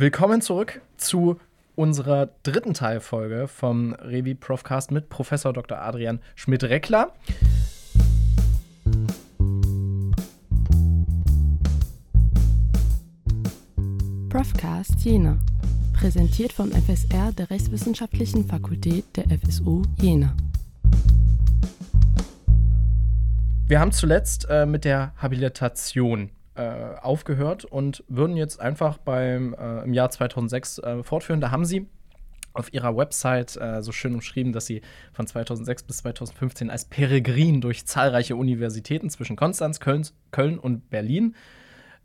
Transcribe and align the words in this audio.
Willkommen 0.00 0.40
zurück 0.40 0.80
zu 0.96 1.40
unserer 1.74 2.28
dritten 2.44 2.72
Teilfolge 2.72 3.48
vom 3.48 3.94
Revi 3.94 4.36
Profcast 4.36 4.92
mit 4.92 5.08
Professor 5.08 5.52
Dr. 5.52 5.76
Adrian 5.80 6.20
Schmidt-Reckler. 6.36 7.12
Profcast 14.28 15.00
Jena. 15.00 15.36
Präsentiert 15.94 16.52
vom 16.52 16.70
FSR 16.70 17.32
der 17.32 17.50
Rechtswissenschaftlichen 17.50 18.46
Fakultät 18.46 19.04
der 19.16 19.24
FSU 19.36 19.82
Jena. 20.00 20.36
Wir 23.66 23.80
haben 23.80 23.90
zuletzt 23.90 24.46
äh, 24.48 24.64
mit 24.64 24.84
der 24.84 25.12
Habilitation 25.16 26.30
äh, 26.58 26.98
aufgehört 27.00 27.64
und 27.64 28.04
würden 28.08 28.36
jetzt 28.36 28.60
einfach 28.60 28.98
beim 28.98 29.54
äh, 29.54 29.84
im 29.84 29.92
Jahr 29.94 30.10
2006 30.10 30.78
äh, 30.78 31.02
fortführen. 31.02 31.40
Da 31.40 31.50
haben 31.50 31.64
sie 31.64 31.86
auf 32.52 32.72
ihrer 32.72 32.96
Website 32.96 33.56
äh, 33.56 33.82
so 33.82 33.92
schön 33.92 34.14
umschrieben, 34.14 34.52
dass 34.52 34.66
sie 34.66 34.82
von 35.12 35.26
2006 35.26 35.84
bis 35.84 35.98
2015 35.98 36.70
als 36.70 36.86
Peregrin 36.86 37.60
durch 37.60 37.86
zahlreiche 37.86 38.34
Universitäten 38.34 39.08
zwischen 39.10 39.36
Konstanz, 39.36 39.78
Köln, 39.78 40.06
Köln 40.32 40.58
und 40.58 40.90
Berlin 40.90 41.36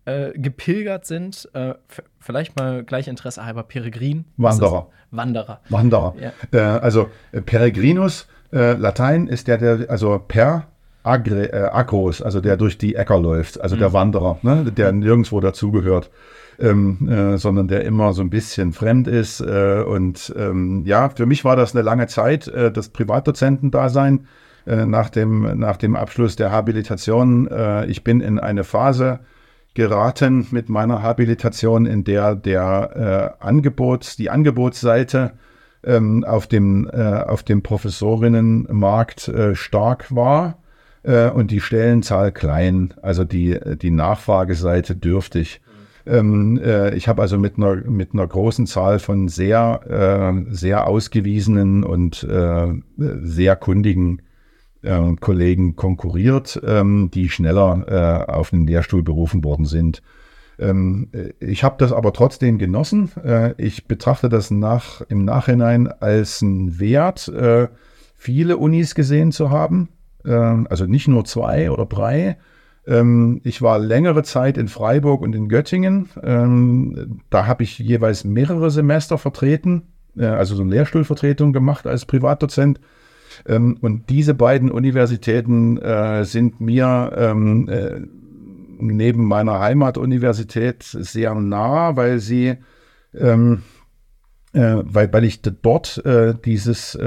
äh, 0.06 0.38
gepilgert 0.38 1.06
sind. 1.06 1.50
Äh, 1.54 1.74
vielleicht 2.20 2.56
mal 2.56 2.84
gleich 2.84 3.08
Interesse 3.08 3.44
halber 3.46 3.64
Peregrin. 3.64 4.26
Wanderer. 4.38 4.90
Wanderer. 5.12 5.62
Wanderer. 5.70 6.16
Ja. 6.20 6.32
Äh, 6.52 6.80
also 6.80 7.10
Peregrinus, 7.46 8.28
Latein 8.56 9.26
ist 9.26 9.48
der, 9.48 9.58
der, 9.58 9.90
also 9.90 10.20
per 10.20 10.68
Agre, 11.04 11.52
äh, 11.52 11.70
Agros, 11.72 12.22
also 12.22 12.40
der 12.40 12.58
durch 12.58 12.78
die 12.78 12.96
Äcker 12.96 13.20
läuft, 13.20 13.60
also 13.62 13.76
mhm. 13.76 13.80
der 13.80 13.94
Wanderer, 13.94 14.40
ne, 14.42 14.72
der 14.72 14.94
nirgendwo 14.94 15.42
dazugehört, 15.42 16.10
ähm, 16.60 17.10
äh, 17.10 17.38
sondern 17.38 17.68
der 17.68 17.84
immer 17.84 18.14
so 18.14 18.22
ein 18.22 18.30
bisschen 18.30 18.72
fremd 18.72 19.08
ist. 19.08 19.42
Äh, 19.42 19.84
und 19.86 20.34
ähm, 20.38 20.84
ja, 20.86 21.10
für 21.10 21.26
mich 21.26 21.44
war 21.44 21.56
das 21.56 21.76
eine 21.76 21.84
lange 21.84 22.08
Zeit, 22.08 22.48
äh, 22.48 22.72
das 22.72 22.90
Privatdozentendasein 22.90 24.28
äh, 24.66 24.86
nach, 24.86 25.10
dem, 25.10 25.60
nach 25.60 25.76
dem 25.76 25.96
Abschluss 25.96 26.38
der 26.38 26.52
Habilitation. 26.52 27.48
Äh, 27.48 27.86
ich 27.88 28.04
bin 28.04 28.22
in 28.22 28.40
eine 28.40 28.64
Phase 28.64 29.20
geraten 29.74 30.48
mit 30.52 30.70
meiner 30.70 31.02
Habilitation, 31.02 31.86
in 31.86 32.04
der 32.04 32.36
der 32.36 33.36
äh, 33.42 33.46
Angebots, 33.46 34.16
die 34.16 34.30
Angebotsseite 34.30 35.34
ähm, 35.84 36.24
auf 36.24 36.48
dem, 36.48 36.90
äh, 36.94 37.02
auf 37.02 37.44
dem 37.44 37.62
Professorinnenmarkt 37.62 39.32
stark 39.54 40.16
war 40.16 40.63
äh, 41.04 41.30
und 41.30 41.52
die 41.52 41.62
Stellenzahl 41.62 42.32
klein, 42.32 42.94
also 43.02 43.24
die, 43.24 43.60
die 43.82 43.92
Nachfrageseite 43.92 44.96
dürftig. 44.96 45.62
Ähm, 46.06 46.60
äh, 46.62 46.96
ich 46.96 47.08
habe 47.08 47.22
also 47.22 47.38
mit 47.38 47.58
einer, 47.58 47.76
mit 47.76 48.14
einer 48.14 48.28
großen 48.28 48.68
Zahl 48.68 49.00
von 49.00 49.30
sehr, 49.30 49.82
äh, 50.48 50.54
sehr 50.54 50.88
ausgewiesenen 50.88 51.84
und 51.84 52.24
äh, 52.24 52.74
sehr 52.98 53.56
kundigen 53.56 54.22
äh, 54.82 55.16
Kollegen 55.20 55.76
konkurriert, 55.76 56.62
ähm, 56.66 57.10
die 57.14 57.30
schneller 57.30 57.86
äh, 58.28 58.32
auf 58.32 58.50
den 58.50 58.68
Lehrstuhl 58.68 59.04
berufen 59.04 59.44
worden 59.44 59.66
sind. 59.66 60.02
Ähm, 60.60 61.10
ich 61.40 61.64
habe 61.64 61.76
das 61.80 61.94
aber 61.94 62.14
trotzdem 62.14 62.60
genossen. 62.60 63.12
Ich 63.58 63.88
betrachte 63.88 64.30
das 64.30 64.52
nach, 64.52 65.02
im 65.10 65.26
Nachhinein 65.26 65.88
als 65.88 66.44
einen 66.44 66.80
Wert, 66.80 67.32
viele 68.16 68.58
Unis 68.58 68.94
gesehen 68.94 69.32
zu 69.32 69.50
haben 69.50 69.90
also 70.26 70.86
nicht 70.86 71.08
nur 71.08 71.26
zwei 71.26 71.70
oder 71.70 71.86
drei. 71.86 72.38
Ähm, 72.86 73.42
ich 73.44 73.62
war 73.62 73.80
längere 73.80 74.24
Zeit 74.24 74.58
in 74.58 74.68
Freiburg 74.68 75.22
und 75.22 75.36
in 75.36 75.48
Göttingen. 75.48 76.10
Ähm, 76.22 77.22
da 77.30 77.48
habe 77.48 77.64
ich 77.64 77.80
jeweils 77.80 78.24
mehrere 78.24 78.72
Semester 78.72 79.18
vertreten, 79.18 79.84
äh, 80.18 80.26
also 80.26 80.56
so 80.56 80.64
eine 80.64 80.72
Lehrstuhlvertretung 80.72 81.54
gemacht 81.54 81.88
als 81.88 82.06
Privatdozent. 82.06 82.80
und 83.46 84.04
diese 84.10 84.36
beiden 84.36 84.70
Universitäten 84.70 85.78
äh, 85.78 86.24
sind 86.24 86.62
mir 86.62 87.12
äh, 87.16 88.02
neben 88.80 89.26
meiner 89.26 89.60
Heimatuniversität 89.60 90.84
sehr 90.84 91.34
nah, 91.34 91.96
weil 91.96 92.20
sie, 92.20 92.58
weil 93.14 93.64
ich 95.24 95.42
dort 95.42 96.04
dieses 96.44 96.98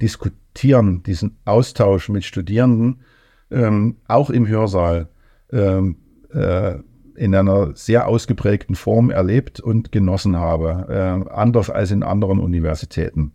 Diskutieren 0.00 0.47
Diskutieren, 0.58 1.04
diesen 1.04 1.36
Austausch 1.44 2.08
mit 2.08 2.24
Studierenden 2.24 3.02
ähm, 3.48 3.98
auch 4.08 4.28
im 4.28 4.48
Hörsaal 4.48 5.08
ähm, 5.52 5.98
äh, 6.32 6.74
in 7.14 7.32
einer 7.32 7.76
sehr 7.76 8.08
ausgeprägten 8.08 8.74
Form 8.74 9.10
erlebt 9.10 9.60
und 9.60 9.92
genossen 9.92 10.36
habe, 10.36 10.86
äh, 11.28 11.30
anders 11.30 11.70
als 11.70 11.92
in 11.92 12.02
anderen 12.02 12.40
Universitäten. 12.40 13.34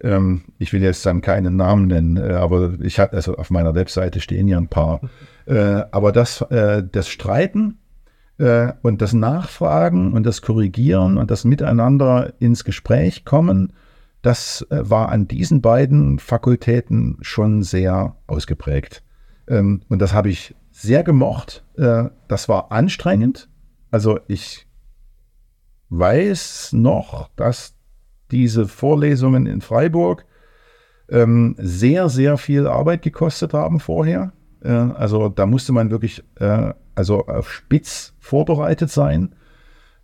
Ähm, 0.00 0.44
ich 0.58 0.72
will 0.72 0.82
jetzt 0.82 1.04
dann 1.04 1.20
keinen 1.20 1.56
Namen 1.56 1.86
nennen, 1.86 2.16
äh, 2.16 2.32
aber 2.32 2.78
ich 2.80 2.98
hatte 2.98 3.16
also 3.16 3.36
auf 3.36 3.50
meiner 3.50 3.74
Webseite 3.74 4.20
stehen 4.20 4.48
ja 4.48 4.56
ein 4.56 4.68
paar. 4.68 5.02
Äh, 5.44 5.82
aber 5.90 6.12
das, 6.12 6.40
äh, 6.50 6.82
das 6.90 7.08
Streiten 7.08 7.76
äh, 8.38 8.72
und 8.80 9.02
das 9.02 9.12
Nachfragen 9.12 10.14
und 10.14 10.24
das 10.24 10.40
Korrigieren 10.40 11.18
und 11.18 11.30
das 11.30 11.44
Miteinander 11.44 12.32
ins 12.38 12.64
Gespräch 12.64 13.26
kommen 13.26 13.74
das 14.24 14.66
äh, 14.70 14.88
war 14.88 15.10
an 15.10 15.28
diesen 15.28 15.60
beiden 15.60 16.18
Fakultäten 16.18 17.18
schon 17.20 17.62
sehr 17.62 18.16
ausgeprägt. 18.26 19.02
Ähm, 19.46 19.82
und 19.90 19.98
das 19.98 20.14
habe 20.14 20.30
ich 20.30 20.54
sehr 20.70 21.02
gemocht. 21.02 21.62
Äh, 21.76 22.04
das 22.26 22.48
war 22.48 22.72
anstrengend. 22.72 23.50
Also 23.90 24.18
ich 24.26 24.66
weiß 25.90 26.72
noch, 26.72 27.28
dass 27.36 27.74
diese 28.30 28.66
Vorlesungen 28.66 29.44
in 29.44 29.60
Freiburg 29.60 30.24
ähm, 31.10 31.54
sehr, 31.58 32.08
sehr 32.08 32.38
viel 32.38 32.66
Arbeit 32.66 33.02
gekostet 33.02 33.52
haben 33.52 33.78
vorher. 33.78 34.32
Äh, 34.62 34.70
also 34.70 35.28
da 35.28 35.44
musste 35.44 35.72
man 35.72 35.90
wirklich 35.90 36.24
also 36.94 37.26
auf 37.26 37.52
Spitz 37.52 38.14
vorbereitet 38.20 38.90
sein. 38.90 39.34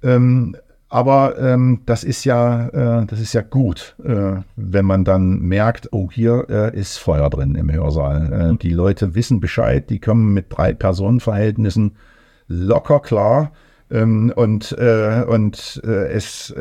Ähm, 0.02 0.56
aber 0.90 1.38
ähm, 1.38 1.82
das 1.86 2.02
ist 2.02 2.24
ja, 2.24 2.66
äh, 2.68 3.06
das 3.06 3.20
ist 3.20 3.32
ja 3.32 3.42
gut, 3.42 3.94
äh, 4.04 4.42
wenn 4.56 4.84
man 4.84 5.04
dann 5.04 5.38
merkt, 5.38 5.88
oh, 5.92 6.10
hier 6.10 6.46
äh, 6.50 6.76
ist 6.76 6.98
Feuer 6.98 7.30
drin 7.30 7.54
im 7.54 7.72
Hörsaal. 7.72 8.32
Äh, 8.32 8.52
mhm. 8.52 8.58
Die 8.58 8.72
Leute 8.72 9.14
wissen 9.14 9.38
Bescheid, 9.38 9.88
die 9.88 10.00
kommen 10.00 10.34
mit 10.34 10.46
drei 10.48 10.74
Personenverhältnissen 10.74 11.92
locker 12.48 12.98
klar. 12.98 13.52
Ähm, 13.88 14.32
und 14.34 14.72
äh, 14.78 15.24
und 15.28 15.80
äh, 15.84 16.08
es, 16.08 16.52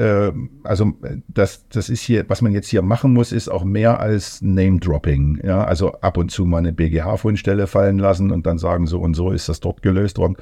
also 0.64 0.94
das, 1.28 1.68
das 1.70 1.90
ist 1.90 2.02
hier, 2.02 2.26
was 2.28 2.44
man 2.44 2.52
jetzt 2.52 2.70
hier 2.70 2.84
machen 2.84 3.14
muss, 3.14 3.32
ist 3.32 3.50
auch 3.50 3.64
mehr 3.64 4.00
als 4.00 4.44
Name-Dropping. 4.44 5.42
Ja, 5.44 5.64
also 5.64 5.94
ab 6.02 6.18
und 6.18 6.30
zu 6.30 6.46
mal 6.46 6.60
eine 6.60 6.72
BGH-Fundstelle 6.74 7.66
fallen 7.66 7.98
lassen 7.98 8.30
und 8.30 8.46
dann 8.46 8.60
sagen, 8.60 8.86
so 8.86 9.00
und 9.00 9.16
so 9.16 9.32
ist 9.32 9.50
das 9.50 9.60
dort 9.60 9.82
gelöst 9.82 10.20
worden. 10.20 10.38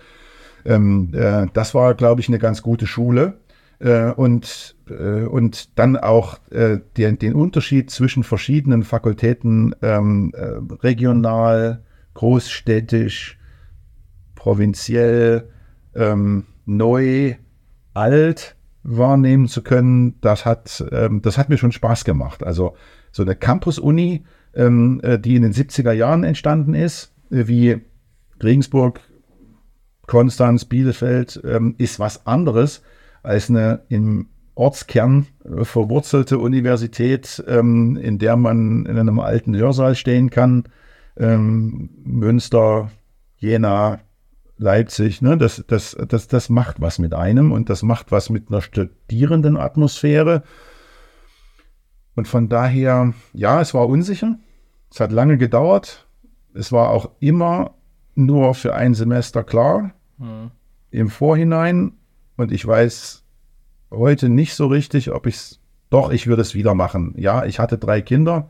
Ähm, 0.66 1.12
äh, 1.14 1.48
das 1.54 1.74
war, 1.74 1.94
glaube 1.94 2.20
ich, 2.20 2.28
eine 2.28 2.40
ganz 2.40 2.62
gute 2.62 2.86
Schule 2.86 3.36
äh, 3.80 4.12
und, 4.12 4.76
äh, 4.90 5.24
und 5.24 5.78
dann 5.78 5.98
auch 5.98 6.40
äh, 6.52 6.80
den, 6.98 7.20
den 7.20 7.34
Unterschied 7.34 7.92
zwischen 7.92 8.24
verschiedenen 8.24 8.84
Fakultäten 8.84 9.76
ähm, 9.82 10.32
äh, 10.36 10.60
regional, 10.82 11.84
großstädtisch, 12.14 13.38
provinziell, 14.36 15.50
ähm, 15.96 16.46
neu, 16.66 17.36
alt 17.94 18.56
wahrnehmen 18.84 19.48
zu 19.48 19.64
können, 19.64 20.20
das 20.22 20.46
hat, 20.46 20.86
ähm, 20.92 21.22
das 21.22 21.38
hat 21.38 21.50
mir 21.50 21.58
schon 21.58 21.72
Spaß 21.72 22.06
gemacht. 22.06 22.44
Also 22.44 22.76
so 23.12 23.24
eine 23.24 23.36
Campus-Uni, 23.36 24.24
ähm, 24.54 25.02
äh, 25.04 25.20
die 25.20 25.36
in 25.36 25.42
den 25.42 25.54
70er 25.54 25.92
Jahren 25.92 26.24
entstanden 26.24 26.74
ist, 26.74 27.14
äh, 27.30 27.48
wie 27.48 27.82
Regensburg, 28.42 29.02
Konstanz, 30.06 30.66
Bielefeld, 30.66 31.42
ähm, 31.44 31.76
ist 31.78 32.00
was 32.00 32.26
anderes 32.26 32.82
als 33.28 33.50
eine 33.50 33.82
im 33.90 34.28
Ortskern 34.56 35.28
verwurzelte 35.64 36.40
Universität, 36.40 37.44
ähm, 37.48 37.98
in 37.98 38.18
der 38.20 38.38
man 38.38 38.86
in 38.86 38.98
einem 38.98 39.20
alten 39.20 39.56
Hörsaal 39.56 39.96
stehen 39.96 40.30
kann. 40.30 40.64
Ähm, 41.18 41.90
Münster, 42.04 42.90
Jena, 43.38 44.00
Leipzig, 44.58 45.22
ne? 45.22 45.38
das, 45.38 45.64
das, 45.68 45.96
das, 46.08 46.28
das 46.28 46.50
macht 46.50 46.80
was 46.82 47.00
mit 47.00 47.14
einem 47.14 47.52
und 47.52 47.70
das 47.70 47.84
macht 47.84 48.12
was 48.12 48.30
mit 48.30 48.50
einer 48.50 48.62
studierenden 48.62 49.58
Atmosphäre. 49.58 50.44
Und 52.16 52.28
von 52.28 52.50
daher, 52.50 53.14
ja, 53.34 53.62
es 53.62 53.74
war 53.74 53.88
unsicher. 53.88 54.40
Es 54.90 55.00
hat 55.02 55.12
lange 55.12 55.38
gedauert. 55.38 56.08
Es 56.54 56.72
war 56.72 56.90
auch 56.90 57.12
immer 57.20 57.76
nur 58.16 58.56
für 58.56 58.74
ein 58.74 58.96
Semester 58.96 59.44
klar. 59.44 59.92
Mhm. 60.18 60.50
Im 60.90 61.10
Vorhinein 61.10 61.92
und 62.38 62.52
ich 62.52 62.66
weiß 62.66 63.24
heute 63.92 64.30
nicht 64.30 64.56
so 64.56 64.68
richtig, 64.68 65.12
ob 65.12 65.28
ich 65.28 65.36
es. 65.36 65.60
Doch, 65.90 66.12
ich 66.12 66.28
würde 66.28 66.42
es 66.42 66.54
wieder 66.54 66.74
machen. 66.74 67.14
Ja, 67.18 67.46
ich 67.46 67.60
hatte 67.60 67.78
drei 67.78 68.02
Kinder 68.02 68.50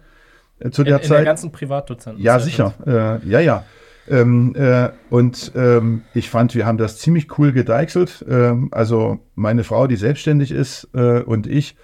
äh, 0.59 0.71
zu 0.71 0.83
der 0.83 0.97
in, 0.97 1.03
Zeit. 1.03 1.19
In 1.19 1.25
der 1.25 1.25
ganzen 1.25 1.51
Privatdozenten. 1.51 2.21
Ja, 2.21 2.39
sicher. 2.39 2.73
Äh, 2.85 3.27
ja, 3.27 3.39
ja. 3.39 3.63
Ähm, 4.09 4.55
äh, 4.55 4.89
und 5.09 5.51
ähm, 5.55 6.03
ich 6.13 6.29
fand, 6.29 6.55
wir 6.55 6.65
haben 6.65 6.77
das 6.77 6.97
ziemlich 6.97 7.37
cool 7.37 7.51
gedeichselt. 7.51 8.25
Ähm, 8.27 8.69
also 8.71 9.19
meine 9.35 9.63
Frau, 9.63 9.85
die 9.85 9.97
selbstständig 9.97 10.51
ist, 10.51 10.87
äh, 10.93 11.21
und 11.21 11.45
ich, 11.45 11.75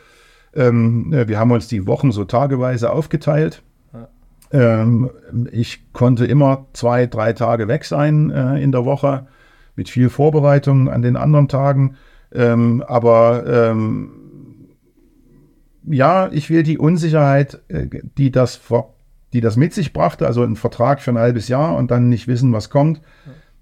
ähm, 0.55 1.13
äh, 1.13 1.27
wir 1.27 1.37
haben 1.37 1.51
uns 1.51 1.67
die 1.67 1.85
Wochen 1.85 2.11
so 2.11 2.25
tageweise 2.25 2.91
aufgeteilt. 2.91 3.61
Ähm, 4.51 5.09
ich 5.51 5.91
konnte 5.93 6.25
immer 6.25 6.67
zwei, 6.73 7.07
drei 7.07 7.33
Tage 7.33 7.67
weg 7.67 7.85
sein 7.85 8.29
äh, 8.29 8.61
in 8.61 8.71
der 8.71 8.85
Woche 8.85 9.27
mit 9.75 9.89
viel 9.89 10.09
Vorbereitung 10.09 10.89
an 10.89 11.01
den 11.01 11.15
anderen 11.15 11.47
Tagen. 11.47 11.95
Ähm, 12.33 12.83
aber 12.87 13.43
ähm, 13.47 14.11
ja, 15.85 16.29
ich 16.31 16.49
will 16.49 16.63
die 16.63 16.77
Unsicherheit, 16.77 17.61
äh, 17.67 17.87
die 18.17 18.31
das, 18.31 18.59
die 19.33 19.41
das 19.41 19.55
mit 19.55 19.73
sich 19.73 19.93
brachte, 19.93 20.25
also 20.25 20.43
ein 20.43 20.55
Vertrag 20.55 21.01
für 21.01 21.11
ein 21.11 21.19
halbes 21.19 21.47
Jahr 21.47 21.75
und 21.75 21.91
dann 21.91 22.09
nicht 22.09 22.27
wissen, 22.27 22.53
was 22.53 22.69
kommt, 22.69 23.01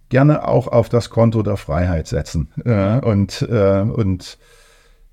gerne 0.10 0.48
auch 0.48 0.68
auf 0.68 0.90
das 0.90 1.10
Konto 1.10 1.42
der 1.42 1.58
Freiheit 1.58 2.08
setzen. 2.08 2.50
Äh, 2.64 3.00
und, 3.00 3.48
äh, 3.50 3.82
und 3.82 4.38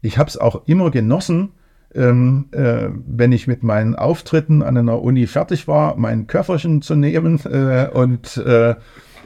ich 0.01 0.19
habe 0.19 0.29
es 0.29 0.37
auch 0.37 0.67
immer 0.67 0.91
genossen, 0.91 1.53
ähm, 1.95 2.47
äh, 2.53 2.89
wenn 3.07 3.33
ich 3.33 3.47
mit 3.47 3.63
meinen 3.63 3.97
Auftritten 3.97 4.63
an 4.63 4.77
einer 4.77 5.01
Uni 5.01 5.27
fertig 5.27 5.67
war, 5.67 5.97
mein 5.97 6.27
Köfferchen 6.27 6.83
zu 6.83 6.95
nehmen 6.95 7.41
äh, 7.47 7.89
und 7.93 8.37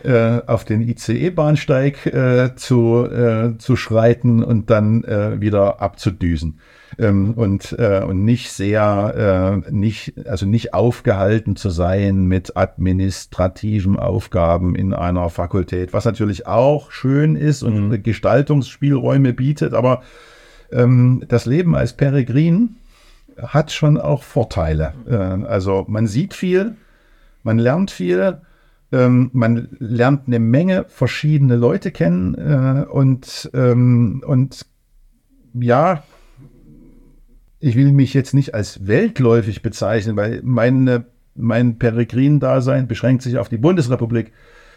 äh, 0.05 0.41
auf 0.47 0.65
den 0.65 0.81
ICE-Bahnsteig 0.83 2.07
äh, 2.07 2.55
zu, 2.57 3.07
äh, 3.07 3.57
zu 3.59 3.77
schreiten 3.77 4.43
und 4.43 4.71
dann 4.71 5.05
äh, 5.05 5.41
wieder 5.41 5.81
abzudüsen. 5.81 6.59
Ähm, 6.99 7.35
und, 7.35 7.75
äh, 7.79 8.03
und 8.05 8.25
nicht 8.25 8.53
sehr, 8.53 9.63
nicht, 9.71 10.15
also 10.29 10.45
nicht 10.45 10.75
aufgehalten 10.75 11.57
zu 11.57 11.71
sein 11.71 12.27
mit 12.27 12.57
administrativen 12.57 13.99
Aufgaben 13.99 14.75
in 14.75 14.93
einer 14.93 15.31
Fakultät, 15.31 15.93
was 15.93 16.05
natürlich 16.05 16.47
auch 16.47 16.91
schön 16.91 17.37
ist 17.37 17.63
und 17.63 17.89
mhm. 17.89 18.03
Gestaltungsspielräume 18.03 19.33
bietet, 19.33 19.73
aber 19.73 20.03
ähm, 20.71 21.23
das 21.29 21.47
Leben 21.47 21.75
als 21.75 21.95
Peregrin 21.95 22.77
hat 23.39 23.73
schon 23.73 23.99
auch 23.99 24.23
Vorteile. 24.23 24.93
Also 25.49 25.87
man 25.89 26.07
sieht 26.07 26.35
viel, 26.35 26.77
man 27.43 27.59
lernt 27.59 27.91
viel, 27.91 28.43
ähm, 28.93 29.31
man 29.33 29.69
lernt 29.79 30.27
eine 30.27 30.39
Menge 30.39 30.85
verschiedene 30.89 31.57
Leute 31.57 31.91
kennen 31.91 32.35
äh, 32.35 32.85
und, 32.89 33.51
ähm, 33.55 34.23
und 34.27 34.67
ja, 35.55 36.03
ich 37.59 37.77
will 37.77 37.93
mich 37.93 38.13
jetzt 38.13 38.35
nicht 38.35 38.55
als 38.55 38.87
weltläufig 38.87 39.63
bezeichnen, 39.63 40.17
weil 40.17 40.41
meine, 40.43 41.07
mein 41.35 41.79
Peregrin-Dasein 41.79 42.89
beschränkt 42.89 43.23
sich 43.23 43.39
auf 43.39 43.49
die 43.49 43.57
Bundesrepublik. 43.57 44.33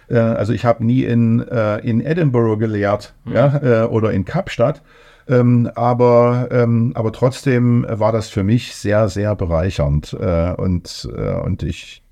Äh, 0.07 0.17
also 0.17 0.53
ich 0.53 0.65
habe 0.65 0.85
nie 0.85 1.03
in, 1.03 1.45
äh, 1.47 1.79
in 1.79 1.99
Edinburgh 1.99 2.57
gelehrt 2.57 3.15
mhm. 3.25 3.33
ja, 3.33 3.83
äh, 3.83 3.87
oder 3.87 4.11
in 4.11 4.23
Kapstadt. 4.23 4.81
Ähm, 5.27 5.71
aber, 5.73 6.49
ähm, 6.51 6.91
aber 6.93 7.11
trotzdem 7.11 7.85
war 7.89 8.11
das 8.11 8.29
für 8.29 8.43
mich 8.43 8.75
sehr, 8.75 9.09
sehr 9.09 9.35
bereichernd. 9.35 10.15
Äh, 10.19 10.53
und, 10.53 11.09
äh, 11.15 11.33
und 11.41 11.63
ich 11.63 12.04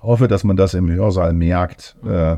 hoffe, 0.00 0.28
dass 0.28 0.44
man 0.44 0.56
das 0.56 0.74
im 0.74 0.90
Hörsaal 0.90 1.32
merkt. 1.32 1.96
Äh, 2.04 2.36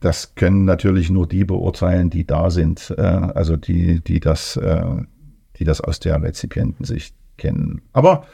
das 0.00 0.34
können 0.34 0.64
natürlich 0.64 1.10
nur 1.10 1.28
die 1.28 1.44
beurteilen, 1.44 2.10
die 2.10 2.26
da 2.26 2.50
sind, 2.50 2.92
äh, 2.96 3.02
also 3.02 3.56
die, 3.56 4.00
die 4.00 4.20
das, 4.20 4.56
äh, 4.56 4.84
die 5.56 5.64
das 5.64 5.80
aus 5.80 6.00
der 6.00 6.20
Rezipientensicht 6.22 7.14
kennen. 7.36 7.82
Aber 7.92 8.26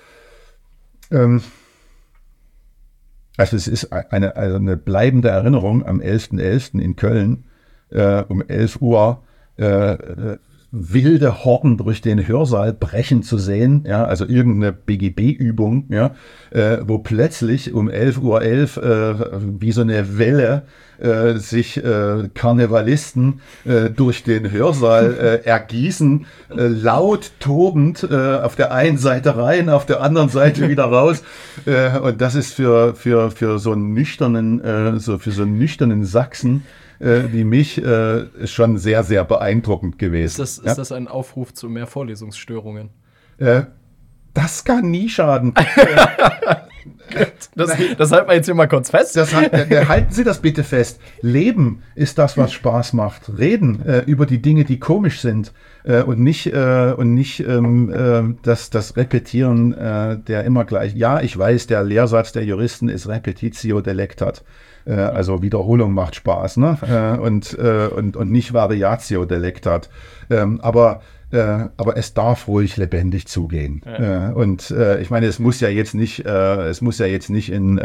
ähm, 1.11 1.43
also 3.37 3.57
es 3.57 3.69
ist 3.69 3.93
eine, 3.93 4.35
also 4.35 4.57
eine 4.57 4.77
bleibende 4.77 5.29
Erinnerung 5.29 5.87
am 5.87 6.01
11.11. 6.01 6.41
.11. 6.41 6.81
in 6.81 6.97
Köln 6.97 7.45
um 7.91 8.43
11 8.47 8.83
Uhr 8.83 9.23
wilde 10.71 11.45
Horden 11.45 11.79
durch 11.79 12.03
den 12.03 12.27
Hörsaal 12.27 12.75
brechen 12.75 13.23
zu 13.23 13.39
sehen, 13.39 13.85
ja, 13.87 14.05
also 14.05 14.27
irgendeine 14.27 14.73
BGB-Übung, 14.73 15.87
ja, 15.89 16.15
äh, 16.51 16.79
wo 16.83 16.99
plötzlich 16.99 17.73
um 17.73 17.89
11.11 17.89 18.19
Uhr 18.21 18.41
.11, 18.41 18.81
äh, 18.81 19.41
wie 19.61 19.73
so 19.73 19.81
eine 19.81 20.19
Welle 20.19 20.65
äh, 20.99 21.39
sich 21.39 21.83
äh, 21.83 22.29
Karnevalisten 22.35 23.41
äh, 23.65 23.89
durch 23.89 24.25
den 24.25 24.51
Hörsaal 24.51 25.15
äh, 25.15 25.47
ergießen, 25.47 26.27
laut 26.51 27.33
tobend 27.39 28.11
auf 28.11 28.57
der 28.57 28.73
einen 28.73 28.99
Seite 28.99 29.37
rein, 29.37 29.69
auf 29.69 29.87
der 29.87 30.03
anderen 30.03 30.29
Seite 30.29 30.69
wieder 30.69 30.85
raus. 30.85 31.23
Und 32.03 32.21
das 32.21 32.35
ist 32.35 32.55
für, 32.55 32.95
für, 32.95 33.31
für 33.31 33.59
so 33.59 33.73
einen 33.73 33.93
nüchternen, 33.93 34.99
so 34.99 35.19
für 35.19 35.31
so 35.31 35.43
einen 35.43 35.59
nüchternen 35.59 36.05
Sachsen 36.05 36.65
äh, 37.01 37.33
wie 37.33 37.45
mich 37.45 37.83
äh, 37.83 38.25
ist 38.39 38.53
schon 38.53 38.79
sehr, 38.79 39.03
sehr 39.05 39.25
beeindruckend 39.25 39.99
gewesen. 39.99 40.43
Ist 40.43 40.59
das, 40.59 40.65
ja? 40.65 40.71
ist 40.73 40.79
das 40.79 40.93
ein 40.93 41.09
Aufruf 41.09 41.55
zu 41.55 41.69
mehr 41.69 41.87
Vorlesungsstörungen? 41.87 42.91
Äh, 43.39 43.63
das 44.35 44.65
kann 44.65 44.91
nie 44.91 45.09
schaden. 45.09 45.55
das, 47.57 47.77
das 47.97 48.13
halten 48.13 48.29
wir 48.29 48.35
jetzt 48.35 48.47
hier 48.47 48.55
mal 48.55 48.69
kurz 48.69 48.91
fest. 48.91 49.17
Das, 49.17 49.35
halten 49.35 50.13
Sie 50.13 50.25
das 50.25 50.41
bitte 50.41 50.65
fest. 50.65 51.01
Leben 51.23 51.83
ist 51.95 52.19
das, 52.19 52.37
was 52.37 52.53
Spaß 52.53 52.93
macht. 52.93 53.39
Reden 53.39 53.85
äh, 53.85 54.01
über 54.01 54.27
die 54.27 54.41
Dinge, 54.41 54.65
die 54.65 54.79
komisch 54.79 55.21
sind 55.21 55.53
äh, 55.85 56.03
und 56.03 56.21
nicht, 56.21 56.53
äh, 56.53 56.95
und 56.97 57.15
nicht 57.15 57.41
ähm, 57.41 57.91
äh, 57.93 58.37
das, 58.43 58.71
das 58.71 58.97
Repetieren 58.97 59.73
äh, 59.73 60.19
der 60.19 60.45
immer 60.45 60.65
gleich. 60.65 60.95
Ja, 60.95 61.21
ich 61.21 61.37
weiß, 61.37 61.67
der 61.67 61.83
Lehrsatz 61.83 62.33
der 62.33 62.45
Juristen 62.45 62.89
ist 62.89 63.09
Repetitio 63.09 63.81
delectat. 63.81 64.45
Äh, 64.89 64.95
also 64.95 65.43
Wiederholung 65.43 65.93
macht 65.93 66.17
Spaß, 66.17 66.57
ne? 66.57 66.79
Äh, 66.83 67.21
und, 67.21 67.57
äh, 67.59 67.89
und, 67.89 68.17
und 68.17 68.31
nicht 68.31 68.55
Variatio 68.55 69.25
delectat. 69.25 69.91
Ähm, 70.31 70.61
aber 70.63 71.01
äh, 71.31 71.69
aber 71.77 71.99
es 71.99 72.15
darf 72.15 72.49
ruhig 72.49 72.79
lebendig 72.79 73.29
zugehen. 73.29 73.83
Ja. 73.85 74.31
Äh, 74.31 74.33
und 74.33 74.71
äh, 74.71 74.99
ich 75.01 75.11
meine, 75.11 75.27
es 75.27 75.39
muss 75.39 75.61
ja 75.61 75.69
jetzt 75.69 75.95
nicht, 75.95 76.25
es 76.25 76.81
muss 76.81 76.99
ja 76.99 77.07
jetzt 77.07 77.29
nicht 77.29 77.53
in 77.53 77.79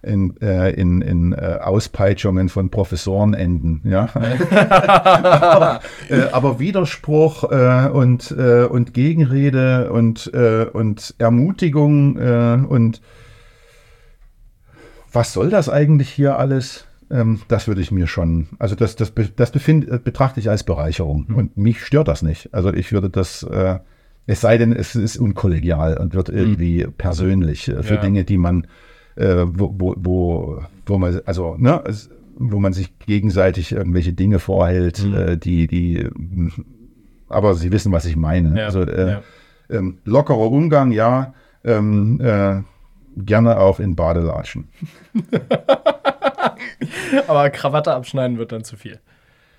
in, 0.00 0.40
äh, 0.40 0.70
in, 0.70 1.02
in 1.02 1.32
äh, 1.32 1.58
Auspeitschungen 1.60 2.48
von 2.48 2.70
Professoren 2.70 3.34
enden. 3.34 3.82
Ja? 3.84 4.08
aber, 4.50 5.80
äh, 6.08 6.22
aber, 6.30 6.60
Widerspruch 6.60 7.42
und, 7.42 8.30
und 8.30 8.94
Gegenrede 8.94 9.90
und, 9.90 10.28
und 10.28 11.14
Ermutigung 11.18 12.16
und 12.68 13.00
was 15.18 15.32
soll 15.32 15.50
das 15.50 15.68
eigentlich 15.68 16.10
hier 16.10 16.38
alles? 16.38 16.86
Ähm, 17.10 17.40
das 17.48 17.66
würde 17.66 17.80
ich 17.80 17.90
mir 17.90 18.06
schon, 18.06 18.46
also 18.60 18.76
das, 18.76 18.94
das, 18.94 19.12
das 19.34 19.50
befind, 19.50 19.88
äh, 19.88 19.98
betrachte 19.98 20.38
ich 20.38 20.48
als 20.48 20.62
Bereicherung. 20.62 21.24
Mhm. 21.26 21.34
Und 21.34 21.56
mich 21.56 21.84
stört 21.84 22.06
das 22.06 22.22
nicht. 22.22 22.54
Also 22.54 22.72
ich 22.72 22.92
würde 22.92 23.10
das, 23.10 23.42
äh, 23.42 23.80
es 24.26 24.40
sei 24.40 24.58
denn, 24.58 24.72
es 24.72 24.94
ist 24.94 25.16
unkollegial 25.16 25.96
und 25.96 26.14
wird 26.14 26.28
hm. 26.28 26.36
irgendwie 26.36 26.84
mhm. 26.84 26.92
persönlich 26.92 27.66
äh, 27.66 27.82
für 27.82 27.94
ja. 27.94 28.00
Dinge, 28.00 28.22
die 28.22 28.38
man, 28.38 28.68
äh, 29.16 29.44
wo, 29.48 29.74
wo, 29.76 29.94
wo, 29.96 30.62
wo 30.86 30.98
man, 30.98 31.20
also, 31.26 31.56
ne, 31.58 31.82
es, 31.84 32.10
wo 32.36 32.60
man 32.60 32.72
sich 32.72 32.96
gegenseitig 33.00 33.72
irgendwelche 33.72 34.12
Dinge 34.12 34.38
vorhält, 34.38 35.02
mhm. 35.02 35.40
die, 35.40 35.66
die, 35.66 36.06
aber 37.28 37.54
Sie 37.56 37.72
wissen, 37.72 37.90
was 37.90 38.04
ich 38.04 38.14
meine. 38.14 38.56
Ja. 38.56 38.66
Also 38.66 38.82
äh, 38.82 39.10
ja. 39.10 39.22
ähm, 39.68 39.98
lockerer 40.04 40.52
Umgang, 40.52 40.92
ja. 40.92 41.34
Ähm, 41.64 42.20
äh, 42.20 42.62
gerne 43.26 43.58
auch 43.58 43.80
in 43.80 43.96
Badelatschen. 43.96 44.68
Aber 47.26 47.50
Krawatte 47.50 47.92
abschneiden 47.92 48.38
wird 48.38 48.52
dann 48.52 48.64
zu 48.64 48.76
viel. 48.76 49.00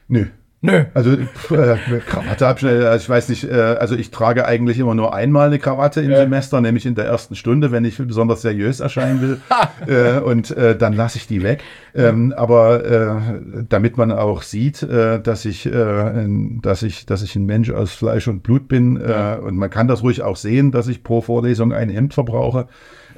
Nö. 0.07 0.27
Nö. 0.61 0.83
Also 0.93 1.11
äh, 1.11 1.77
Krawatte 2.05 2.45
abschneiden, 2.45 2.83
also 2.83 3.01
ich 3.01 3.09
weiß 3.09 3.29
nicht, 3.29 3.45
äh, 3.45 3.53
also 3.53 3.95
ich 3.95 4.11
trage 4.11 4.45
eigentlich 4.45 4.77
immer 4.77 4.93
nur 4.93 5.13
einmal 5.13 5.47
eine 5.47 5.57
Krawatte 5.57 6.01
im 6.01 6.11
ja. 6.11 6.17
Semester, 6.17 6.59
nämlich 6.59 6.85
in 6.85 6.95
der 6.95 7.05
ersten 7.05 7.35
Stunde, 7.35 7.71
wenn 7.71 7.85
ich 7.85 7.97
besonders 7.97 8.41
seriös 8.41 8.81
erscheinen 8.81 9.21
will. 9.21 9.37
äh, 9.87 10.19
und 10.19 10.51
äh, 10.51 10.75
dann 10.75 10.91
lasse 10.91 11.17
ich 11.17 11.27
die 11.27 11.43
weg. 11.43 11.63
Ähm, 11.95 12.33
aber 12.35 12.83
äh, 12.83 13.65
damit 13.69 13.95
man 13.95 14.11
auch 14.11 14.41
sieht, 14.41 14.83
äh, 14.83 15.21
dass 15.21 15.45
ich, 15.45 15.65
äh, 15.65 16.27
dass 16.61 16.83
ich, 16.83 17.05
dass 17.05 17.21
ich 17.21 17.37
ein 17.37 17.45
Mensch 17.45 17.71
aus 17.71 17.93
Fleisch 17.93 18.27
und 18.27 18.43
Blut 18.43 18.67
bin. 18.67 18.97
Äh, 18.97 19.37
und 19.41 19.55
man 19.55 19.69
kann 19.69 19.87
das 19.87 20.03
ruhig 20.03 20.23
auch 20.23 20.35
sehen, 20.35 20.71
dass 20.71 20.89
ich 20.89 21.03
pro 21.03 21.21
Vorlesung 21.21 21.71
ein 21.71 21.89
Hemd 21.89 22.13
verbrauche. 22.13 22.67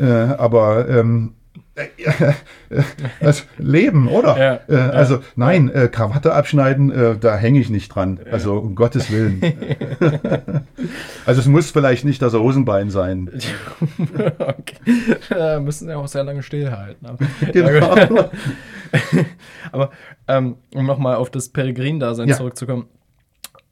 Äh, 0.01 0.33
aber 0.37 0.89
ähm, 0.89 1.35
das 3.19 3.45
Leben, 3.57 4.07
oder? 4.07 4.37
Ja, 4.37 4.59
äh, 4.67 4.89
also 4.89 5.15
ja. 5.15 5.21
nein, 5.35 5.69
äh, 5.69 5.87
Krawatte 5.87 6.33
abschneiden, 6.33 6.91
äh, 6.91 7.17
da 7.17 7.35
hänge 7.37 7.59
ich 7.59 7.69
nicht 7.69 7.89
dran. 7.89 8.19
Ja. 8.25 8.33
Also 8.33 8.55
um 8.55 8.75
Gottes 8.75 9.11
Willen. 9.11 9.41
also 11.25 11.39
es 11.39 11.47
muss 11.47 11.71
vielleicht 11.71 12.03
nicht 12.03 12.21
das 12.21 12.33
Hosenbein 12.33 12.89
sein. 12.89 13.29
okay. 14.37 15.15
Da 15.29 15.59
müssen 15.59 15.89
ja 15.89 15.97
auch 15.97 16.07
sehr 16.07 16.23
lange 16.23 16.43
stillhalten. 16.43 17.07
Aber, 17.07 17.17
genau. 17.51 18.29
aber 19.71 19.91
ähm, 20.27 20.57
um 20.73 20.85
nochmal 20.85 21.15
auf 21.15 21.29
das 21.29 21.49
Peregrin-Dasein 21.49 22.33
zurückzukommen, 22.33 22.87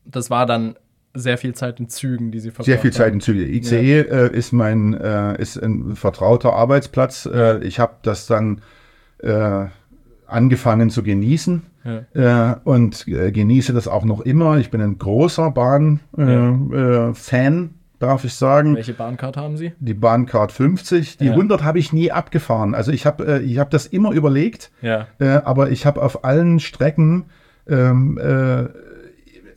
das 0.05 0.29
war 0.29 0.45
dann 0.45 0.75
sehr 1.19 1.37
viel 1.37 1.53
Zeit 1.53 1.79
in 1.79 1.89
Zügen, 1.89 2.31
die 2.31 2.39
sie 2.39 2.49
verbracht 2.49 2.65
Sehr 2.65 2.79
viel 2.79 2.91
Zeit 2.93 3.13
in 3.13 3.21
Zügen. 3.21 3.41
ICE 3.53 3.97
ja. 3.97 4.03
äh, 4.03 4.35
ist 4.35 4.51
mein 4.53 4.93
äh, 4.93 5.39
ist 5.41 5.57
ein 5.61 5.95
vertrauter 5.95 6.53
Arbeitsplatz. 6.53 7.25
Äh, 7.31 7.63
ich 7.63 7.79
habe 7.79 7.93
das 8.01 8.25
dann 8.27 8.61
äh, 9.19 9.65
angefangen 10.27 10.89
zu 10.89 11.03
genießen 11.03 11.63
Ja. 12.15 12.53
äh, 12.53 12.55
und 12.63 13.07
äh, 13.07 13.31
genieße 13.31 13.73
das 13.73 13.87
auch 13.87 14.05
noch 14.05 14.21
immer. 14.21 14.57
Ich 14.57 14.69
bin 14.71 14.81
ein 14.81 14.97
großer 14.97 15.51
Bahn-Fan, 15.51 17.13
Fan, 17.15 17.69
darf 17.99 18.23
ich 18.23 18.33
sagen. 18.33 18.75
Welche 18.75 18.93
Bahncard 18.93 19.37
haben 19.37 19.57
Sie? 19.57 19.73
Die 19.79 19.93
Bahncard 19.93 20.51
50, 20.51 21.17
die 21.17 21.25
Ja. 21.25 21.31
100 21.33 21.63
habe 21.63 21.79
ich 21.79 21.91
nie 21.93 22.11
abgefahren. 22.11 22.75
Also 22.75 22.91
ich 22.91 23.05
habe 23.05 23.41
ich 23.41 23.57
hab 23.57 23.69
das 23.71 23.87
immer 23.87 24.11
überlegt, 24.11 24.71
Ja. 24.81 25.07
aber 25.43 25.69
ich 25.71 25.85
habe 25.85 26.01
auf 26.01 26.23
allen 26.23 26.59
Strecken, 26.59 27.25
ähm, 27.67 28.17
äh, 28.17 28.65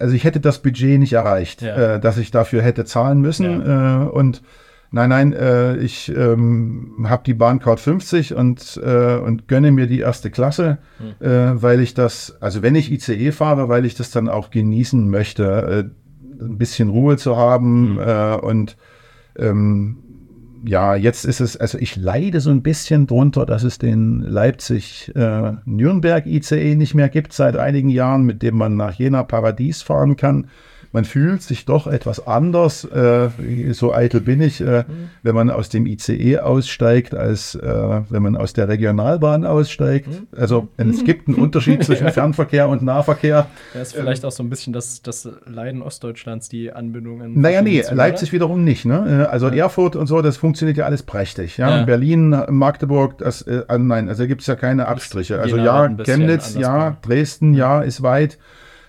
also 0.02 0.14
ich 0.14 0.24
hätte 0.24 0.40
das 0.40 0.60
Budget 0.62 0.98
nicht 0.98 1.12
erreicht, 1.14 1.62
Ja. 1.62 1.94
äh, 1.94 2.00
dass 2.00 2.18
ich 2.18 2.30
dafür 2.30 2.62
hätte 2.62 2.84
zahlen 2.84 3.20
müssen. 3.20 3.62
Äh, 3.62 4.08
und 4.10 4.42
nein, 4.90 5.08
nein, 5.10 5.32
äh, 5.32 5.76
ich 5.76 6.12
ähm, 6.14 7.06
habe 7.08 7.22
die 7.24 7.34
Bahncard 7.34 7.80
50 7.80 8.34
und, 8.34 8.80
äh, 8.84 9.16
und 9.16 9.48
gönne 9.48 9.70
mir 9.72 9.86
die 9.86 10.00
erste 10.00 10.30
Klasse, 10.30 10.78
Hm. 10.98 11.26
äh, 11.26 11.62
weil 11.62 11.80
ich 11.80 11.94
das, 11.94 12.36
also 12.40 12.62
wenn 12.62 12.74
ich 12.74 12.90
ICE 12.92 13.32
fahre, 13.32 13.68
weil 13.68 13.84
ich 13.86 13.94
das 13.94 14.10
dann 14.10 14.28
auch 14.28 14.50
genießen 14.50 15.08
möchte, 15.08 15.44
äh, 15.90 16.44
ein 16.44 16.58
bisschen 16.58 16.88
Ruhe 16.88 17.16
zu 17.16 17.36
haben 17.36 17.98
Hm. 17.98 18.08
äh, 18.08 18.34
und 18.36 18.76
ähm, 19.38 19.96
ja, 20.64 20.94
jetzt 20.94 21.24
ist 21.24 21.40
es, 21.40 21.56
also 21.56 21.78
ich 21.78 21.96
leide 21.96 22.40
so 22.40 22.50
ein 22.50 22.62
bisschen 22.62 23.06
drunter, 23.06 23.46
dass 23.46 23.62
es 23.64 23.78
den 23.78 24.20
Leipzig-Nürnberg 24.20 26.26
ICE 26.26 26.74
nicht 26.76 26.94
mehr 26.94 27.08
gibt 27.08 27.32
seit 27.32 27.56
einigen 27.56 27.88
Jahren, 27.88 28.24
mit 28.24 28.42
dem 28.42 28.56
man 28.56 28.76
nach 28.76 28.92
Jena 28.94 29.24
Paradies 29.24 29.82
fahren 29.82 30.16
kann. 30.16 30.48
Man 30.92 31.04
fühlt 31.06 31.42
sich 31.42 31.64
doch 31.64 31.86
etwas 31.86 32.26
anders, 32.26 32.84
äh, 32.84 33.30
so 33.72 33.94
eitel 33.94 34.20
bin 34.20 34.42
ich, 34.42 34.60
äh, 34.60 34.84
wenn 35.22 35.34
man 35.34 35.50
aus 35.50 35.70
dem 35.70 35.86
ICE 35.86 36.38
aussteigt, 36.38 37.14
als 37.14 37.54
äh, 37.54 38.00
wenn 38.10 38.22
man 38.22 38.36
aus 38.36 38.52
der 38.52 38.68
Regionalbahn 38.68 39.46
aussteigt. 39.46 40.08
Also 40.36 40.68
es 40.76 41.04
gibt 41.04 41.28
einen 41.28 41.38
Unterschied 41.38 41.82
zwischen 41.84 42.08
Fernverkehr 42.10 42.68
und 42.68 42.82
Nahverkehr. 42.82 43.46
Ja, 43.74 43.80
ist 43.80 43.94
vielleicht 43.94 44.24
auch 44.26 44.32
so 44.32 44.42
ein 44.42 44.50
bisschen 44.50 44.74
das, 44.74 45.00
das 45.00 45.28
Leiden 45.46 45.80
Ostdeutschlands, 45.80 46.50
die 46.50 46.72
Anbindungen. 46.72 47.40
Naja, 47.40 47.62
nee, 47.62 47.82
Züge, 47.82 47.94
Leipzig 47.94 48.32
wiederum 48.32 48.62
nicht. 48.62 48.84
Ne? 48.84 49.26
Äh, 49.28 49.32
Also 49.32 49.48
Erfurt 49.48 49.96
und 49.96 50.06
so, 50.06 50.20
das 50.20 50.36
funktioniert 50.36 50.76
ja 50.76 50.84
alles 50.84 51.02
prächtig. 51.02 51.56
Ja? 51.56 51.78
Ja. 51.78 51.84
Berlin, 51.84 52.36
Magdeburg, 52.48 53.16
das, 53.18 53.42
äh, 53.42 53.62
ah, 53.68 53.78
nein, 53.78 54.08
also 54.08 54.26
gibt 54.26 54.42
es 54.42 54.46
ja 54.46 54.56
keine 54.56 54.88
Abstriche. 54.88 55.40
Also 55.40 55.56
ja, 55.56 55.88
Chemnitz, 56.04 56.54
ja. 56.54 56.96
Dresden, 57.02 57.54
ja, 57.54 57.80
ist 57.80 58.02
weit. 58.02 58.38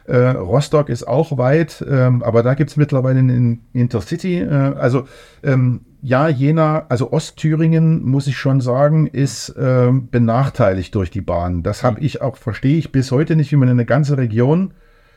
Äh, 0.05 0.17
Rostock 0.31 0.89
ist 0.89 1.07
auch 1.07 1.38
weit, 1.38 1.83
ähm, 1.89 2.24
aber 2.24 2.43
da 2.43 2.53
gibt 2.55 2.69
es 2.72 2.77
mittlerweile 2.77 3.19
einen 3.19 3.65
Intercity. 3.74 4.39
Äh, 4.39 4.50
also 4.50 5.05
ähm, 5.43 5.81
ja, 6.01 6.27
Jena, 6.27 6.86
also 6.89 7.13
Ostthüringen, 7.13 8.03
muss 8.03 8.27
ich 8.27 8.38
schon 8.38 8.60
sagen, 8.60 9.07
ist 9.07 9.55
ähm, 9.57 10.10
benachteiligt 10.10 10.93
durch 10.95 11.10
die 11.12 11.22
Bahn. 11.22 11.63
Das 11.63 11.83
habe 11.83 12.01
ich 12.01 12.22
auch, 12.22 12.36
verstehe 12.36 12.77
ich 12.77 12.91
bis 12.91 13.12
heute 13.12 13.36
nicht, 13.38 13.51
wie 13.53 13.55
man 13.55 13.69
eine 13.69 13.86
ganze 13.86 14.17
Region 14.17 14.74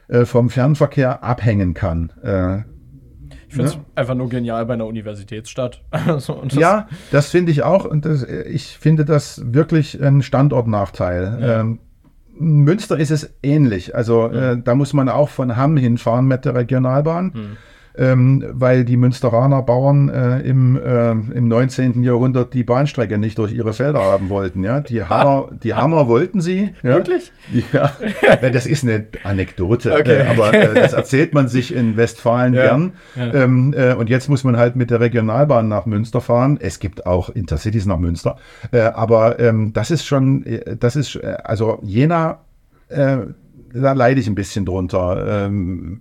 äh, 0.09 0.25
vom 0.25 0.49
Fernverkehr 0.51 1.25
abhängen 1.25 1.75
kann. 1.75 2.13
Äh, 2.23 2.59
Ich 3.49 3.55
finde 3.55 3.71
es 3.71 3.77
Ne? 3.77 3.85
einfach 3.97 4.15
nur 4.15 4.29
genial 4.29 4.65
bei 4.67 4.75
einer 4.75 4.87
Universitätsstadt. 4.87 5.83
Also, 5.91 6.35
und 6.35 6.53
das- 6.53 6.61
ja, 6.61 6.87
das 7.11 7.31
finde 7.31 7.51
ich 7.51 7.65
auch. 7.65 7.85
Und 7.85 8.05
das, 8.05 8.23
ich 8.23 8.79
finde 8.79 9.05
das 9.05 9.43
wirklich 9.53 10.01
ein 10.01 10.23
Standortnachteil. 10.23 11.39
Ja. 11.41 11.65
Münster 12.39 12.99
ist 12.99 13.11
es 13.11 13.35
ähnlich. 13.43 13.95
Also 13.95 14.29
äh, 14.29 14.61
da 14.63 14.75
muss 14.75 14.93
man 14.93 15.09
auch 15.09 15.29
von 15.29 15.57
Hamm 15.57 15.77
hinfahren 15.77 16.27
mit 16.27 16.45
der 16.45 16.55
Regionalbahn. 16.55 17.33
Hm. 17.35 17.57
Ähm, 17.99 18.45
weil 18.53 18.85
die 18.85 18.97
Münsteraner 18.99 19.63
Bauern 19.63 20.09
äh, 20.11 20.41
im, 20.41 20.77
äh, 20.77 21.11
im 21.13 21.49
19. 21.49 22.03
Jahrhundert 22.03 22.53
die 22.53 22.63
Bahnstrecke 22.63 23.17
nicht 23.17 23.39
durch 23.39 23.53
ihre 23.55 23.73
Felder 23.73 24.01
haben 24.01 24.29
wollten. 24.29 24.63
Ja? 24.65 24.81
Die, 24.81 25.03
Hammer, 25.03 25.49
die 25.63 25.73
Hammer 25.73 26.07
wollten 26.07 26.41
sie. 26.43 26.75
Ja? 26.83 26.97
Wirklich? 26.97 27.33
Ja, 27.73 27.91
das 28.53 28.67
ist 28.67 28.85
eine 28.85 29.07
Anekdote, 29.25 29.95
Okay. 29.95 30.19
äh, 30.21 30.27
aber 30.27 30.53
äh, 30.53 30.75
das 30.75 30.93
erzählt 30.93 31.33
man 31.33 31.49
sich 31.49 31.75
in 31.75 31.97
Westfalen 31.97 32.53
Ja, 32.53 32.63
gern. 32.67 32.93
ja. 33.15 33.33
Ähm, 33.33 33.75
äh, 33.77 33.95
und 33.95 34.11
jetzt 34.11 34.29
muss 34.29 34.45
man 34.45 34.57
halt 34.59 34.77
mit 34.77 34.91
der 34.91 35.01
Regionalbahn 35.01 35.67
nach 35.67 35.87
Münster 35.87 36.21
fahren. 36.21 36.59
Es 36.61 36.79
gibt 36.81 37.07
auch 37.07 37.31
Intercities 37.31 37.87
nach 37.87 37.99
Münster, 37.99 38.37
äh, 38.73 38.81
aber 38.81 39.41
ähm, 39.41 39.73
das 39.73 39.91
ist 39.91 40.05
schon, 40.05 40.45
das 40.79 40.97
ist, 40.97 41.17
also 41.25 41.79
Jena, 41.83 42.41
da 42.89 43.93
leide 43.93 44.21
ich 44.21 44.27
ein 44.29 44.35
bisschen 44.35 44.65
drunter. 44.65 45.47
Ähm, 45.47 46.01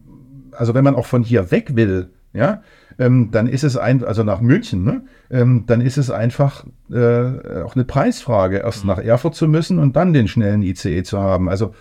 also 0.57 0.74
wenn 0.74 0.83
man 0.83 0.95
auch 0.95 1.05
von 1.05 1.24
hier 1.24 1.51
weg 1.51 1.75
will, 1.75 2.09
ja, 2.33 2.62
ähm, 3.00 3.29
dann 3.31 3.47
ist 3.47 3.63
es 3.63 3.77
ein, 3.77 4.03
also 4.03 4.24
nach 4.24 4.41
München, 4.41 4.83
ne, 4.83 5.03
ähm, 5.29 5.63
dann 5.67 5.81
ist 5.81 5.97
es 5.97 6.09
einfach 6.12 6.65
äh, 6.91 7.62
auch 7.63 7.75
eine 7.75 7.85
Preisfrage, 7.85 8.57
erst 8.57 8.85
nach 8.85 9.00
Erfurt 9.00 9.35
zu 9.35 9.47
müssen 9.47 9.79
und 9.79 9.95
dann 9.95 10.13
den 10.13 10.27
schnellen 10.27 10.62
ICE 10.62 11.03
zu 11.03 11.19
haben. 11.19 11.50
Also 11.50 11.74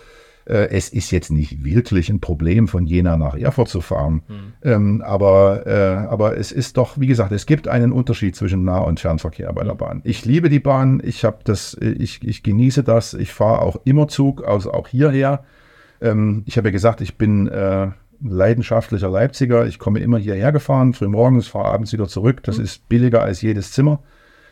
äh, 0.45 0.69
es 0.69 0.89
ist 0.89 1.11
jetzt 1.11 1.31
nicht 1.31 1.63
wirklich 1.63 2.09
ein 2.09 2.19
Problem, 2.19 2.67
von 2.67 2.85
Jena 2.85 3.17
nach 3.17 3.35
Erfurt 3.35 3.67
zu 3.67 3.81
fahren. 3.81 4.21
Ähm, 4.63 5.01
aber, 5.01 5.65
äh, 5.65 6.07
aber 6.07 6.37
es 6.37 6.51
ist 6.51 6.77
doch, 6.77 6.99
wie 6.99 7.07
gesagt, 7.07 7.31
es 7.31 7.45
gibt 7.45 7.67
einen 7.67 7.91
Unterschied 7.91 8.35
zwischen 8.35 8.63
Nah- 8.63 8.79
und 8.79 8.99
Fernverkehr 8.99 9.51
bei 9.53 9.63
der 9.63 9.75
Bahn. 9.75 10.01
Ich 10.03 10.25
liebe 10.25 10.49
die 10.49 10.59
Bahn, 10.59 11.01
ich 11.03 11.25
habe 11.25 11.39
das, 11.43 11.73
äh, 11.75 11.89
ich, 11.89 12.23
ich 12.23 12.43
genieße 12.43 12.83
das, 12.83 13.13
ich 13.13 13.33
fahre 13.33 13.61
auch 13.61 13.77
immer 13.85 14.07
Zug, 14.07 14.47
also 14.47 14.71
auch 14.71 14.87
hierher. 14.87 15.43
Ähm, 16.01 16.43
ich 16.45 16.57
habe 16.57 16.67
ja 16.67 16.71
gesagt, 16.71 17.01
ich 17.01 17.17
bin 17.17 17.47
äh, 17.47 17.87
leidenschaftlicher 18.21 19.09
Leipziger. 19.09 19.65
Ich 19.65 19.79
komme 19.79 19.99
immer 19.99 20.17
hierher 20.17 20.51
gefahren, 20.51 20.93
früh 20.93 21.07
morgens, 21.07 21.47
fahre 21.47 21.65
abends 21.65 21.93
wieder 21.93 22.07
zurück. 22.07 22.43
Das 22.43 22.57
ist 22.57 22.87
billiger 22.89 23.21
als 23.21 23.41
jedes 23.41 23.71
Zimmer. 23.71 24.01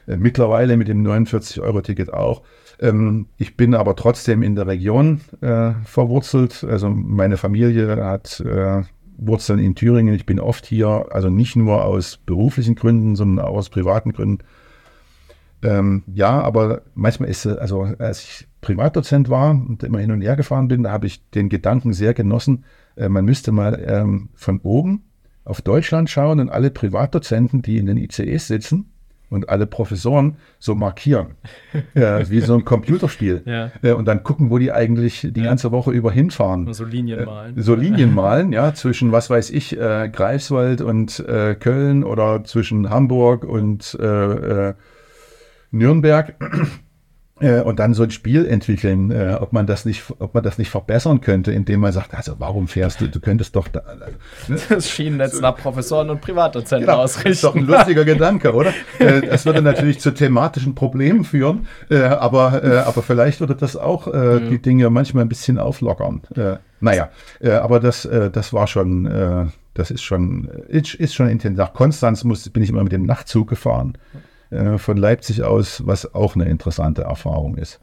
Äh, 0.07 0.17
mittlerweile 0.17 0.77
mit 0.77 0.87
dem 0.87 1.05
49-Euro-Ticket 1.05 2.13
auch. 2.13 2.43
Ähm, 2.79 3.27
ich 3.37 3.55
bin 3.55 3.75
aber 3.75 3.95
trotzdem 3.95 4.43
in 4.43 4.55
der 4.55 4.67
Region 4.67 5.21
äh, 5.41 5.71
verwurzelt. 5.85 6.63
Also 6.63 6.89
meine 6.89 7.37
Familie 7.37 8.03
hat 8.03 8.39
äh, 8.41 8.83
Wurzeln 9.17 9.59
in 9.59 9.75
Thüringen. 9.75 10.13
Ich 10.13 10.25
bin 10.25 10.39
oft 10.39 10.65
hier, 10.65 11.07
also 11.11 11.29
nicht 11.29 11.55
nur 11.55 11.85
aus 11.85 12.17
beruflichen 12.17 12.75
Gründen, 12.75 13.15
sondern 13.15 13.45
auch 13.45 13.55
aus 13.55 13.69
privaten 13.69 14.11
Gründen. 14.13 14.39
Ähm, 15.63 16.03
ja, 16.13 16.41
aber 16.41 16.81
manchmal 16.93 17.29
ist, 17.29 17.45
äh, 17.45 17.51
also 17.59 17.87
als 17.99 18.23
ich 18.23 18.47
Privatdozent 18.61 19.29
war 19.29 19.51
und 19.51 19.83
immer 19.83 19.99
hin 19.99 20.11
und 20.11 20.21
her 20.21 20.35
gefahren 20.35 20.67
bin, 20.67 20.83
da 20.83 20.91
habe 20.91 21.07
ich 21.07 21.29
den 21.31 21.49
Gedanken 21.49 21.93
sehr 21.93 22.13
genossen, 22.13 22.65
äh, 22.95 23.09
man 23.09 23.25
müsste 23.25 23.51
mal 23.51 23.81
ähm, 23.85 24.29
von 24.35 24.59
oben 24.63 25.03
auf 25.45 25.61
Deutschland 25.61 26.09
schauen 26.09 26.39
und 26.39 26.49
alle 26.49 26.71
Privatdozenten, 26.71 27.61
die 27.61 27.77
in 27.77 27.85
den 27.87 27.97
ICEs 27.97 28.47
sitzen 28.47 28.89
und 29.29 29.49
alle 29.49 29.65
Professoren 29.65 30.37
so 30.59 30.75
markieren, 30.75 31.31
ja, 31.95 32.29
wie 32.29 32.39
so 32.39 32.53
ein 32.53 32.65
Computerspiel. 32.65 33.41
Ja. 33.45 33.71
Äh, 33.81 33.93
und 33.93 34.05
dann 34.05 34.23
gucken, 34.23 34.51
wo 34.51 34.57
die 34.59 34.71
eigentlich 34.71 35.27
die 35.31 35.39
Ja. 35.41 35.47
ganze 35.47 35.71
Woche 35.71 35.91
über 35.91 36.11
hinfahren. 36.11 36.71
So 36.71 36.85
Linien 36.85 37.25
malen. 37.25 37.61
So 37.61 37.73
Linien 37.75 38.13
malen, 38.13 38.53
ja, 38.53 38.73
zwischen, 38.73 39.11
was 39.11 39.29
weiß 39.29 39.49
ich, 39.49 39.77
äh, 39.77 40.07
Greifswald 40.09 40.81
und 40.81 41.19
äh, 41.19 41.55
Köln 41.55 42.03
oder 42.03 42.43
zwischen 42.43 42.89
Hamburg 42.89 43.43
und 43.43 43.97
äh, 43.99 44.05
äh, 44.69 44.73
Nürnberg. 45.73 46.35
Äh, 47.39 47.61
und 47.61 47.79
dann 47.79 47.95
so 47.95 48.03
ein 48.03 48.11
Spiel 48.11 48.45
entwickeln, 48.45 49.09
äh, 49.09 49.35
ob 49.41 49.53
man 49.53 49.65
das 49.65 49.85
nicht, 49.85 50.03
ob 50.19 50.35
man 50.35 50.43
das 50.43 50.59
nicht 50.59 50.69
verbessern 50.69 51.19
könnte, 51.19 51.51
indem 51.51 51.79
man 51.79 51.91
sagt, 51.91 52.13
also 52.13 52.35
warum 52.37 52.67
fährst 52.67 53.01
du, 53.01 53.07
du 53.09 53.19
könntest 53.19 53.55
doch 53.55 53.67
da, 53.67 53.81
ne? 54.47 54.55
Das 54.69 54.87
Schienennetz 54.87 55.41
nach 55.41 55.57
Professoren 55.57 56.11
und 56.11 56.21
Privatdozenten 56.21 56.85
Genau, 56.85 57.01
das 57.01 57.17
ist 57.25 57.43
doch 57.43 57.55
ein 57.55 57.63
ausrichten. 57.63 57.71
lustiger 57.73 58.05
Gedanke, 58.05 58.53
oder? 58.53 58.71
Äh, 58.99 59.21
Das 59.21 59.47
würde 59.47 59.63
natürlich 59.63 59.99
zu 59.99 60.13
thematischen 60.13 60.75
Problemen 60.75 61.25
führen, 61.25 61.65
äh, 61.89 62.03
aber, 62.03 62.63
äh, 62.63 62.77
aber 62.77 63.01
vielleicht 63.01 63.39
würde 63.39 63.55
das 63.55 63.75
auch 63.75 64.07
äh, 64.07 64.39
die 64.47 64.61
Dinge 64.61 64.91
manchmal 64.91 65.25
ein 65.25 65.29
bisschen 65.29 65.57
auflockern. 65.57 66.21
Äh, 66.35 66.57
Naja, 66.81 67.09
äh, 67.41 67.49
aber 67.49 67.79
das, 67.79 68.05
äh, 68.05 68.29
das 68.29 68.53
war 68.53 68.67
schon, 68.67 69.07
äh, 69.07 69.47
das 69.73 69.89
ist 69.89 70.03
schon, 70.03 70.45
ist, 70.67 70.93
ist 70.93 71.15
schon 71.15 71.27
intensiv. 71.29 71.57
Nach 71.57 71.73
Konstanz 71.73 72.23
muss, 72.23 72.47
bin 72.49 72.61
ich 72.61 72.69
immer 72.69 72.83
mit 72.83 72.91
dem 72.93 73.07
Nachtzug 73.07 73.49
gefahren, 73.49 73.97
äh, 74.53 74.77
von 74.77 74.97
Leipzig 74.97 75.43
aus, 75.43 75.85
was 75.85 76.13
auch 76.13 76.35
eine 76.35 76.45
interessante 76.45 77.03
Erfahrung 77.03 77.57
ist. 77.57 77.79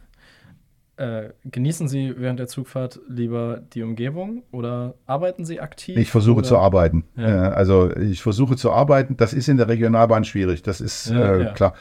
Äh, 0.96 1.30
genießen 1.44 1.88
Sie 1.88 2.14
während 2.18 2.38
der 2.38 2.46
Zugfahrt 2.46 3.00
lieber 3.08 3.62
die 3.72 3.82
Umgebung 3.82 4.42
oder 4.52 4.94
arbeiten 5.06 5.44
Sie 5.46 5.60
aktiv? 5.60 5.96
Ich 5.96 6.10
versuche 6.10 6.40
oder? 6.40 6.48
zu 6.48 6.58
arbeiten. 6.58 7.04
Ja. 7.16 7.48
Äh, 7.48 7.54
Also 7.54 7.90
ich 7.96 8.22
versuche 8.22 8.56
zu 8.56 8.70
arbeiten. 8.70 9.16
Das 9.16 9.32
ist 9.32 9.48
in 9.48 9.56
der 9.56 9.68
Regionalbahn 9.68 10.24
schwierig, 10.24 10.62
das 10.62 10.80
ist 10.80 11.10
Ja, 11.10 11.36
ja, 11.36 11.52
klar. 11.52 11.74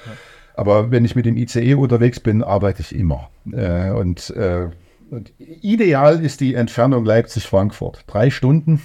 Aber 0.56 0.92
wenn 0.92 1.06
ich 1.06 1.16
mit 1.16 1.26
dem 1.26 1.38
ICE 1.38 1.76
unterwegs 1.76 2.20
bin, 2.20 2.44
arbeite 2.44 2.82
ich 2.82 2.94
immer. 2.94 3.30
Und, 3.46 4.34
und 5.10 5.34
ideal 5.38 6.20
ist 6.20 6.42
die 6.42 6.54
Entfernung 6.54 7.06
Leipzig-Frankfurt. 7.06 8.04
Drei 8.08 8.30
Stunden, 8.30 8.82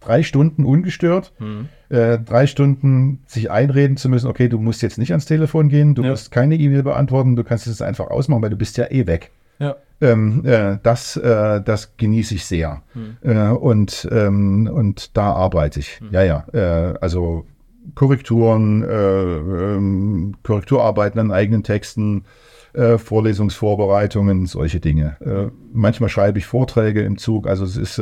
drei 0.00 0.22
Stunden 0.22 0.64
ungestört. 0.64 1.32
Hm. 1.38 1.68
Äh, 1.88 2.18
drei 2.18 2.46
Stunden 2.46 3.20
sich 3.26 3.50
einreden 3.50 3.96
zu 3.96 4.08
müssen, 4.08 4.28
okay, 4.28 4.48
du 4.48 4.58
musst 4.58 4.82
jetzt 4.82 4.98
nicht 4.98 5.10
ans 5.12 5.24
Telefon 5.26 5.68
gehen, 5.68 5.94
du 5.94 6.02
Ja. 6.02 6.10
musst 6.10 6.30
keine 6.30 6.56
E-Mail 6.56 6.82
beantworten, 6.82 7.34
du 7.36 7.44
kannst 7.44 7.66
es 7.66 7.82
einfach 7.82 8.08
ausmachen, 8.08 8.42
weil 8.42 8.50
du 8.50 8.56
bist 8.56 8.76
ja 8.76 8.90
eh 8.90 9.06
weg. 9.06 9.30
Ja. 9.58 9.76
Ähm, 10.00 10.44
äh, 10.44 10.78
das, 10.82 11.16
äh, 11.16 11.60
das 11.60 11.96
genieße 11.96 12.34
ich 12.36 12.44
sehr. 12.44 12.82
Hm. 12.92 13.16
Äh, 13.22 13.48
und, 13.48 14.08
ähm, 14.12 14.70
und 14.72 15.16
da 15.16 15.32
arbeite 15.32 15.80
ich. 15.80 16.00
Ja, 16.12 16.22
ja. 16.22 16.44
Äh, 16.52 16.94
also 17.00 17.46
Korrekturen, 17.94 18.82
äh, 18.84 18.86
ähm, 19.74 20.34
Korrekturarbeiten 20.42 21.18
an 21.20 21.32
eigenen 21.32 21.62
Texten, 21.62 22.24
Vorlesungsvorbereitungen, 22.98 24.46
solche 24.46 24.78
Dinge. 24.78 25.16
Manchmal 25.72 26.10
schreibe 26.10 26.38
ich 26.38 26.46
Vorträge 26.46 27.02
im 27.02 27.18
Zug, 27.18 27.48
also 27.48 27.64
es 27.64 27.76
ist 27.76 28.00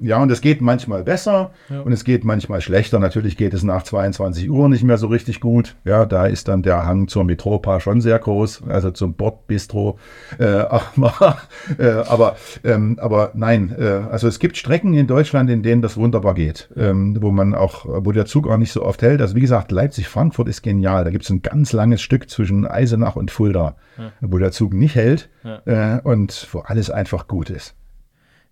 ja, 0.00 0.22
und 0.22 0.30
es 0.30 0.40
geht 0.40 0.60
manchmal 0.60 1.02
besser 1.04 1.52
Ja. 1.70 1.80
und 1.80 1.92
es 1.92 2.04
geht 2.04 2.24
manchmal 2.24 2.60
schlechter. 2.60 2.98
Natürlich 2.98 3.36
geht 3.36 3.54
es 3.54 3.62
nach 3.62 3.82
22 3.82 4.50
Uhr 4.50 4.68
nicht 4.68 4.84
mehr 4.84 4.98
so 4.98 5.06
richtig 5.06 5.40
gut. 5.40 5.76
Ja, 5.84 6.04
da 6.04 6.26
ist 6.26 6.48
dann 6.48 6.62
der 6.62 6.84
Hang 6.84 7.08
zur 7.08 7.24
Metropa 7.24 7.80
schon 7.80 8.00
sehr 8.00 8.18
groß, 8.18 8.64
also 8.68 8.90
zum 8.90 9.14
Bordbistro. 9.14 9.98
Äh, 10.38 10.44
aber, 10.46 11.38
äh, 11.78 11.88
aber, 11.88 12.36
ähm, 12.64 12.98
aber 13.00 13.30
nein, 13.34 13.74
äh, 13.78 14.02
also 14.10 14.28
es 14.28 14.38
gibt 14.38 14.56
Strecken 14.56 14.92
in 14.94 15.06
Deutschland, 15.06 15.48
in 15.50 15.62
denen 15.62 15.82
das 15.82 15.96
wunderbar 15.96 16.34
geht, 16.34 16.68
ähm, 16.76 17.16
wo 17.20 17.30
man 17.30 17.54
auch, 17.54 17.86
wo 17.86 18.12
der 18.12 18.26
Zug 18.26 18.48
auch 18.48 18.58
nicht 18.58 18.72
so 18.72 18.82
oft 18.82 19.02
hält. 19.02 19.20
Also 19.20 19.34
wie 19.34 19.40
gesagt, 19.40 19.72
Leipzig-Frankfurt 19.72 20.48
ist 20.48 20.62
genial. 20.62 21.04
Da 21.04 21.10
gibt 21.10 21.24
es 21.24 21.30
ein 21.30 21.42
ganz 21.42 21.72
langes 21.72 22.02
Stück 22.02 22.28
zwischen 22.28 22.66
Eisenach 22.66 23.16
und 23.16 23.30
Fulda, 23.30 23.76
wo 24.20 24.38
der 24.38 24.52
Zug 24.52 24.74
nicht 24.74 24.94
hält 24.94 25.30
äh, 25.64 25.98
und 26.02 26.48
wo 26.52 26.60
alles 26.60 26.90
einfach 26.90 27.26
gut 27.26 27.50
ist. 27.50 27.74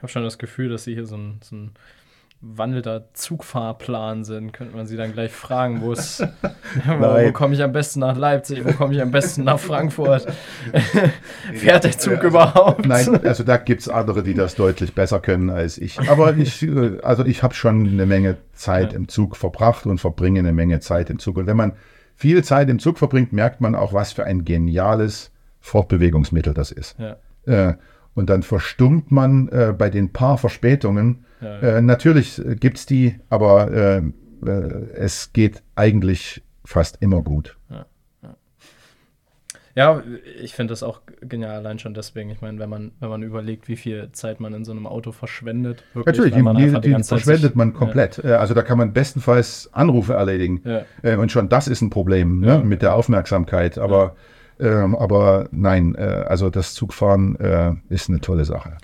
Habe 0.05 0.13
schon 0.13 0.23
das 0.23 0.37
Gefühl, 0.37 0.69
dass 0.69 0.85
Sie 0.85 0.93
hier 0.93 1.07
so 1.07 1.17
ein, 1.17 1.41
so 1.43 1.57
ein 1.57 1.71
wandelnder 2.43 3.09
Zugfahrplan 3.15 4.23
sind. 4.25 4.53
Könnte 4.53 4.77
man 4.77 4.87
Sie 4.87 4.99
dann 4.99 5.15
gleich 5.15 5.33
fragen, 5.33 5.81
wo 5.81 5.93
es, 5.93 6.21
wo, 6.85 7.33
komme 7.33 7.55
ich 7.55 7.63
am 7.63 7.73
besten 7.73 8.01
nach 8.01 8.15
Leipzig, 8.19 8.63
wo 8.67 8.73
komme 8.73 8.93
ich 8.93 9.01
am 9.01 9.11
besten 9.11 9.45
nach 9.45 9.59
Frankfurt? 9.59 10.27
Fährt 11.55 11.85
der 11.85 11.97
Zug 11.97 12.23
überhaupt? 12.23 12.85
Nein, 12.85 13.25
also 13.25 13.45
da 13.45 13.57
gibt 13.57 13.81
es 13.81 13.89
andere, 13.89 14.23
die 14.23 14.35
das 14.35 14.57
deutlich 14.57 14.95
besser 14.95 15.21
können 15.21 15.49
als 15.49 15.79
ich. 15.79 15.99
Aber 16.11 16.37
ich, 16.37 16.63
äh, 16.63 17.01
also 17.03 17.25
ich 17.25 17.43
habe 17.43 17.55
schon 17.55 17.89
eine 17.89 18.05
Menge 18.05 18.37
Zeit 18.53 18.93
Ja. 18.93 18.99
im 18.99 19.09
Zug 19.09 19.39
verbracht 19.39 19.87
und 19.87 20.03
verbringe 20.03 20.41
eine 20.41 20.53
Menge 20.53 20.81
Zeit 20.81 21.09
im 21.09 21.19
Zug. 21.19 21.39
Und 21.39 21.47
wenn 21.47 21.57
man 21.57 21.73
viel 22.15 22.45
Zeit 22.45 22.69
im 22.69 22.79
Zug 22.79 22.99
verbringt, 22.99 23.33
merkt 23.33 23.63
man 23.63 23.75
auch, 23.75 23.95
was 23.95 24.13
für 24.13 24.25
ein 24.25 24.45
geniales 24.45 25.31
Fortbewegungsmittel 25.61 26.53
das 26.53 26.73
ist. 26.73 26.95
Ja. 26.99 27.17
Äh, 27.47 27.77
und 28.15 28.31
dann 28.31 28.43
verstummt 28.43 29.11
man 29.11 29.49
äh, 29.49 29.75
bei 29.77 29.91
den 29.91 30.13
paar 30.13 30.39
Verspätungen. 30.39 31.25
Ja. 31.41 31.59
Äh, 31.61 31.83
natürlich 31.83 32.41
gibt 32.61 32.79
es 32.79 32.87
die, 32.87 33.17
aber 33.29 33.71
äh, 33.73 34.03
äh, 34.47 34.51
es 34.95 35.33
geht 35.33 35.63
eigentlich 35.75 36.43
fast 36.65 37.03
immer 37.03 37.23
gut. 37.23 37.57
Ja, 39.77 40.05
ich 40.41 40.55
finde 40.55 40.71
das 40.71 40.85
auch 40.85 41.01
genial, 41.21 41.57
allein 41.57 41.81
schon 41.81 41.95
deswegen. 41.95 42.31
Ich 42.31 42.41
meine, 42.41 42.61
wenn 42.61 42.71
man, 42.71 42.93
wenn 43.01 43.09
man 43.09 43.25
überlegt, 43.25 43.67
wie 43.67 43.75
viel 43.75 44.09
Zeit 44.13 44.39
man 44.39 44.55
in 44.55 44.65
so 44.65 44.71
einem 44.71 44.87
Auto 44.87 45.11
verschwendet, 45.11 45.83
wirklich, 45.95 46.15
Natürlich, 46.17 46.35
die, 46.37 46.43
man 46.43 46.57
die, 46.57 46.67
die 46.81 46.93
Zeit 46.93 47.07
verschwendet 47.07 47.43
sich- 47.43 47.55
man 47.57 47.75
komplett. 47.75 48.25
Äh, 48.25 48.35
Also 48.35 48.55
da 48.55 48.63
kann 48.63 48.79
man 48.79 48.93
bestenfalls 48.93 49.69
Anrufe 49.73 50.13
erledigen. 50.15 50.63
Ja. 50.65 50.83
Äh, 51.03 51.17
Und 51.17 51.33
schon 51.33 51.49
das 51.49 51.67
ist 51.67 51.81
ein 51.83 51.91
Problem 51.91 52.39
ne, 52.39 52.47
Ja. 52.47 52.59
mit 52.61 52.83
der 52.83 52.95
Aufmerksamkeit. 52.95 53.77
Aber, 53.79 54.15
ähm, 54.61 54.95
aber 54.97 55.49
nein, 55.51 55.95
äh, 55.97 56.01
also 56.03 56.51
das 56.51 56.75
Zugfahren 56.75 57.37
äh, 57.41 57.73
ist 57.89 58.09
eine 58.09 58.21
tolle 58.21 58.45
Sache. 58.45 58.77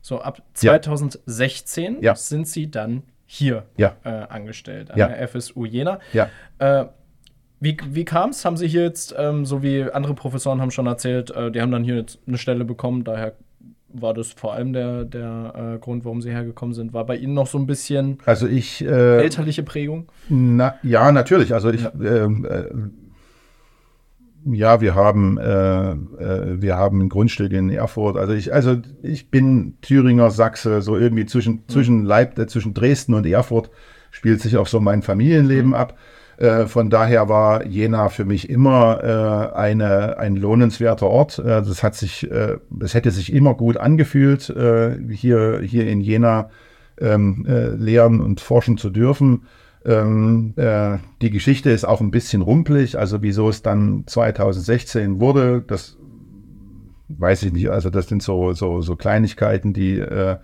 So, 0.00 0.20
ab 0.20 0.38
Ja. 0.60 0.80
2016 0.80 1.98
Ja. 2.02 2.14
sind 2.14 2.48
Sie 2.48 2.70
dann 2.70 3.02
hier 3.26 3.64
Ja. 3.76 3.94
äh, 4.04 4.08
angestellt, 4.28 4.90
an 4.90 4.98
Ja. 4.98 5.08
der 5.08 5.22
FSU 5.28 5.64
Jena. 5.64 6.00
Ja. 6.12 6.28
Äh, 6.58 6.86
wie 7.60 7.76
wie 7.90 8.04
kam 8.04 8.30
es? 8.30 8.44
Haben 8.44 8.56
Sie 8.56 8.66
hier 8.66 8.82
jetzt, 8.82 9.14
ähm, 9.16 9.46
so 9.46 9.62
wie 9.62 9.84
andere 9.84 10.14
Professoren 10.14 10.60
haben 10.60 10.70
schon 10.72 10.86
erzählt, 10.86 11.30
äh, 11.30 11.50
die 11.52 11.60
haben 11.60 11.70
dann 11.70 11.84
hier 11.84 11.96
jetzt 11.96 12.18
eine 12.26 12.36
Stelle 12.38 12.64
bekommen, 12.64 13.04
daher 13.04 13.34
war 13.94 14.14
das 14.14 14.32
vor 14.32 14.54
allem 14.54 14.72
der, 14.72 15.04
der 15.04 15.74
äh, 15.76 15.78
Grund, 15.78 16.04
warum 16.04 16.22
Sie 16.22 16.30
hergekommen 16.30 16.74
sind. 16.74 16.92
War 16.94 17.04
bei 17.04 17.14
Ihnen 17.16 17.34
noch 17.34 17.46
so 17.46 17.58
ein 17.58 17.66
bisschen 17.66 18.18
Also 18.24 18.46
ich, 18.48 18.82
äh, 18.84 19.18
elterliche 19.22 19.62
Prägung? 19.62 20.10
na, 20.28 20.74
ja, 20.82 21.12
natürlich. 21.12 21.52
Also 21.54 21.70
ich, 21.70 21.86
ähm, 22.02 22.44
äh, 22.46 22.64
ja, 24.44 24.80
wir 24.80 24.94
haben, 24.94 25.38
äh, 25.38 25.92
äh, 25.92 26.62
wir 26.62 26.76
haben 26.76 27.00
ein 27.00 27.08
Grundstück 27.08 27.52
in 27.52 27.70
Erfurt. 27.70 28.16
Also 28.16 28.32
ich, 28.32 28.52
also 28.52 28.76
ich 29.02 29.30
bin 29.30 29.74
Thüringer 29.82 30.30
Sachse, 30.30 30.82
so 30.82 30.96
irgendwie 30.96 31.26
zwischen, 31.26 31.64
zwischen 31.68 32.04
Leip, 32.04 32.38
äh, 32.38 32.46
zwischen 32.46 32.74
Dresden 32.74 33.14
und 33.14 33.26
Erfurt 33.26 33.70
spielt 34.10 34.40
sich 34.40 34.56
auch 34.56 34.66
so 34.66 34.80
mein 34.80 35.02
Familienleben 35.02 35.74
ab. 35.74 35.96
Äh, 36.36 36.66
von 36.66 36.90
daher 36.90 37.28
war 37.28 37.66
Jena 37.66 38.08
für 38.08 38.24
mich 38.24 38.50
immer 38.50 39.52
äh, 39.54 39.56
eine, 39.56 40.18
ein 40.18 40.36
lohnenswerter 40.36 41.06
Ort. 41.06 41.38
Äh, 41.38 41.62
das 41.62 41.82
hat 41.82 41.94
sich, 41.94 42.28
es 42.80 42.94
hätte 42.94 43.10
sich 43.10 43.32
immer 43.32 43.54
gut 43.54 43.76
angefühlt, 43.76 44.52
hier, 45.10 45.60
hier 45.60 45.86
in 45.88 46.00
Jena 46.00 46.50
ähm, 47.00 47.46
äh, 47.48 47.68
lehren 47.68 48.20
und 48.20 48.40
forschen 48.40 48.78
zu 48.78 48.90
dürfen. 48.90 49.42
Ähm, 49.84 50.54
äh, 50.56 50.98
die 51.20 51.30
Geschichte 51.30 51.70
ist 51.70 51.84
auch 51.84 52.00
ein 52.00 52.10
bisschen 52.10 52.42
rumpelig, 52.42 52.98
also 52.98 53.22
wieso 53.22 53.48
es 53.48 53.62
dann 53.62 54.04
2016 54.06 55.20
wurde, 55.20 55.62
das 55.66 55.96
weiß 57.08 57.42
ich 57.42 57.52
nicht. 57.52 57.70
Also 57.70 57.90
das 57.90 58.08
sind 58.08 58.22
so, 58.22 58.52
so, 58.52 58.80
so 58.80 58.96
Kleinigkeiten, 58.96 59.72
die 59.72 59.98
äh, 59.98 60.36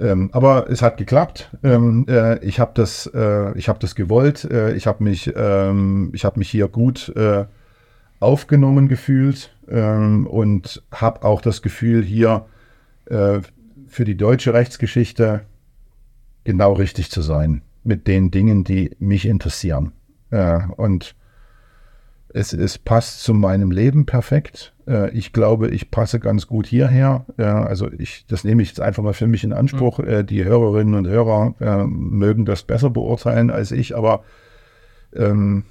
ähm, 0.00 0.30
aber 0.32 0.70
es 0.70 0.82
hat 0.82 0.96
geklappt. 0.96 1.50
Ähm, 1.62 2.06
äh, 2.08 2.38
ich 2.44 2.58
habe 2.58 2.72
das, 2.74 3.10
äh, 3.14 3.56
ich 3.58 3.68
das 3.68 3.94
gewollt. 3.94 4.44
Äh, 4.44 4.74
ich 4.74 4.86
habe 4.86 5.04
mich, 5.04 5.32
ähm, 5.36 6.10
ich 6.14 6.24
habe 6.24 6.38
mich 6.38 6.50
hier 6.50 6.68
gut 6.68 7.12
äh, 7.14 7.44
aufgenommen 8.18 8.88
gefühlt 8.88 9.54
ähm, 9.68 10.26
und 10.26 10.82
habe 10.92 11.24
auch 11.24 11.40
das 11.40 11.60
Gefühl 11.60 12.02
hier 12.02 12.46
äh, 13.06 13.40
für 13.86 14.04
die 14.04 14.16
deutsche 14.16 14.54
Rechtsgeschichte 14.54 15.42
genau 16.44 16.72
richtig 16.72 17.10
zu 17.10 17.20
sein 17.20 17.62
mit 17.84 18.06
den 18.06 18.30
Dingen, 18.30 18.64
die 18.64 18.94
mich 18.98 19.26
interessieren. 19.26 19.92
Äh, 20.30 20.60
und 20.76 21.14
es, 22.34 22.52
es 22.52 22.78
passt 22.78 23.22
zu 23.22 23.34
meinem 23.34 23.70
Leben 23.70 24.06
perfekt. 24.06 24.72
Äh, 24.86 25.10
ich 25.10 25.32
glaube, 25.32 25.68
ich 25.68 25.90
passe 25.90 26.18
ganz 26.18 26.46
gut 26.46 26.66
hierher. 26.66 27.26
Äh, 27.36 27.44
also 27.44 27.90
ich, 27.92 28.26
das 28.26 28.44
nehme 28.44 28.62
ich 28.62 28.68
jetzt 28.68 28.80
einfach 28.80 29.02
mal 29.02 29.12
für 29.12 29.26
mich 29.26 29.44
in 29.44 29.52
Anspruch. 29.52 30.00
Äh, 30.00 30.24
die 30.24 30.44
Hörerinnen 30.44 30.94
und 30.94 31.06
Hörer 31.06 31.54
äh, 31.60 31.84
mögen 31.84 32.44
das 32.44 32.62
besser 32.62 32.90
beurteilen 32.90 33.50
als 33.50 33.70
ich, 33.70 33.96
aber 33.96 34.24
ähm, 35.14 35.64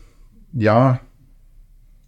ja, 0.54 1.00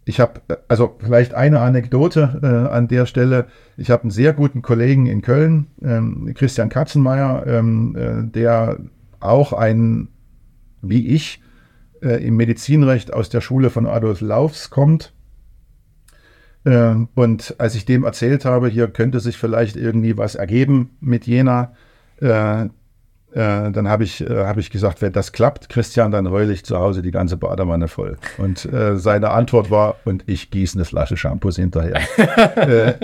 ich 0.04 0.20
habe, 0.20 0.42
also 0.68 0.96
vielleicht 1.00 1.34
eine 1.34 1.60
Anekdote 1.60 2.40
äh, 2.42 2.72
an 2.72 2.88
der 2.88 3.06
Stelle. 3.06 3.46
Ich 3.76 3.90
habe 3.90 4.02
einen 4.02 4.10
sehr 4.10 4.34
guten 4.34 4.60
Kollegen 4.60 5.06
in 5.06 5.22
Köln, 5.22 5.68
ähm, 5.82 6.32
Christian 6.34 6.68
Katzenmeier, 6.68 7.46
ähm, 7.46 7.96
äh, 7.96 8.30
der 8.30 8.78
auch 9.24 9.52
ein, 9.52 10.08
wie 10.82 11.08
ich, 11.08 11.42
äh, 12.02 12.24
im 12.24 12.36
Medizinrecht 12.36 13.12
aus 13.12 13.28
der 13.28 13.40
Schule 13.40 13.70
von 13.70 13.86
Adolf 13.86 14.20
Laufs 14.20 14.70
kommt. 14.70 15.12
Äh, 16.64 16.94
und 17.14 17.54
als 17.58 17.74
ich 17.74 17.84
dem 17.84 18.04
erzählt 18.04 18.44
habe, 18.44 18.68
hier 18.68 18.88
könnte 18.88 19.20
sich 19.20 19.36
vielleicht 19.36 19.76
irgendwie 19.76 20.16
was 20.16 20.34
ergeben 20.34 20.90
mit 21.00 21.26
Jena, 21.26 21.74
äh, 22.20 22.68
äh, 23.34 23.72
dann 23.72 23.88
habe 23.88 24.04
ich, 24.04 24.20
äh, 24.20 24.44
hab 24.46 24.58
ich 24.58 24.70
gesagt, 24.70 25.02
wenn 25.02 25.12
das 25.12 25.32
klappt, 25.32 25.68
Christian, 25.68 26.12
dann 26.12 26.30
heule 26.30 26.52
ich 26.52 26.64
zu 26.64 26.78
Hause 26.78 27.02
die 27.02 27.10
ganze 27.10 27.36
Badewanne 27.36 27.88
voll. 27.88 28.16
Und 28.38 28.64
äh, 28.72 28.96
seine 28.96 29.30
Antwort 29.30 29.72
war, 29.72 29.96
und 30.04 30.22
ich 30.26 30.52
gieße 30.52 30.78
eine 30.78 30.84
Flasche 30.84 31.16
Shampoos 31.16 31.56
hinterher. 31.56 32.00
äh, 32.56 32.94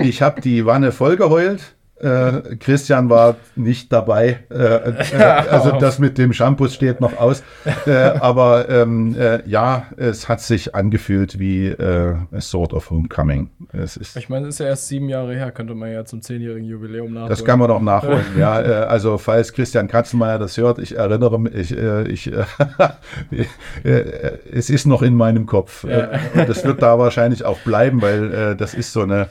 ich 0.00 0.22
habe 0.22 0.40
die 0.40 0.66
Wanne 0.66 0.92
voll 0.92 1.16
geheult. 1.16 1.75
Äh, 1.98 2.56
Christian 2.56 3.08
war 3.08 3.36
nicht 3.54 3.90
dabei. 3.90 4.40
Äh, 4.50 4.56
äh, 4.56 5.22
also 5.50 5.72
das 5.72 5.98
mit 5.98 6.18
dem 6.18 6.32
Shampoos 6.34 6.74
steht 6.74 7.00
noch 7.00 7.16
aus. 7.18 7.42
Äh, 7.86 7.90
aber 8.20 8.68
ähm, 8.68 9.16
äh, 9.18 9.48
ja, 9.48 9.86
es 9.96 10.28
hat 10.28 10.40
sich 10.42 10.74
angefühlt 10.74 11.38
wie 11.38 11.68
äh, 11.68 12.16
a 12.32 12.40
sort 12.40 12.74
of 12.74 12.90
homecoming. 12.90 13.48
Es 13.72 13.96
ist, 13.96 14.16
Ich 14.16 14.28
meine, 14.28 14.46
es 14.48 14.56
ist 14.56 14.58
ja 14.60 14.66
erst 14.66 14.88
sieben 14.88 15.08
Jahre 15.08 15.34
her, 15.34 15.50
könnte 15.52 15.74
man 15.74 15.90
ja 15.90 16.04
zum 16.04 16.20
zehnjährigen 16.20 16.68
Jubiläum 16.68 17.14
nachholen. 17.14 17.30
das 17.30 17.44
kann 17.44 17.58
man 17.58 17.68
doch 17.68 17.80
nachholen. 17.80 18.24
ja, 18.38 18.60
äh, 18.60 18.84
also 18.84 19.16
falls 19.16 19.54
Christian 19.54 19.88
Katzenmeier 19.88 20.38
das 20.38 20.56
hört, 20.58 20.78
ich 20.78 20.96
erinnere 20.96 21.40
mich, 21.40 21.54
ich, 21.54 21.76
äh, 21.78 22.02
ich, 22.08 22.30
äh, 22.30 22.44
äh, 23.84 24.38
es 24.52 24.68
ist 24.68 24.86
noch 24.86 25.00
in 25.00 25.14
meinem 25.14 25.46
Kopf. 25.46 25.84
Ja. 25.84 26.12
Äh, 26.12 26.18
und 26.34 26.48
das 26.48 26.62
wird 26.64 26.82
da 26.82 26.98
wahrscheinlich 26.98 27.44
auch 27.44 27.58
bleiben, 27.60 28.02
weil 28.02 28.34
äh, 28.34 28.56
das 28.56 28.74
ist 28.74 28.92
so 28.92 29.00
eine, 29.00 29.28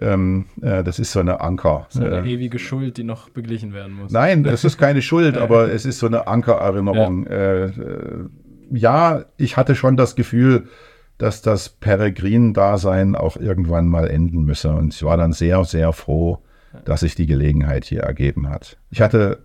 ähm, 0.00 0.46
äh, 0.62 0.82
das 0.84 0.98
ist 0.98 1.12
so 1.12 1.20
eine 1.20 1.40
Anker. 1.40 1.86
So 1.90 2.04
eine 2.04 2.18
Äh, 2.26 2.32
ewige 2.34 2.58
Schuld, 2.58 2.96
die 2.96 3.04
noch 3.04 3.28
beglichen 3.30 3.72
werden 3.72 3.94
muss. 3.94 4.12
Nein, 4.12 4.44
es 4.46 4.64
ist 4.64 4.78
keine 4.78 5.02
Schuld, 5.02 5.36
aber 5.36 5.72
es 5.72 5.84
ist 5.84 5.98
so 5.98 6.06
eine 6.06 6.26
Ankererinnerung. 6.26 7.26
Äh, 7.26 7.64
äh, 7.66 8.24
ja, 8.70 9.24
ich 9.36 9.56
hatte 9.56 9.74
schon 9.74 9.96
das 9.96 10.14
Gefühl, 10.16 10.68
dass 11.16 11.42
das 11.42 11.68
Peregrin-Dasein 11.70 13.16
auch 13.16 13.36
irgendwann 13.36 13.88
mal 13.88 14.08
enden 14.08 14.44
müsse. 14.44 14.70
Und 14.70 14.94
ich 14.94 15.02
war 15.02 15.16
dann 15.16 15.32
sehr, 15.32 15.64
sehr 15.64 15.92
froh, 15.92 16.38
dass 16.84 17.00
sich 17.00 17.14
die 17.14 17.26
Gelegenheit 17.26 17.84
hier 17.84 18.00
ergeben 18.02 18.48
hat. 18.48 18.78
Ich 18.90 19.00
hatte 19.00 19.44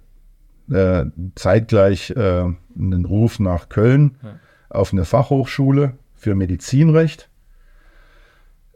äh, 0.72 1.06
zeitgleich 1.36 2.12
äh, 2.12 2.44
einen 2.78 3.06
Ruf 3.06 3.40
nach 3.40 3.70
Köln 3.70 4.18
Ja. 4.24 4.36
auf 4.70 4.94
eine 4.94 5.06
Fachhochschule 5.06 5.94
für 6.16 6.36
Medizinrecht 6.36 7.30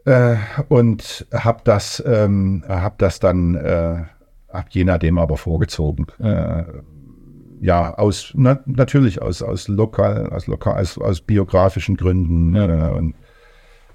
äh, 0.08 0.36
und 0.68 1.26
habe 1.32 1.60
das, 1.64 2.02
ähm, 2.06 2.64
hab 2.66 2.98
das 2.98 3.20
dann 3.20 3.54
äh, 3.54 4.04
ab 4.48 4.66
je 4.70 4.84
nachdem 4.84 5.18
aber 5.18 5.36
vorgezogen. 5.36 6.06
Äh, 6.18 6.64
ja, 7.60 7.94
aus, 7.94 8.32
na, 8.34 8.60
natürlich 8.66 9.20
aus, 9.20 9.42
aus 9.42 9.68
lokal, 9.68 10.30
aus 10.30 10.46
lokal, 10.46 10.80
aus, 10.80 10.96
aus 10.96 11.20
biografischen 11.20 11.96
Gründen 11.96 12.54
äh, 12.54 12.90
und 12.96 13.14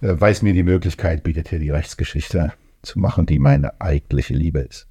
äh, 0.02 0.16
weil 0.20 0.34
es 0.34 0.42
mir 0.42 0.54
die 0.54 0.64
Möglichkeit 0.64 1.24
bietet, 1.24 1.48
hier 1.50 1.60
die 1.60 1.70
Rechtsgeschichte 1.70 2.54
zu 2.82 3.00
machen, 3.00 3.26
die 3.26 3.40
meine 3.40 3.80
eigentliche 3.82 4.34
Liebe 4.34 4.60
ist. 4.60 4.88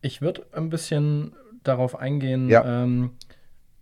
Ich 0.00 0.22
würde 0.22 0.46
ein 0.52 0.70
bisschen 0.70 1.34
darauf 1.62 1.98
eingehen, 1.98 2.48
Ja. 2.48 2.82
ähm, 2.82 3.10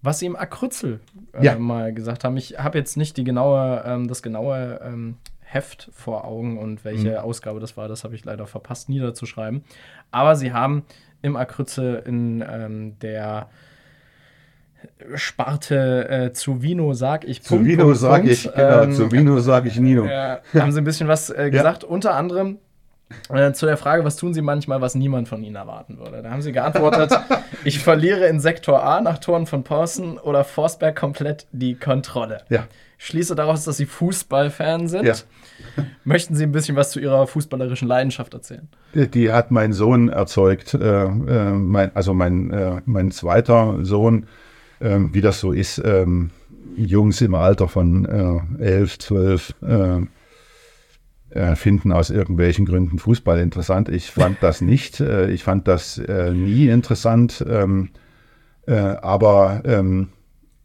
was 0.02 0.18
Sie 0.18 0.26
im 0.26 0.36
Akryzel 0.36 1.00
äh, 1.32 1.44
Ja. 1.44 1.58
mal 1.58 1.94
gesagt 1.94 2.24
haben. 2.24 2.36
Ich 2.36 2.58
habe 2.58 2.76
jetzt 2.76 2.96
nicht 2.96 3.16
die 3.16 3.24
genaue, 3.24 3.82
ähm, 3.86 4.08
das 4.08 4.22
genaue 4.22 4.80
ähm, 4.84 5.16
Heft 5.54 5.88
vor 5.94 6.24
Augen 6.24 6.58
und 6.58 6.84
welche 6.84 7.10
Mhm. 7.12 7.16
Ausgabe 7.18 7.60
das 7.60 7.76
war, 7.76 7.88
das 7.88 8.02
habe 8.04 8.14
ich 8.14 8.24
leider 8.24 8.46
verpasst 8.46 8.88
niederzuschreiben. 8.88 9.64
Aber 10.10 10.34
Sie 10.36 10.52
haben 10.52 10.84
im 11.22 11.36
Akryzel 11.36 12.02
in 12.06 12.44
ähm, 12.46 12.98
der 12.98 13.48
Sparte 15.14 16.08
äh, 16.08 16.32
zu 16.32 16.62
Vino 16.62 16.92
sag 16.92 17.24
ich 17.24 17.42
Zu 17.42 17.54
Punkt, 17.54 17.66
Vino 17.66 17.84
Punkt, 17.94 18.28
ich, 18.28 18.42
genau, 18.52 18.82
ähm, 18.82 18.92
zu 18.92 19.10
Vino 19.10 19.38
sage 19.40 19.68
ich 19.68 19.78
Nino. 19.80 20.04
äh, 20.04 20.38
haben 20.54 20.72
Sie 20.72 20.80
ein 20.80 20.84
bisschen 20.84 21.08
was 21.08 21.30
äh, 21.30 21.50
gesagt, 21.50 21.84
unter 21.84 22.14
anderem 22.14 22.58
äh, 23.32 23.52
zu 23.52 23.64
der 23.66 23.76
Frage, 23.76 24.04
was 24.04 24.16
tun 24.16 24.34
Sie 24.34 24.42
manchmal, 24.42 24.80
was 24.80 24.94
niemand 24.94 25.28
von 25.28 25.42
Ihnen 25.42 25.56
erwarten 25.56 25.98
würde. 25.98 26.22
Da 26.22 26.30
haben 26.30 26.42
Sie 26.42 26.52
geantwortet, 26.52 27.12
ich 27.64 27.78
verliere 27.78 28.26
in 28.26 28.40
Sektor 28.40 28.82
A 28.82 29.00
nach 29.00 29.18
Toren 29.18 29.46
von 29.46 29.62
Paulsen 29.64 30.18
oder 30.18 30.44
Forsberg 30.44 30.96
komplett 30.96 31.46
die 31.52 31.76
Kontrolle. 31.76 32.42
Ja. 32.50 32.66
Schließe 33.04 33.34
daraus, 33.34 33.64
dass 33.64 33.76
Sie 33.76 33.84
Fußballfan 33.84 34.88
sind. 34.88 35.04
Ja. 35.04 35.14
Möchten 36.04 36.34
Sie 36.34 36.44
ein 36.44 36.52
bisschen 36.52 36.74
was 36.74 36.90
zu 36.90 37.00
Ihrer 37.00 37.26
fußballerischen 37.26 37.86
Leidenschaft 37.86 38.32
erzählen? 38.32 38.66
Die, 38.94 39.08
die 39.08 39.30
hat 39.30 39.50
mein 39.50 39.74
Sohn 39.74 40.08
erzeugt, 40.08 40.72
äh, 40.72 41.04
äh, 41.04 41.50
mein, 41.50 41.94
also 41.94 42.14
mein, 42.14 42.50
äh, 42.50 42.80
mein 42.86 43.10
zweiter 43.10 43.84
Sohn, 43.84 44.26
ähm, 44.80 45.12
wie 45.12 45.20
das 45.20 45.38
so 45.38 45.52
ist, 45.52 45.82
ähm, 45.84 46.30
Jungs 46.76 47.20
im 47.20 47.34
Alter 47.34 47.68
von 47.68 48.06
äh, 48.58 48.64
11, 48.64 48.98
12 48.98 49.54
äh, 49.60 50.00
äh, 51.28 51.56
finden 51.56 51.92
aus 51.92 52.08
irgendwelchen 52.08 52.64
Gründen 52.64 52.98
Fußball 52.98 53.38
interessant. 53.38 53.90
Ich 53.90 54.10
fand 54.10 54.42
das 54.42 54.62
nicht, 54.62 55.00
ich 55.00 55.44
fand 55.44 55.68
das 55.68 55.98
nie 55.98 56.68
interessant, 56.68 57.44
ähm, 57.46 57.90
äh, 58.66 58.74
aber 58.76 59.60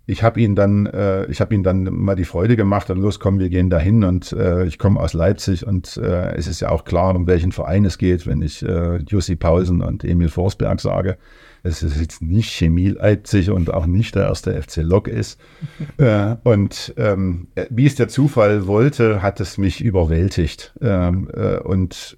ich 0.10 0.24
habe 0.24 0.42
ihn 0.42 0.56
dann, 0.56 0.88
äh, 0.88 1.26
ich 1.28 1.40
habe 1.40 1.54
ihn 1.54 1.62
dann 1.62 1.84
mal 1.84 2.16
die 2.16 2.26
Freude 2.26 2.56
gemacht 2.56 2.90
und 2.90 2.98
los, 2.98 3.20
komm, 3.20 3.38
wir 3.38 3.50
gehen 3.50 3.70
dahin 3.70 4.04
und 4.04 4.32
äh, 4.34 4.66
ich 4.66 4.80
komme 4.80 5.00
aus 5.00 5.14
Leipzig 5.14 5.68
und 5.68 5.98
äh, 5.98 6.36
es 6.36 6.48
ist 6.48 6.62
ja 6.62 6.70
auch 6.70 6.84
klar, 6.84 7.16
um 7.16 7.28
welchen 7.28 7.52
Verein 7.52 7.86
es 7.86 8.00
geht, 8.00 8.26
wenn 8.26 8.42
ich 8.42 8.64
äh, 8.64 8.98
Jussi 9.08 9.36
Paulsen 9.36 9.84
und 9.84 10.04
Emil 10.04 10.30
Forsberg 10.30 10.82
sage. 10.82 11.18
Es 11.62 11.84
ist 11.84 12.00
jetzt 12.00 12.24
nicht 12.24 12.50
Chemie 12.50 12.90
Leipzig 12.90 13.52
und 13.52 13.72
auch 13.72 13.86
nicht 13.86 14.16
der 14.16 14.24
erste 14.24 14.60
FC 14.60 14.78
Lok 14.78 15.08
ist. 15.08 15.40
äh, 15.98 16.36
und 16.44 16.94
ähm, 16.98 17.50
wie 17.70 17.86
es 17.86 17.94
der 17.94 18.08
Zufall 18.08 18.66
wollte, 18.66 19.22
hat 19.22 19.40
es 19.40 19.60
mich 19.60 19.80
überwältigt. 19.84 20.74
Ähm, 20.82 21.30
äh, 21.36 21.58
und 21.58 22.18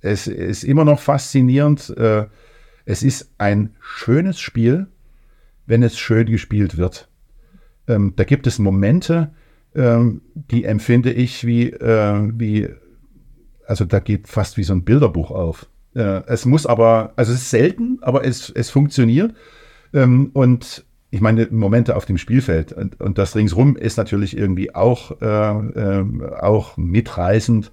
es 0.00 0.26
ist 0.26 0.64
immer 0.64 0.84
noch 0.84 0.98
faszinierend. 0.98 1.96
Äh, 1.96 2.26
es 2.84 3.04
ist 3.04 3.30
ein 3.38 3.76
schönes 3.80 4.40
Spiel, 4.40 4.88
wenn 5.70 5.84
es 5.84 5.96
schön 5.96 6.26
gespielt 6.26 6.76
wird. 6.76 7.08
Ähm, 7.86 8.14
da 8.16 8.24
gibt 8.24 8.48
es 8.48 8.58
Momente, 8.58 9.30
ähm, 9.74 10.20
die 10.34 10.64
empfinde 10.64 11.12
ich 11.12 11.46
wie, 11.46 11.70
äh, 11.70 12.28
wie, 12.34 12.68
also 13.66 13.84
da 13.84 14.00
geht 14.00 14.26
fast 14.26 14.56
wie 14.56 14.64
so 14.64 14.74
ein 14.74 14.84
Bilderbuch 14.84 15.30
auf. 15.30 15.66
Äh, 15.94 16.22
es 16.26 16.44
muss 16.44 16.66
aber, 16.66 17.12
also 17.14 17.32
es 17.32 17.42
ist 17.42 17.50
selten, 17.50 17.98
aber 18.02 18.24
es, 18.24 18.50
es 18.50 18.68
funktioniert. 18.68 19.32
Ähm, 19.94 20.30
und 20.32 20.84
ich 21.10 21.20
meine, 21.20 21.46
Momente 21.52 21.94
auf 21.94 22.04
dem 22.04 22.18
Spielfeld 22.18 22.72
und, 22.72 23.00
und 23.00 23.16
das 23.16 23.36
ringsrum 23.36 23.76
ist 23.76 23.96
natürlich 23.96 24.36
irgendwie 24.36 24.74
auch, 24.74 25.20
äh, 25.20 25.26
ähm, 25.26 26.22
auch 26.40 26.76
mitreißend. 26.78 27.70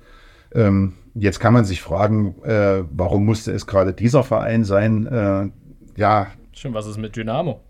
Ähm, 0.54 0.94
jetzt 1.16 1.40
kann 1.40 1.54
man 1.54 1.66
sich 1.66 1.82
fragen, 1.82 2.36
äh, 2.44 2.84
warum 2.92 3.26
musste 3.26 3.52
es 3.54 3.66
gerade 3.66 3.94
dieser 3.94 4.24
Verein 4.24 4.66
sein? 4.66 5.08
Äh, 5.08 5.50
ja, 5.96 6.28
Schön, 6.52 6.74
was 6.76 6.88
ist 6.88 6.98
mit 6.98 7.16
Dynamo? 7.16 7.67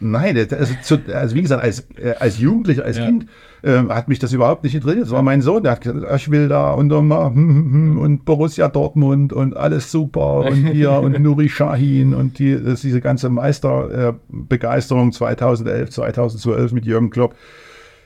Nein, 0.00 0.36
also, 0.36 0.74
zu, 0.82 0.98
also 1.12 1.34
wie 1.34 1.42
gesagt, 1.42 1.62
als, 1.62 1.86
äh, 1.96 2.14
als 2.18 2.38
Jugendlicher, 2.38 2.84
als 2.84 2.96
Ja. 2.96 3.04
Kind 3.06 3.26
ähm, 3.62 3.92
hat 3.94 4.08
mich 4.08 4.18
das 4.18 4.32
überhaupt 4.32 4.64
nicht 4.64 4.74
interessiert. 4.74 5.04
Das 5.04 5.10
war 5.10 5.22
mein 5.22 5.42
Sohn, 5.42 5.62
der 5.62 5.72
hat 5.72 5.82
gesagt, 5.82 6.04
"Ah, 6.08 6.16
ich 6.16 6.30
will 6.30 6.48
da 6.48 6.72
und, 6.72 6.88
mal, 6.88 7.26
hm, 7.26 7.34
hm, 7.34 7.72
hm, 7.72 7.98
und 7.98 8.24
Borussia 8.24 8.68
Dortmund 8.68 9.34
und 9.34 9.56
alles 9.56 9.92
super 9.92 10.46
und 10.46 10.68
hier 10.68 10.92
und 10.92 11.18
Nuri 11.20 11.48
Sahin 11.48 12.14
und 12.14 12.38
die, 12.38 12.58
diese 12.82 13.00
ganze 13.02 13.28
Meisterbegeisterung 13.28 15.12
2011, 15.12 15.90
2012 15.90 16.72
mit 16.72 16.86
Jürgen 16.86 17.10
Klopp. 17.10 17.34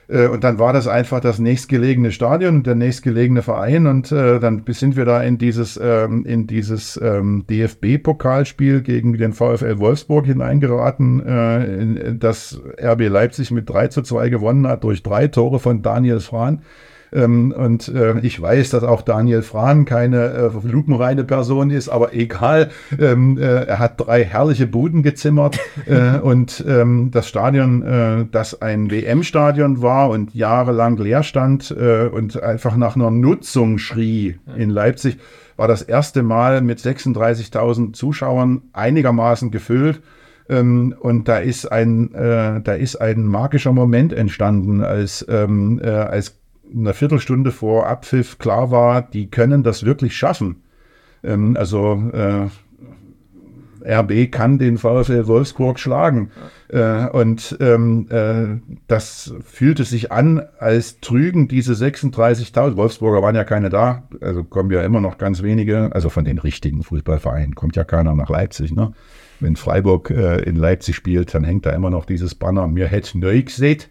Äh, 0.07 0.27
Und 0.27 0.43
dann 0.43 0.59
war 0.59 0.73
das 0.73 0.87
einfach 0.87 1.19
das 1.19 1.39
nächstgelegene 1.39 2.11
Stadion, 2.11 2.63
der 2.63 2.75
nächstgelegene 2.75 3.41
Verein 3.41 3.87
und 3.87 4.11
äh, 4.11 4.39
dann 4.39 4.63
sind 4.67 4.95
wir 4.95 5.05
da 5.05 5.21
in 5.23 5.37
dieses, 5.37 5.79
ähm, 5.81 6.25
in 6.25 6.47
dieses 6.47 6.99
ähm, 7.01 7.45
DFB-Pokalspiel 7.49 8.81
gegen 8.81 9.17
den 9.17 9.33
VfL 9.33 9.79
Wolfsburg 9.79 10.25
hineingeraten, 10.25 11.25
äh, 11.25 11.65
in, 11.65 12.19
das 12.19 12.61
RB 12.81 13.07
Leipzig 13.07 13.51
mit 13.51 13.69
3 13.69 13.87
zu 13.87 14.01
2 14.01 14.29
gewonnen 14.29 14.67
hat 14.67 14.83
durch 14.83 15.01
drei 15.03 15.27
Tore 15.27 15.59
von 15.59 15.81
Daniel 15.81 16.19
Frahn. 16.19 16.61
Ähm, 17.13 17.53
und 17.55 17.87
äh, 17.87 18.19
ich 18.19 18.41
weiß, 18.41 18.69
dass 18.71 18.83
auch 18.83 19.01
Daniel 19.01 19.41
Frahn 19.41 19.85
keine 19.85 20.25
äh, 20.25 20.67
lupenreine 20.67 21.23
Person 21.23 21.69
ist, 21.69 21.89
aber 21.89 22.13
egal. 22.13 22.71
Ähm, 22.99 23.37
äh, 23.37 23.65
er 23.65 23.79
hat 23.79 23.99
drei 23.99 24.23
herrliche 24.23 24.67
Buden 24.67 25.03
gezimmert 25.03 25.59
und 26.21 26.63
ähm, 26.67 27.11
das 27.11 27.27
Stadion, 27.27 28.27
das 28.31 28.61
ein 28.61 28.91
WM-Stadion 28.91 29.81
war 29.81 30.09
und 30.09 30.33
jahrelang 30.33 30.97
leer 30.97 31.23
stand 31.23 31.71
und 31.71 32.41
einfach 32.41 32.75
nach 32.75 32.95
einer 32.95 33.11
Nutzung 33.11 33.77
schrie 33.77 34.37
in 34.55 34.69
Leipzig, 34.69 35.17
war 35.57 35.67
das 35.67 35.81
erste 35.81 36.23
Mal 36.23 36.61
mit 36.61 36.79
36.000 36.79 37.93
Zuschauern 37.93 38.63
einigermaßen 38.73 39.51
gefüllt. 39.51 40.01
Und 40.47 41.23
da 41.25 41.37
ist 41.37 41.71
ein, 41.71 42.13
äh, 42.13 42.61
da 42.61 42.73
ist 42.73 42.97
ein 42.97 43.25
magischer 43.25 43.71
Moment 43.71 44.13
entstanden, 44.13 44.83
als, 44.83 45.25
ähm, 45.27 45.79
äh, 45.83 45.89
als 45.89 46.37
eine 46.73 46.93
Viertelstunde 46.93 47.51
vor 47.51 47.87
Abpfiff 47.87 48.37
klar 48.37 48.71
war, 48.71 49.01
die 49.01 49.29
können 49.29 49.63
das 49.63 49.85
wirklich 49.85 50.15
schaffen. 50.15 50.63
Ähm, 51.23 51.55
also 51.57 52.11
äh, 52.13 52.47
RB 53.85 54.31
kann 54.31 54.57
den 54.57 54.77
VfL 54.77 55.27
Wolfsburg 55.27 55.79
schlagen. 55.79 56.31
Äh, 56.69 57.07
und 57.09 57.57
ähm, 57.59 58.07
äh, 58.09 58.75
das 58.87 59.33
fühlte 59.43 59.83
sich 59.83 60.11
an, 60.11 60.41
als 60.59 60.99
trügen 60.99 61.47
diese 61.47 61.73
36.000, 61.73 62.75
Wolfsburger 62.75 63.21
waren 63.21 63.35
ja 63.35 63.43
keine 63.43 63.69
da, 63.69 64.07
also 64.21 64.43
kommen 64.43 64.71
ja 64.71 64.81
immer 64.81 65.01
noch 65.01 65.17
ganz 65.17 65.43
wenige, 65.43 65.91
also 65.93 66.09
von 66.09 66.25
den 66.25 66.39
richtigen 66.39 66.83
Fußballvereinen 66.83 67.55
kommt 67.55 67.75
ja 67.75 67.83
keiner 67.83 68.15
nach 68.15 68.29
Leipzig. 68.29 68.73
Ne? 68.73 68.93
Wenn 69.39 69.55
Freiburg 69.55 70.09
äh, 70.09 70.41
in 70.43 70.55
Leipzig 70.55 70.95
spielt, 70.95 71.33
dann 71.33 71.43
hängt 71.43 71.65
da 71.65 71.71
immer 71.71 71.89
noch 71.89 72.05
dieses 72.05 72.35
Banner, 72.35 72.67
mir 72.67 72.87
hätte 72.87 73.19
neu 73.19 73.43
gesehen. 73.43 73.83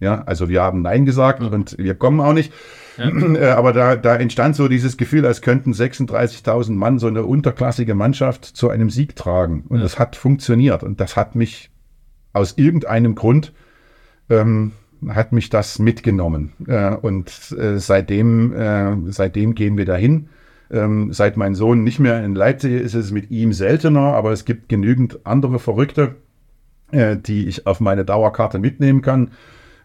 Ja, 0.00 0.22
also 0.26 0.48
wir 0.48 0.62
haben 0.62 0.82
Nein 0.82 1.06
gesagt 1.06 1.42
und 1.42 1.76
wir 1.78 1.94
kommen 1.94 2.20
auch 2.20 2.32
nicht. 2.32 2.52
Äh, 2.98 3.48
Aber 3.48 3.74
da, 3.74 3.94
da 3.94 4.16
entstand 4.16 4.56
so 4.56 4.68
dieses 4.68 4.96
Gefühl, 4.96 5.26
als 5.26 5.42
könnten 5.42 5.72
36.000 5.72 6.72
Mann 6.72 6.98
so 6.98 7.06
eine 7.08 7.26
unterklassige 7.26 7.94
Mannschaft 7.94 8.46
zu 8.46 8.70
einem 8.70 8.88
Sieg 8.88 9.16
tragen. 9.16 9.64
Und 9.68 9.80
das 9.80 9.98
hat 9.98 10.16
funktioniert. 10.16 10.82
Und 10.82 10.98
das 10.98 11.14
hat 11.14 11.34
mich 11.34 11.70
aus 12.32 12.56
irgendeinem 12.56 13.14
Grund, 13.14 13.52
ähm, 14.30 14.72
hat 15.08 15.32
mich 15.32 15.50
das 15.50 15.78
mitgenommen. 15.78 16.54
Äh, 16.66 16.94
und 16.94 17.54
äh, 17.58 17.78
seitdem, 17.78 18.54
äh, 18.54 18.96
seitdem 19.12 19.54
gehen 19.54 19.76
wir 19.76 19.84
dahin. 19.84 20.30
Ähm, 20.70 21.12
seit 21.12 21.36
mein 21.36 21.54
Sohn 21.54 21.84
nicht 21.84 22.00
mehr 22.00 22.24
in 22.24 22.34
Leipzig 22.34 22.72
ist, 22.72 22.94
ist 22.94 23.06
es 23.06 23.12
mit 23.12 23.30
ihm 23.30 23.52
seltener, 23.52 24.14
aber 24.14 24.32
es 24.32 24.44
gibt 24.44 24.68
genügend 24.68 25.20
andere 25.24 25.58
Verrückte, 25.58 26.16
äh, 26.90 27.16
die 27.16 27.46
ich 27.46 27.66
auf 27.66 27.78
meine 27.80 28.04
Dauerkarte 28.04 28.58
mitnehmen 28.58 29.02
kann. 29.02 29.32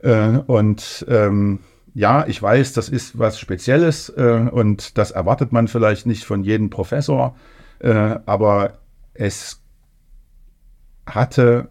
Äh, 0.01 0.39
und 0.47 1.05
ähm, 1.09 1.59
ja, 1.93 2.25
ich 2.27 2.41
weiß, 2.41 2.73
das 2.73 2.89
ist 2.89 3.19
was 3.19 3.39
Spezielles 3.39 4.09
äh, 4.09 4.47
und 4.51 4.97
das 4.97 5.11
erwartet 5.11 5.51
man 5.51 5.67
vielleicht 5.67 6.05
nicht 6.05 6.23
von 6.23 6.43
jedem 6.43 6.69
Professor, 6.69 7.35
äh, 7.79 8.19
aber 8.25 8.79
es 9.13 9.61
hatte, 11.05 11.69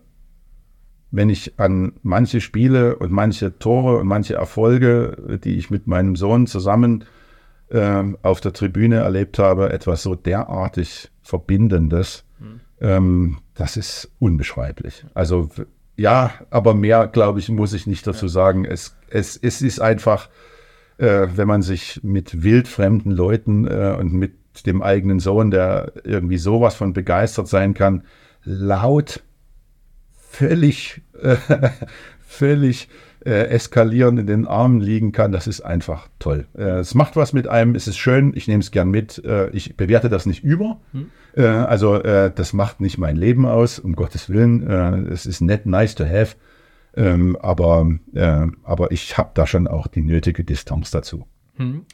wenn 1.11 1.31
ich 1.31 1.59
an 1.59 1.93
manche 2.03 2.41
Spiele 2.41 2.97
und 2.97 3.11
manche 3.11 3.59
Tore 3.59 3.99
und 3.99 4.07
manche 4.07 4.35
Erfolge, 4.35 5.41
die 5.43 5.57
ich 5.57 5.71
mit 5.71 5.87
meinem 5.87 6.15
Sohn 6.15 6.47
zusammen 6.47 7.05
ähm, 7.71 8.19
auf 8.23 8.41
der 8.41 8.53
Tribüne 8.53 8.97
erlebt 8.97 9.39
habe, 9.39 9.73
etwas 9.73 10.03
so 10.03 10.15
derartig 10.15 11.11
Verbindendes. 11.23 12.25
Ähm, 12.81 13.39
das 13.55 13.77
ist 13.77 14.11
unbeschreiblich. 14.19 15.05
Also 15.15 15.51
ja, 16.01 16.33
aber 16.49 16.73
mehr, 16.73 17.09
glaube 17.09 17.41
ich, 17.41 17.51
muss 17.51 17.75
ich 17.75 17.87
nicht 17.87 18.07
dazu 18.07 18.27
sagen. 18.27 18.65
Es, 18.65 18.97
es, 19.11 19.37
es 19.37 19.61
ist 19.61 19.81
einfach, 19.81 20.31
äh, 20.97 21.27
wenn 21.35 21.47
man 21.47 21.61
sich 21.61 22.01
mit 22.03 22.43
wildfremden 22.43 23.13
Leuten 23.13 23.67
äh, 23.67 23.95
und 23.99 24.15
mit 24.15 24.33
dem 24.65 24.81
eigenen 24.81 25.21
Sohn, 25.21 25.51
der 25.51 25.93
irgendwie 26.05 26.39
sowas 26.39 26.75
von 26.75 26.95
begeistert 26.95 27.49
sein 27.49 27.75
kann, 27.75 28.05
laut 28.45 29.23
völlig, 30.17 31.03
äh, 31.21 31.37
völlig 32.27 32.89
äh, 33.25 33.49
eskalieren 33.49 34.19
in 34.19 34.27
den 34.27 34.47
Armen 34.47 34.81
liegen 34.81 35.13
kann, 35.13 35.33
das 35.33 35.47
ist 35.47 35.61
einfach 35.61 36.09
toll. 36.19 36.47
Äh, 36.57 36.79
es 36.79 36.95
macht 36.95 37.17
was 37.17 37.33
mit 37.33 37.49
einem, 37.49 37.75
es 37.75 37.87
ist 37.87 37.99
schön, 37.99 38.33
ich 38.35 38.49
nehme 38.49 38.61
es 38.61 38.71
gern 38.71 38.91
mit. 38.91 39.23
Äh, 39.25 39.51
ich 39.51 39.77
bewerte 39.77 40.09
das 40.09 40.27
nicht 40.27 40.43
über. 40.43 40.81
Hm. 40.93 41.11
Äh, 41.37 41.43
also 41.45 41.97
äh, 41.97 42.33
das 42.35 42.53
macht 42.53 42.81
nicht 42.81 42.99
mein 42.99 43.17
Leben 43.17 43.47
aus, 43.47 43.79
um 43.79 43.95
Gottes 43.95 44.31
Willen. 44.31 44.67
Äh, 44.69 45.13
es 45.13 45.27
ist 45.27 45.41
nett, 45.41 45.67
nice 45.67 45.95
to 45.95 46.05
have. 46.05 46.37
Ähm, 46.97 47.37
aber, 47.41 47.89
aber 48.65 48.91
ich 48.91 49.17
habe 49.17 49.31
da 49.35 49.47
schon 49.47 49.69
auch 49.69 49.87
die 49.87 50.03
nötige 50.03 50.43
Distanz 50.43 50.91
dazu. 50.91 51.25
Hm. 51.55 51.85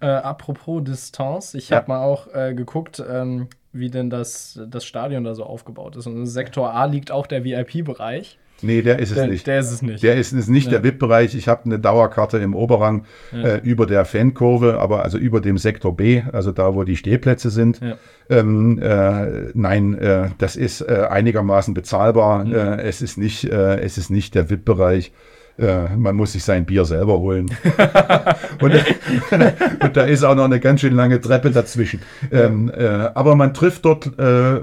apropos 0.00 0.84
Distanz, 0.84 1.52
ich 1.52 1.70
habe 1.70 1.92
ja. 1.92 1.98
mal 1.98 2.02
auch 2.02 2.28
geguckt, 2.54 3.02
ähm, 3.06 3.48
wie 3.72 3.90
denn 3.90 4.08
das, 4.08 4.58
das 4.66 4.86
Stadion 4.86 5.24
da 5.24 5.34
so 5.34 5.44
aufgebaut 5.44 5.96
ist. 5.96 6.06
Und 6.06 6.16
in 6.16 6.26
Sektor 6.26 6.72
A 6.72 6.86
liegt 6.86 7.10
auch 7.10 7.26
der 7.26 7.44
VIP-Bereich. 7.44 8.38
Nee, 8.62 8.82
der 8.82 8.98
ist 8.98 9.10
es 9.10 9.16
der, 9.16 9.26
nicht. 9.28 9.46
Der 9.46 9.58
ist 9.60 9.70
es 9.70 9.82
nicht. 9.82 10.02
Der 10.02 10.16
ist 10.16 10.32
es 10.32 10.48
nicht, 10.48 10.66
ja. 10.66 10.78
der 10.78 10.84
VIP-Bereich. 10.84 11.34
Ich 11.34 11.48
habe 11.48 11.64
eine 11.64 11.78
Dauerkarte 11.78 12.38
im 12.38 12.54
Oberrang 12.54 13.04
ja. 13.32 13.42
äh, 13.42 13.60
über 13.62 13.86
der 13.86 14.04
Fankurve, 14.04 14.78
aber 14.80 15.04
also 15.04 15.18
über 15.18 15.40
dem 15.40 15.58
Sektor 15.58 15.96
B, 15.96 16.22
also 16.32 16.52
da, 16.52 16.74
wo 16.74 16.84
die 16.84 16.96
Stehplätze 16.96 17.50
sind. 17.50 17.80
Ja. 17.80 17.96
Ähm, 18.30 18.78
äh, 18.80 19.50
nein, 19.54 19.94
äh, 19.94 20.30
das 20.38 20.56
ist 20.56 20.80
äh, 20.80 21.06
einigermaßen 21.08 21.72
bezahlbar. 21.74 22.44
Mhm. 22.44 22.54
Äh, 22.54 22.82
es, 22.82 23.00
ist 23.00 23.16
nicht, 23.16 23.44
äh, 23.44 23.80
es 23.80 23.96
ist 23.96 24.10
nicht 24.10 24.34
der 24.34 24.50
VIP-Bereich. 24.50 25.12
Äh, 25.58 25.96
man 25.96 26.14
muss 26.14 26.32
sich 26.32 26.44
sein 26.44 26.64
Bier 26.66 26.84
selber 26.84 27.18
holen. 27.18 27.46
und, 28.62 28.74
und, 29.82 29.96
da 29.96 30.04
ist 30.04 30.22
auch 30.22 30.36
noch 30.36 30.44
eine 30.44 30.60
ganz 30.60 30.80
schön 30.80 30.94
lange 30.94 31.20
Treppe 31.20 31.50
dazwischen. 31.50 32.00
Ähm, 32.30 32.70
äh, 32.72 32.86
aber 32.86 33.34
man 33.34 33.54
trifft 33.54 33.84
dort, 33.84 34.18
äh, 34.18 34.60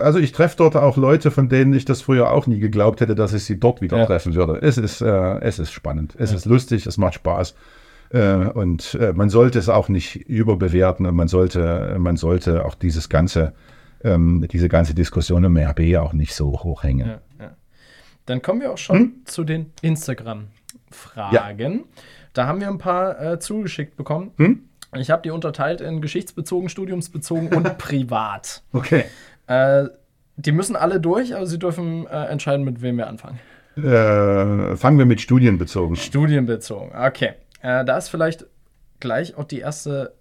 also 0.00 0.18
ich 0.18 0.32
treffe 0.32 0.56
dort 0.56 0.76
auch 0.76 0.96
Leute, 0.96 1.30
von 1.30 1.48
denen 1.48 1.72
ich 1.74 1.84
das 1.84 2.02
früher 2.02 2.32
auch 2.32 2.48
nie 2.48 2.58
geglaubt 2.58 3.00
hätte, 3.00 3.14
dass 3.14 3.32
ich 3.34 3.44
sie 3.44 3.60
dort 3.60 3.80
wieder 3.80 3.98
ja. 3.98 4.06
treffen 4.06 4.34
würde. 4.34 4.58
Es 4.60 4.78
ist, 4.78 5.00
äh, 5.00 5.38
es 5.40 5.60
ist 5.60 5.70
spannend, 5.70 6.14
es 6.18 6.30
ja. 6.30 6.36
ist 6.36 6.46
lustig, 6.46 6.86
es 6.86 6.98
macht 6.98 7.14
Spaß. 7.14 7.54
Äh, 8.10 8.34
und 8.34 8.94
äh, 9.00 9.12
man 9.12 9.30
sollte 9.30 9.60
es 9.60 9.68
auch 9.68 9.88
nicht 9.88 10.16
überbewerten 10.16 11.06
und 11.06 11.14
man 11.14 11.28
sollte, 11.28 11.94
man 11.98 12.16
sollte 12.16 12.64
auch 12.64 12.74
dieses 12.74 13.08
ganze, 13.08 13.52
ähm, 14.02 14.44
diese 14.50 14.68
ganze 14.68 14.92
Diskussion 14.92 15.44
um 15.44 15.56
RB 15.56 15.96
auch 15.98 16.12
nicht 16.12 16.34
so 16.34 16.50
hochhängen. 16.64 17.06
Ja. 17.06 17.20
Dann 18.26 18.42
kommen 18.42 18.60
wir 18.60 18.72
auch 18.72 18.78
schon 18.78 18.96
hm? 18.96 19.12
zu 19.24 19.44
den 19.44 19.72
Instagram-Fragen. 19.82 21.78
Ja. 21.78 21.84
Da 22.32 22.46
haben 22.46 22.60
wir 22.60 22.68
ein 22.68 22.78
paar 22.78 23.20
äh, 23.20 23.38
zugeschickt 23.38 23.96
bekommen. 23.96 24.32
Hm? 24.36 24.68
Ich 24.96 25.10
habe 25.10 25.22
die 25.22 25.30
unterteilt 25.30 25.80
in 25.80 26.00
geschichtsbezogen, 26.00 26.68
studiumsbezogen 26.68 27.52
und 27.54 27.78
privat. 27.78 28.62
Okay. 28.72 29.04
Äh, 29.46 29.86
die 30.36 30.52
müssen 30.52 30.76
alle 30.76 31.00
durch, 31.00 31.34
aber 31.34 31.46
sie 31.46 31.58
dürfen 31.58 32.06
äh, 32.06 32.26
entscheiden, 32.26 32.64
mit 32.64 32.82
wem 32.82 32.96
wir 32.96 33.06
anfangen. 33.06 33.38
Äh, 33.76 34.76
fangen 34.76 34.98
wir 34.98 35.06
mit 35.06 35.20
studienbezogen. 35.20 35.96
Studienbezogen, 35.96 36.92
okay. 36.94 37.34
Äh, 37.62 37.84
da 37.84 37.96
ist 37.96 38.08
vielleicht 38.08 38.46
gleich 39.00 39.36
auch 39.36 39.44
die 39.44 39.60
erste 39.60 40.14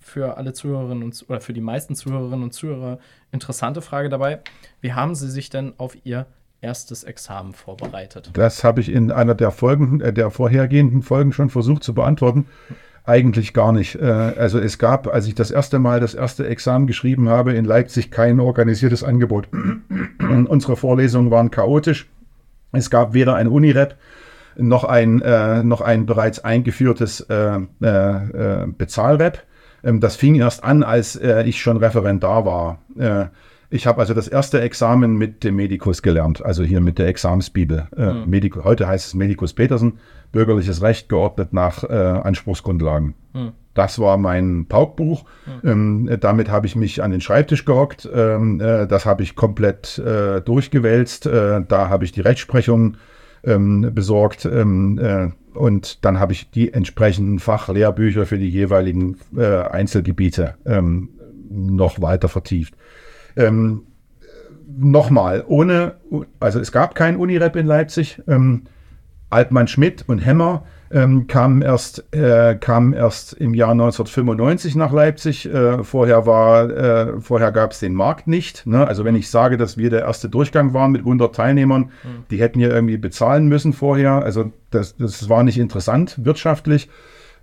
für 0.00 0.36
alle 0.36 0.52
Zuhörerinnen 0.52 1.02
und 1.02 1.24
oder 1.28 1.40
für 1.40 1.52
die 1.52 1.60
meisten 1.60 1.94
Zuhörerinnen 1.94 2.44
und 2.44 2.52
Zuhörer 2.52 2.98
interessante 3.32 3.82
Frage 3.82 4.08
dabei. 4.08 4.40
Wie 4.80 4.92
haben 4.92 5.14
Sie 5.14 5.28
sich 5.28 5.50
denn 5.50 5.74
auf 5.78 5.96
Ihr 6.04 6.26
erstes 6.60 7.04
Examen 7.04 7.52
vorbereitet? 7.52 8.30
Das 8.32 8.64
habe 8.64 8.80
ich 8.80 8.90
in 8.90 9.10
einer 9.10 9.34
der 9.34 9.50
Folgen, 9.50 10.00
äh, 10.00 10.12
der 10.12 10.30
vorhergehenden 10.30 11.02
Folgen 11.02 11.32
schon 11.32 11.50
versucht 11.50 11.84
zu 11.84 11.94
beantworten. 11.94 12.46
Eigentlich 13.04 13.54
gar 13.54 13.72
nicht. 13.72 13.96
Äh, 13.96 14.04
also 14.04 14.58
es 14.58 14.78
gab, 14.78 15.06
als 15.06 15.26
ich 15.26 15.34
das 15.34 15.50
erste 15.50 15.78
Mal 15.78 16.00
das 16.00 16.14
erste 16.14 16.46
Examen 16.46 16.86
geschrieben 16.86 17.28
habe, 17.28 17.52
in 17.52 17.64
Leipzig 17.64 18.10
kein 18.10 18.40
organisiertes 18.40 19.04
Angebot. 19.04 19.48
Unsere 20.18 20.76
Vorlesungen 20.76 21.30
waren 21.30 21.50
chaotisch. 21.50 22.08
Es 22.72 22.90
gab 22.90 23.14
weder 23.14 23.36
ein 23.36 23.48
Unirep 23.48 23.96
noch 24.58 24.84
ein, 24.84 25.20
äh, 25.22 25.62
noch 25.62 25.80
ein 25.80 26.06
bereits 26.06 26.44
eingeführtes 26.44 27.20
äh, 27.20 27.60
äh, 27.82 28.62
äh 28.62 28.66
Bezahlrep. 28.66 29.42
Ähm, 29.84 30.00
das 30.00 30.16
fing 30.16 30.34
erst 30.34 30.64
an, 30.64 30.82
als 30.82 31.16
ich 31.16 31.60
schon 31.60 31.76
Referendar 31.76 32.44
war. 32.44 32.78
Äh, 33.70 33.76
ich 33.76 33.86
habe 33.86 34.00
also 34.00 34.14
das 34.14 34.28
erste 34.28 34.60
Examen 34.60 35.16
mit 35.16 35.44
dem 35.44 35.56
Medikus 35.56 36.02
gelernt, 36.02 36.44
also 36.44 36.62
hier 36.62 36.80
mit 36.80 36.98
der 36.98 37.08
Examensbibel. 37.08 37.88
Äh, 37.96 38.12
mhm. 38.12 38.30
Medico, 38.30 38.64
heute 38.64 38.86
heißt 38.86 39.08
es 39.08 39.14
Medikus 39.14 39.52
Petersen, 39.52 39.98
bürgerliches 40.32 40.82
Recht 40.82 41.08
geordnet 41.08 41.52
nach 41.52 41.84
äh, 41.84 41.92
Anspruchsgrundlagen. 41.94 43.14
Mhm. 43.32 43.52
Das 43.74 43.98
war 43.98 44.16
mein 44.16 44.66
Paukbuch. 44.68 45.24
Mhm. 45.62 46.08
Ähm, 46.08 46.18
damit 46.20 46.50
habe 46.50 46.66
ich 46.66 46.76
mich 46.76 47.02
an 47.02 47.10
den 47.10 47.20
Schreibtisch 47.20 47.64
gehockt. 47.64 48.08
Ähm, 48.12 48.60
äh, 48.60 48.86
das 48.86 49.04
habe 49.04 49.22
ich 49.22 49.36
komplett 49.36 49.98
äh, 49.98 50.40
durchgewälzt. 50.40 51.26
Äh, 51.26 51.62
da 51.68 51.90
habe 51.90 52.04
ich 52.04 52.12
die 52.12 52.22
Rechtsprechung 52.22 52.96
ähm, 53.44 53.90
besorgt. 53.94 54.46
Ähm, 54.46 54.98
äh, 54.98 55.28
und 55.56 56.04
dann 56.04 56.18
habe 56.18 56.32
ich 56.32 56.50
die 56.50 56.72
entsprechenden 56.72 57.38
Fachlehrbücher 57.38 58.26
für 58.26 58.36
die 58.36 58.50
jeweiligen 58.50 59.16
Einzelgebiete 59.34 60.54
ähm, 60.66 61.08
noch 61.48 62.02
weiter 62.02 62.28
vertieft. 62.28 62.74
Ähm, 63.36 63.82
Nochmal, 64.78 65.42
ohne, 65.46 65.94
also 66.38 66.60
es 66.60 66.70
gab 66.70 66.94
kein 66.94 67.16
Unirep 67.16 67.56
in 67.56 67.66
Leipzig. 67.66 68.20
Ähm, 68.28 68.64
Altmann 69.30 69.68
Schmidt 69.68 70.04
und 70.06 70.18
Hemmer 70.18 70.64
ähm, 70.90 71.26
kamen, 71.26 71.62
erst, 71.62 72.12
äh, 72.14 72.56
kamen 72.56 72.92
erst 72.92 73.32
im 73.32 73.54
Jahr 73.54 73.72
1995 73.72 74.76
nach 74.76 74.92
Leipzig. 74.92 75.46
Äh, 75.46 75.82
vorher 75.82 76.26
war, 76.26 76.70
äh, 76.70 77.20
vorher 77.20 77.52
gab 77.52 77.72
es 77.72 77.80
den 77.80 77.94
Markt 77.94 78.28
nicht. 78.28 78.66
Ne? 78.66 78.86
Also 78.86 79.04
wenn 79.04 79.16
ich 79.16 79.30
sage, 79.30 79.56
dass 79.56 79.78
wir 79.78 79.90
der 79.90 80.02
erste 80.02 80.28
Durchgang 80.28 80.74
waren 80.74 80.92
mit 80.92 81.00
100 81.00 81.34
Teilnehmern, 81.34 81.84
mhm. 81.84 82.24
die 82.30 82.38
hätten 82.38 82.60
ja 82.60 82.68
irgendwie 82.68 82.98
bezahlen 82.98 83.48
müssen 83.48 83.72
vorher. 83.72 84.22
Also 84.22 84.52
das, 84.70 84.96
das 84.96 85.28
war 85.28 85.42
nicht 85.42 85.58
interessant 85.58 86.24
wirtschaftlich. 86.24 86.88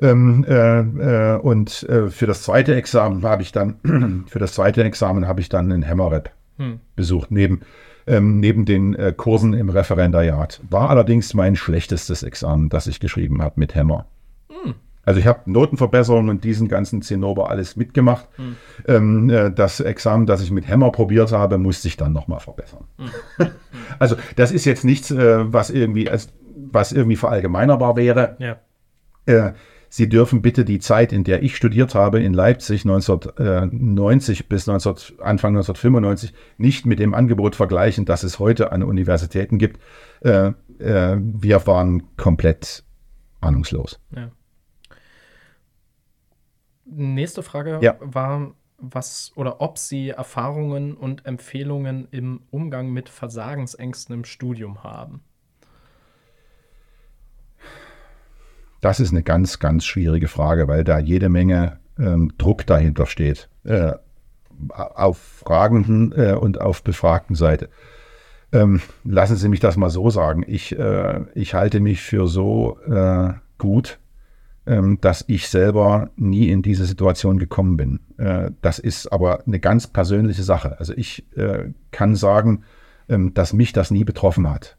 Ähm, 0.04 0.44
äh, 0.46 0.80
äh, 0.82 1.38
und 1.38 1.84
äh, 1.84 2.10
für 2.10 2.28
das 2.28 2.44
zweite 2.44 2.76
Examen 2.76 3.24
habe 3.24 3.42
ich 3.42 3.54
dann, 3.54 4.26
für 4.28 4.38
das 4.38 4.54
zweite 4.54 4.84
Examen 4.84 5.28
habe 5.28 5.40
ich 5.40 5.48
dann 5.48 5.72
einen 5.72 5.88
Hammerrap 5.88 6.30
hm. 6.58 6.82
besucht, 6.98 7.32
neben, 7.32 7.62
ähm, 8.06 8.42
neben 8.42 8.66
den 8.66 8.96
äh, 8.96 9.14
Kursen 9.16 9.54
im 9.54 9.70
Referendariat. 9.70 10.60
War 10.70 10.90
allerdings 10.90 11.34
mein 11.34 11.56
schlechtestes 11.56 12.22
Examen, 12.22 12.68
das 12.68 12.88
ich 12.88 13.00
geschrieben 13.00 13.42
habe 13.42 13.54
mit 13.58 13.76
Hammer. 13.76 14.08
Hm. 14.50 14.76
Also 15.06 15.22
ich 15.22 15.26
habe 15.28 15.50
Notenverbesserungen 15.50 16.30
und 16.30 16.44
diesen 16.44 16.68
ganzen 16.68 17.02
Zinnober 17.02 17.50
alles 17.50 17.78
mitgemacht. 17.78 18.28
Hm. 18.36 18.56
Ähm, 18.86 19.30
äh, 19.30 19.52
das 19.52 19.80
Examen, 19.80 20.26
das 20.26 20.42
ich 20.42 20.52
mit 20.52 20.68
Hammer 20.68 20.92
probiert 20.92 21.32
habe, 21.32 21.58
musste 21.58 21.88
ich 21.88 21.96
dann 21.96 22.12
nochmal 22.12 22.42
verbessern. 22.42 22.84
Hm. 22.98 23.48
also 24.00 24.18
das 24.36 24.52
ist 24.52 24.66
jetzt 24.66 24.84
nichts, 24.84 25.12
äh, 25.12 25.54
was 25.54 25.70
irgendwie, 25.70 26.10
was 26.72 26.92
irgendwie 26.92 27.16
verallgemeinerbar 27.16 27.96
wäre. 27.96 28.36
Ja. 28.40 28.58
Äh, 29.26 29.54
Sie 29.96 30.10
dürfen 30.10 30.42
bitte 30.42 30.66
die 30.66 30.80
Zeit, 30.80 31.14
in 31.14 31.24
der 31.24 31.44
ich 31.44 31.56
studiert 31.56 31.94
habe 31.94 32.20
in 32.20 32.34
Leipzig 32.34 32.84
1990 32.84 34.50
bis 34.50 34.66
19, 34.66 35.20
Anfang 35.20 35.56
1995, 35.56 36.34
nicht 36.58 36.88
mit 36.88 36.98
dem 36.98 37.14
Angebot 37.14 37.56
vergleichen, 37.56 38.04
das 38.04 38.24
es 38.24 38.40
heute 38.40 38.72
an 38.72 38.82
Universitäten 38.82 39.60
gibt. 39.60 39.80
Äh, 40.22 40.54
äh, 40.80 41.18
wir 41.20 41.68
waren 41.68 42.16
komplett 42.18 42.84
ahnungslos. 43.40 44.00
Ja. 44.16 44.32
Nächste 46.86 47.44
Frage 47.44 47.78
ja. 47.84 47.96
war, 48.00 48.56
was 48.80 49.32
oder 49.36 49.62
ob 49.62 49.78
Sie 49.78 50.10
Erfahrungen 50.10 50.96
und 50.96 51.28
Empfehlungen 51.28 52.08
im 52.10 52.42
Umgang 52.50 52.90
mit 52.90 53.10
Versagensängsten 53.10 54.16
im 54.16 54.26
Studium 54.26 54.82
haben. 54.82 55.22
Das 58.84 59.00
ist 59.00 59.12
eine 59.12 59.24
ganz, 59.24 59.60
ganz 59.60 59.86
schwierige 59.86 60.28
Frage, 60.28 60.68
weil 60.68 60.84
da 60.84 61.00
jede 61.00 61.30
Menge 61.30 61.80
ähm, 61.98 62.34
Druck 62.38 62.66
dahinter 62.68 63.06
steht. 63.06 63.48
Äh, 63.64 63.94
auf 64.68 65.18
fragenden 65.18 66.12
äh, 66.12 66.34
und 66.34 66.60
auf 66.60 66.84
befragten 66.84 67.38
Seite. 67.38 67.70
Ähm, 68.52 68.82
lassen 69.06 69.38
Sie 69.38 69.48
mich 69.48 69.62
das 69.62 69.78
mal 69.78 69.90
so 69.90 70.10
sagen. 70.10 70.44
Ich, 70.46 70.78
äh, 70.78 71.22
ich 71.34 71.54
halte 71.54 71.80
mich 71.80 72.02
für 72.02 72.28
so 72.28 72.78
äh, 72.82 73.32
gut, 73.58 74.00
ähm, 74.66 74.98
dass 75.00 75.24
ich 75.28 75.48
selber 75.48 76.10
nie 76.18 76.50
in 76.50 76.62
diese 76.62 76.84
Situation 76.84 77.40
gekommen 77.40 77.78
bin. 77.78 78.02
Äh, 78.18 78.52
das 78.62 78.80
ist 78.80 79.08
aber 79.14 79.48
eine 79.48 79.62
ganz 79.62 79.88
persönliche 79.88 80.44
Sache. 80.44 80.78
Also 80.78 80.94
ich 80.94 81.26
äh, 81.38 81.70
kann 81.92 82.18
sagen, 82.18 82.66
ähm, 83.08 83.34
dass 83.34 83.54
mich 83.54 83.72
das 83.72 83.92
nie 83.92 84.04
betroffen 84.04 84.50
hat. 84.50 84.76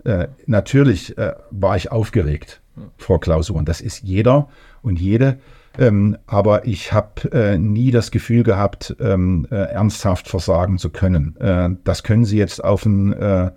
natürlich 0.47 1.15
war 1.51 1.77
ich 1.77 1.91
aufgeregt 1.91 2.61
vor 2.97 3.21
Klausuren. 3.21 3.65
Das 3.65 3.81
ist 3.81 4.03
jeder 4.03 4.49
und 4.83 5.01
jede. 5.01 5.39
Ähm, 5.77 6.17
aber 6.27 6.67
ich 6.67 6.93
habe 6.93 7.33
äh, 7.33 7.59
nie 7.59 7.91
das 7.91 8.11
Gefühl 8.11 8.45
gehabt, 8.45 8.97
ähm, 9.01 9.47
äh, 9.51 9.57
ernsthaft 9.57 10.29
versagen 10.29 10.79
zu 10.79 10.91
können. 10.91 11.37
Äh, 11.37 11.71
das 11.83 12.05
können 12.05 12.25
Sie 12.25 12.39
jetzt 12.39 12.63
auf 12.63 12.87
ein, 12.87 13.13
äh, 13.13 13.51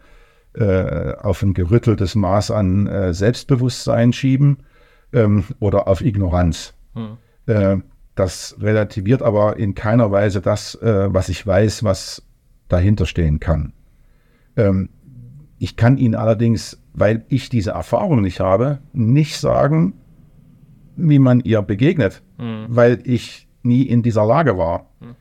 äh, 0.54 1.16
auf 1.18 1.44
ein 1.44 1.54
gerütteltes 1.54 2.16
Maß 2.16 2.50
an 2.52 2.88
äh, 2.88 3.14
Selbstbewusstsein 3.14 4.14
schieben 4.14 4.64
ähm, 5.14 5.44
oder 5.60 5.88
auf 5.88 6.02
Ignoranz. 6.02 6.74
Hm. 6.96 7.84
das 8.16 8.58
relativiert 8.60 9.22
aber 9.22 9.58
in 9.58 9.76
keiner 9.76 10.12
Weise 10.12 10.42
das, 10.42 10.76
was 10.82 11.30
ich 11.30 11.46
weiß, 11.46 11.84
was 11.84 12.24
dahinter 12.68 13.06
stehen 13.06 13.40
kann. 13.40 13.74
Ähm, 14.56 14.90
ich 15.60 15.76
kann 15.76 15.98
Ihnen 15.98 16.16
allerdings, 16.16 16.82
weil 16.98 17.24
ich 17.30 17.50
diese 17.50 17.72
Erfahrung 17.72 18.22
nicht 18.22 18.40
habe, 18.40 18.80
nicht 18.92 19.38
sagen, 19.38 19.94
wie 20.96 21.20
man 21.20 21.42
ihr 21.42 21.62
begegnet, 21.62 22.24
mhm. 22.40 22.66
weil 22.70 23.02
ich 23.04 23.48
nie 23.62 23.84
in 23.84 24.02
dieser 24.02 24.26
Lage 24.26 24.58
war. 24.58 24.90
Mhm. 25.00 25.16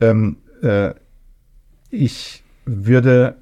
Ähm, 0.00 0.36
äh, 0.62 0.94
ich 1.88 2.44
würde, 2.66 3.38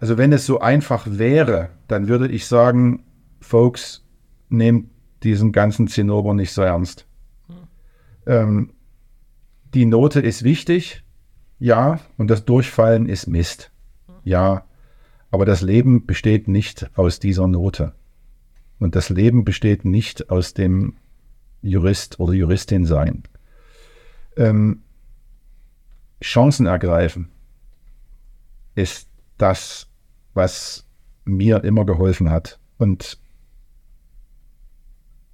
also 0.00 0.18
wenn 0.18 0.32
es 0.32 0.44
so 0.44 0.58
einfach 0.58 1.06
wäre, 1.08 1.68
dann 1.86 2.08
würde 2.08 2.26
ich 2.26 2.46
sagen, 2.46 3.04
Folks, 3.40 4.04
nehmt 4.48 4.90
diesen 5.22 5.52
ganzen 5.52 5.86
Zinnober 5.86 6.34
nicht 6.34 6.52
so 6.52 6.62
ernst. 6.62 7.06
Mhm. 7.46 7.54
Ähm, 8.26 8.72
die 9.72 9.86
Note 9.86 10.20
ist 10.20 10.42
wichtig, 10.42 11.04
ja, 11.60 12.00
und 12.16 12.28
das 12.28 12.44
Durchfallen 12.44 13.08
ist 13.08 13.28
Mist. 13.28 13.70
Ja, 14.28 14.66
aber 15.30 15.46
das 15.46 15.62
Leben 15.62 16.04
besteht 16.04 16.48
nicht 16.48 16.90
aus 16.98 17.18
dieser 17.18 17.48
Note. 17.48 17.94
Und 18.78 18.94
das 18.94 19.08
Leben 19.08 19.46
besteht 19.46 19.86
nicht 19.86 20.28
aus 20.28 20.52
dem 20.52 20.98
Jurist 21.62 22.20
oder 22.20 22.34
Juristin 22.34 22.84
sein. 22.84 23.22
Ähm, 24.36 24.82
Chancen 26.22 26.66
ergreifen 26.66 27.30
ist 28.74 29.08
das, 29.38 29.88
was 30.34 30.86
mir 31.24 31.64
immer 31.64 31.86
geholfen 31.86 32.28
hat. 32.28 32.60
Und 32.76 33.18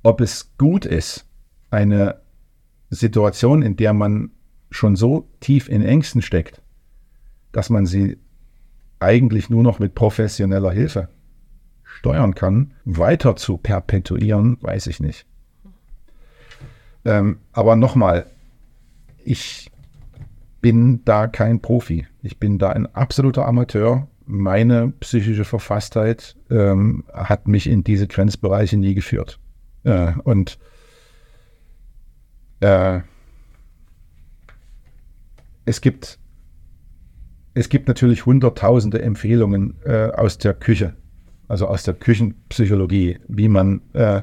ob 0.05 0.21
es 0.21 0.57
gut 0.57 0.87
ist, 0.87 1.27
eine 1.71 2.21
Situation, 2.91 3.63
in 3.63 3.75
der 3.75 3.93
man 3.93 4.31
schon 4.71 4.95
so 4.95 5.29
tief 5.41 5.69
in 5.69 5.83
Ängsten 5.83 6.23
steckt, 6.23 6.63
dass 7.51 7.71
man 7.71 7.87
sie 7.87 8.19
eigentlich 9.05 9.51
nur 9.51 9.63
noch 9.63 9.79
mit 9.79 9.95
professioneller 9.95 10.73
Hilfe 10.73 11.09
steuern 11.83 12.35
kann, 12.35 12.73
weiter 12.85 13.37
zu 13.37 13.57
perpetuieren, 13.57 14.59
weiß 14.61 14.89
ich 14.89 15.01
nicht. 15.01 15.27
Ähm, 17.05 17.39
aber 17.53 17.77
nochmal, 17.77 18.27
ich 19.25 19.71
bin 20.61 21.05
da 21.05 21.27
kein 21.27 21.61
Profi. 21.61 22.07
Ich 22.23 22.39
bin 22.39 22.59
da 22.59 22.71
ein 22.71 22.87
absoluter 22.95 23.47
Amateur. 23.47 24.09
Meine 24.27 24.93
psychische 25.01 25.45
Verfasstheit 25.45 26.37
ähm, 26.51 27.05
hat 27.13 27.47
mich 27.47 27.67
in 27.67 27.85
diese 27.85 28.07
Grenzbereiche 28.07 28.79
nie 28.79 28.95
geführt. 28.95 29.39
Äh, 29.83 30.13
und 30.25 30.59
äh, 32.61 33.01
es 35.67 35.81
gibt, 35.83 36.19
es 37.55 37.69
gibt 37.69 37.89
natürlich 37.89 38.27
hunderttausende 38.27 39.01
Empfehlungen 39.01 39.77
äh, 39.85 40.11
aus 40.11 40.39
der 40.39 40.55
Küche, 40.55 40.95
also 41.49 41.67
aus 41.69 41.85
der 41.85 41.95
Küchenpsychologie, 41.95 43.21
wie 43.29 43.49
man 43.49 43.81
äh, 43.93 44.23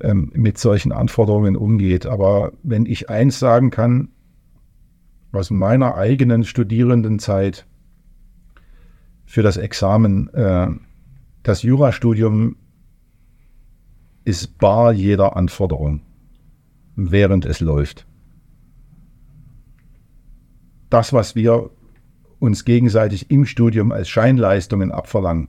ähm, 0.00 0.32
mit 0.34 0.58
solchen 0.58 0.92
Anforderungen 0.92 1.56
umgeht. 1.56 2.06
Aber 2.06 2.52
wenn 2.62 2.86
ich 2.86 3.10
eins 3.10 3.38
sagen 3.38 3.70
kann, 3.70 4.08
aus 5.32 5.50
meiner 5.50 5.96
eigenen 5.96 6.44
Studierendenzeit 6.44 7.66
für 9.26 9.42
das 9.42 9.58
Examen, 9.58 10.28
äh, 10.32 10.68
das 11.42 11.62
Jurastudium 11.62 12.56
ist 14.24 14.58
bar 14.58 14.92
jeder 14.92 15.36
Anforderung, 15.36 16.00
während 16.96 17.44
es 17.44 17.60
läuft 17.60 18.08
das, 20.90 21.12
was 21.12 21.34
wir 21.34 21.70
uns 22.38 22.64
gegenseitig 22.64 23.30
im 23.30 23.44
Studium 23.44 23.92
als 23.92 24.08
Scheinleistungen 24.08 24.92
abverlangen, 24.92 25.48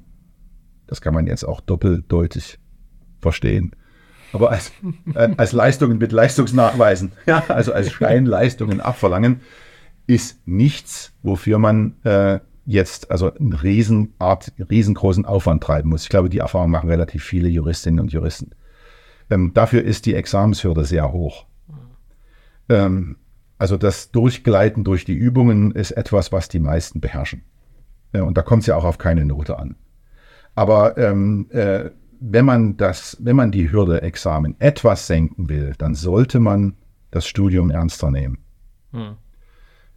das 0.87 1.01
kann 1.01 1.13
man 1.13 1.27
jetzt 1.27 1.43
auch 1.43 1.61
doppeldeutig 1.61 2.59
verstehen. 3.19 3.75
Aber 4.33 4.51
als, 4.51 4.71
äh, 5.15 5.29
als 5.37 5.51
Leistungen 5.51 5.97
mit 5.97 6.11
Leistungsnachweisen, 6.11 7.11
ja, 7.25 7.43
also 7.47 7.73
als 7.73 7.91
Scheinleistungen 7.91 8.81
abverlangen, 8.81 9.41
ist 10.07 10.47
nichts, 10.47 11.13
wofür 11.21 11.59
man 11.59 11.95
äh, 12.03 12.39
jetzt 12.65 13.11
also 13.11 13.33
einen 13.33 13.53
Riesenart, 13.53 14.53
riesengroßen 14.69 15.25
Aufwand 15.25 15.63
treiben 15.63 15.89
muss. 15.89 16.03
Ich 16.03 16.09
glaube, 16.09 16.29
die 16.29 16.39
Erfahrung 16.39 16.71
machen 16.71 16.89
relativ 16.89 17.23
viele 17.23 17.49
Juristinnen 17.49 17.99
und 17.99 18.11
Juristen. 18.11 18.51
Ähm, 19.29 19.51
dafür 19.53 19.83
ist 19.83 20.05
die 20.05 20.15
Examenshürde 20.15 20.85
sehr 20.85 21.11
hoch. 21.11 21.45
Ähm, 22.69 23.17
also 23.59 23.77
das 23.77 24.11
Durchgleiten 24.11 24.83
durch 24.83 25.05
die 25.05 25.13
Übungen 25.13 25.71
ist 25.71 25.91
etwas, 25.91 26.31
was 26.31 26.47
die 26.47 26.59
meisten 26.59 27.01
beherrschen. 27.01 27.43
Und 28.13 28.37
da 28.37 28.41
kommt 28.41 28.61
es 28.61 28.67
ja 28.67 28.75
auch 28.75 28.85
auf 28.85 28.97
keine 28.97 29.25
Note 29.25 29.59
an. 29.59 29.75
Aber 30.55 30.97
ähm, 30.97 31.47
äh, 31.51 31.91
wenn 32.19 32.45
man 32.45 32.77
das, 32.77 33.17
wenn 33.19 33.35
man 33.35 33.51
die 33.51 33.71
Hürde 33.71 34.01
Examen 34.01 34.55
etwas 34.59 35.07
senken 35.07 35.49
will, 35.49 35.73
dann 35.77 35.93
sollte 35.93 36.39
man 36.39 36.77
das 37.11 37.27
Studium 37.27 37.69
ernster 37.69 38.11
nehmen. 38.11 38.39
Hm. 38.91 39.17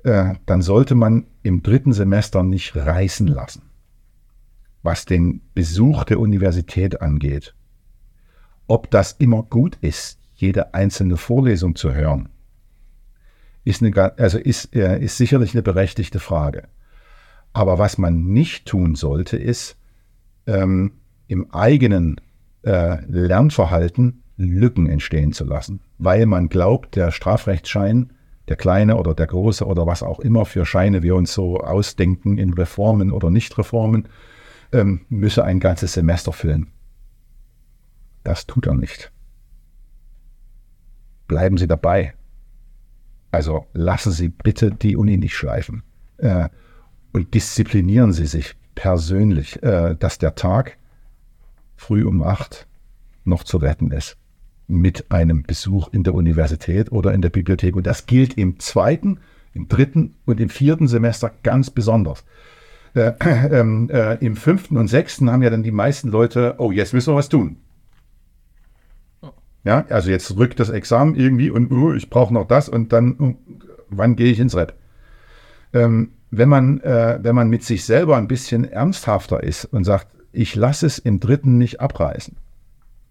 Äh, 0.04 0.34
dann 0.44 0.60
sollte 0.60 0.94
man 0.94 1.26
im 1.42 1.62
dritten 1.62 1.92
Semester 1.92 2.42
nicht 2.42 2.74
reißen 2.74 3.28
lassen, 3.28 3.62
was 4.82 5.04
den 5.04 5.40
Besuch 5.54 6.04
der 6.04 6.18
Universität 6.18 7.00
angeht. 7.00 7.54
Ob 8.66 8.90
das 8.90 9.12
immer 9.12 9.44
gut 9.44 9.78
ist, 9.80 10.18
jede 10.34 10.74
einzelne 10.74 11.16
Vorlesung 11.16 11.76
zu 11.76 11.94
hören, 11.94 12.28
ist, 13.64 13.82
eine, 13.82 14.18
also 14.18 14.38
ist, 14.38 14.74
ist 14.74 15.16
sicherlich 15.16 15.54
eine 15.54 15.62
berechtigte 15.62 16.18
Frage. 16.18 16.64
Aber 17.52 17.78
was 17.78 17.98
man 17.98 18.24
nicht 18.24 18.66
tun 18.66 18.94
sollte, 18.94 19.36
ist 19.36 19.76
ähm, 20.46 20.92
im 21.28 21.50
eigenen 21.52 22.20
äh, 22.62 23.04
Lernverhalten 23.06 24.22
Lücken 24.36 24.88
entstehen 24.88 25.32
zu 25.32 25.44
lassen, 25.44 25.80
weil 25.98 26.26
man 26.26 26.48
glaubt, 26.48 26.96
der 26.96 27.10
Strafrechtsschein, 27.10 28.12
der 28.48 28.56
kleine 28.56 28.96
oder 28.96 29.14
der 29.14 29.26
große 29.26 29.64
oder 29.64 29.86
was 29.86 30.02
auch 30.02 30.18
immer 30.20 30.44
für 30.44 30.66
Scheine 30.66 31.02
wir 31.02 31.14
uns 31.14 31.32
so 31.32 31.60
ausdenken 31.60 32.38
in 32.38 32.54
Reformen 32.54 33.12
oder 33.12 33.30
Nichtreformen, 33.30 34.08
ähm, 34.72 35.02
müsse 35.08 35.44
ein 35.44 35.60
ganzes 35.60 35.92
Semester 35.92 36.32
füllen. 36.32 36.68
Das 38.24 38.46
tut 38.46 38.66
er 38.66 38.74
nicht. 38.74 39.12
Bleiben 41.28 41.56
Sie 41.56 41.66
dabei. 41.66 42.14
Also 43.32 43.66
lassen 43.72 44.12
Sie 44.12 44.28
bitte 44.28 44.70
die 44.70 44.96
Uni 44.96 45.16
nicht 45.16 45.34
schleifen 45.34 45.82
äh, 46.18 46.48
und 47.12 47.34
disziplinieren 47.34 48.12
Sie 48.12 48.26
sich 48.26 48.54
persönlich, 48.74 49.62
äh, 49.62 49.96
dass 49.98 50.18
der 50.18 50.34
Tag 50.34 50.76
früh 51.76 52.04
um 52.04 52.22
acht 52.22 52.68
noch 53.24 53.42
zu 53.42 53.56
retten 53.56 53.90
ist 53.90 54.16
mit 54.68 55.10
einem 55.10 55.42
Besuch 55.42 55.88
in 55.92 56.04
der 56.04 56.14
Universität 56.14 56.92
oder 56.92 57.12
in 57.12 57.22
der 57.22 57.30
Bibliothek. 57.30 57.74
Und 57.76 57.86
das 57.86 58.06
gilt 58.06 58.38
im 58.38 58.58
zweiten, 58.58 59.18
im 59.54 59.68
dritten 59.68 60.14
und 60.24 60.40
im 60.40 60.48
vierten 60.48 60.88
Semester 60.88 61.30
ganz 61.42 61.70
besonders. 61.70 62.24
Äh, 62.94 63.12
ähm, 63.24 63.88
äh, 63.90 64.14
Im 64.24 64.36
fünften 64.36 64.76
und 64.76 64.88
sechsten 64.88 65.30
haben 65.30 65.42
ja 65.42 65.50
dann 65.50 65.62
die 65.62 65.70
meisten 65.70 66.08
Leute, 66.08 66.56
oh, 66.58 66.70
jetzt 66.70 66.92
müssen 66.92 67.12
wir 67.12 67.16
was 67.16 67.28
tun. 67.28 67.56
Ja, 69.64 69.84
also 69.88 70.10
jetzt 70.10 70.36
rückt 70.36 70.58
das 70.60 70.70
Examen 70.70 71.14
irgendwie 71.14 71.50
und 71.50 71.70
uh, 71.70 71.94
ich 71.94 72.10
brauche 72.10 72.34
noch 72.34 72.46
das 72.46 72.68
und 72.68 72.92
dann, 72.92 73.16
uh, 73.18 73.34
wann 73.88 74.16
gehe 74.16 74.32
ich 74.32 74.40
ins 74.40 74.56
Rep? 74.56 74.74
Ähm, 75.72 76.12
wenn, 76.30 76.48
man, 76.48 76.80
äh, 76.80 77.18
wenn 77.22 77.34
man 77.34 77.48
mit 77.48 77.62
sich 77.62 77.84
selber 77.84 78.16
ein 78.16 78.28
bisschen 78.28 78.64
ernsthafter 78.64 79.42
ist 79.42 79.64
und 79.66 79.84
sagt, 79.84 80.08
ich 80.32 80.54
lasse 80.54 80.86
es 80.86 80.98
im 80.98 81.20
dritten 81.20 81.58
nicht 81.58 81.80
abreißen, 81.80 82.36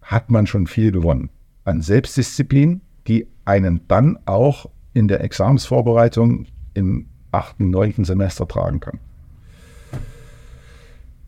hat 0.01 0.29
man 0.29 0.47
schon 0.47 0.67
viel 0.67 0.91
gewonnen 0.91 1.29
an 1.63 1.81
Selbstdisziplin, 1.81 2.81
die 3.07 3.27
einen 3.45 3.87
dann 3.87 4.19
auch 4.25 4.69
in 4.93 5.07
der 5.07 5.21
Examensvorbereitung 5.21 6.47
im 6.73 7.07
achten, 7.31 7.69
neunten 7.69 8.03
Semester 8.03 8.47
tragen 8.47 8.79
kann. 8.79 8.99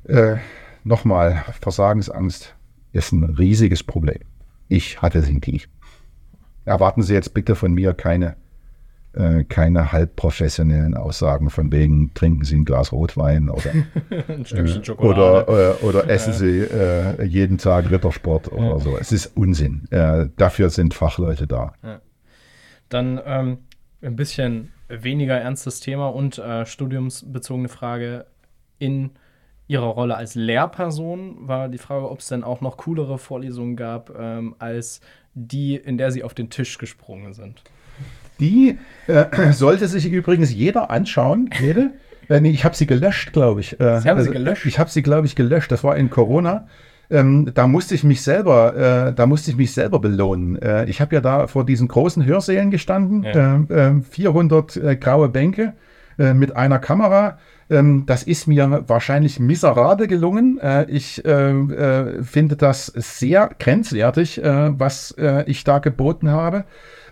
Äh, 0.05 0.37
Nochmal, 0.85 1.45
Versagensangst 1.61 2.53
ist 2.91 3.13
ein 3.13 3.23
riesiges 3.23 3.83
Problem. 3.83 4.19
Ich 4.67 5.01
hatte 5.01 5.21
sie 5.21 5.33
nie. 5.33 5.63
Erwarten 6.65 7.01
Sie 7.01 7.13
jetzt 7.13 7.33
bitte 7.33 7.55
von 7.55 7.73
mir 7.73 7.93
keine, 7.93 8.35
äh, 9.13 9.43
keine 9.43 9.91
halbprofessionellen 9.91 10.95
Aussagen 10.95 11.49
von 11.49 11.71
wegen, 11.71 12.13
trinken 12.13 12.45
Sie 12.45 12.55
ein 12.55 12.65
Glas 12.65 12.91
Rotwein 12.91 13.49
oder, 13.49 13.73
äh. 14.09 14.91
Oder, 14.97 15.47
äh, 15.81 15.85
oder 15.85 16.09
essen 16.09 16.33
Sie 16.33 16.59
äh, 16.59 17.23
jeden 17.23 17.57
Tag 17.57 17.91
Rittersport 17.91 18.47
ja. 18.47 18.53
oder 18.53 18.79
so. 18.79 18.97
Es 18.97 19.11
ist 19.11 19.35
Unsinn. 19.35 19.87
Äh, 19.91 20.29
dafür 20.37 20.69
sind 20.69 20.93
Fachleute 20.93 21.47
da. 21.47 21.73
Ja. 21.83 22.01
Dann 22.89 23.19
ähm, 23.25 23.57
ein 24.01 24.15
bisschen 24.15 24.71
weniger 24.87 25.37
ernstes 25.37 25.79
Thema 25.79 26.07
und 26.07 26.37
äh, 26.37 26.65
studiumsbezogene 26.65 27.69
Frage 27.69 28.25
in 28.79 29.11
ihrer 29.67 29.85
Rolle 29.87 30.15
als 30.15 30.35
Lehrperson 30.35 31.35
war 31.47 31.69
die 31.69 31.77
Frage, 31.77 32.09
ob 32.09 32.19
es 32.19 32.27
denn 32.27 32.43
auch 32.43 32.61
noch 32.61 32.77
coolere 32.77 33.17
Vorlesungen 33.17 33.75
gab 33.75 34.11
ähm, 34.19 34.55
als 34.59 35.01
die, 35.33 35.75
in 35.75 35.97
der 35.97 36.11
sie 36.11 36.23
auf 36.23 36.33
den 36.33 36.49
Tisch 36.49 36.77
gesprungen 36.77 37.33
sind. 37.33 37.63
Die 38.39 38.77
äh, 39.07 39.25
sollte 39.53 39.87
sich 39.87 40.11
übrigens 40.11 40.53
jeder 40.53 40.89
anschauen, 40.91 41.49
jede, 41.59 41.91
Äh, 42.29 42.39
nee, 42.39 42.51
ich 42.51 42.63
habe 42.63 42.75
sie 42.75 42.85
gelöscht, 42.87 43.33
glaube 43.33 43.59
ich. 43.61 43.79
Äh, 43.81 43.99
Sie 43.99 44.09
haben 44.09 44.21
sie 44.21 44.31
gelöscht? 44.31 44.65
Ich 44.65 44.79
habe 44.79 44.89
sie, 44.89 45.01
glaube 45.03 45.27
ich, 45.27 45.35
gelöscht. 45.35 45.71
Das 45.71 45.83
war 45.83 45.97
in 45.97 46.09
Corona. 46.09 46.67
Ähm, 47.09 47.51
da 47.53 47.67
musste 47.67 47.95
ich 47.95 48.03
mich 48.05 48.21
selber, 48.21 49.09
äh, 49.09 49.13
da 49.13 49.25
musste 49.25 49.51
ich 49.51 49.57
mich 49.57 49.73
selber 49.73 49.99
belohnen. 49.99 50.55
Äh, 50.61 50.85
ich 50.85 51.01
habe 51.01 51.13
ja 51.15 51.21
da 51.21 51.47
vor 51.47 51.65
diesen 51.65 51.89
großen 51.89 52.25
Hörsälen 52.25 52.71
gestanden, 52.71 53.23
Ja. 53.23 53.57
äh, 53.69 53.97
äh, 53.97 54.01
400 54.01 54.77
äh, 54.77 54.95
graue 54.95 55.27
Bänke 55.27 55.73
äh, 56.17 56.33
mit 56.33 56.55
einer 56.55 56.79
Kamera. 56.79 57.37
Ähm, 57.69 58.05
das 58.05 58.23
ist 58.23 58.47
mir 58.47 58.83
wahrscheinlich 58.87 59.39
miserabel 59.39 60.07
gelungen. 60.07 60.59
Äh, 60.59 60.85
ich 60.89 61.23
äh, 61.25 61.51
äh, 61.51 62.23
finde 62.23 62.55
das 62.55 62.87
sehr 62.87 63.49
grenzwertig, 63.59 64.43
äh, 64.43 64.79
was 64.79 65.15
ich 65.45 65.63
da 65.63 65.79
geboten 65.79 66.29
habe. 66.29 66.65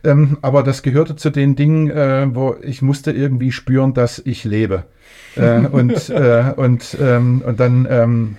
Ähm, 0.03 0.37
aber 0.41 0.63
das 0.63 0.81
gehörte 0.81 1.15
zu 1.15 1.29
den 1.29 1.55
Dingen, 1.55 2.35
wo 2.35 2.55
ich 2.61 2.81
musste 2.81 3.11
irgendwie 3.11 3.51
spüren, 3.51 3.93
dass 3.93 4.19
ich 4.19 4.43
lebe. 4.43 4.85
und, 5.35 6.09
und, 6.09 6.97
ähm, 6.99 7.43
und 7.45 7.59
dann, 7.59 7.87
ähm, 7.89 8.37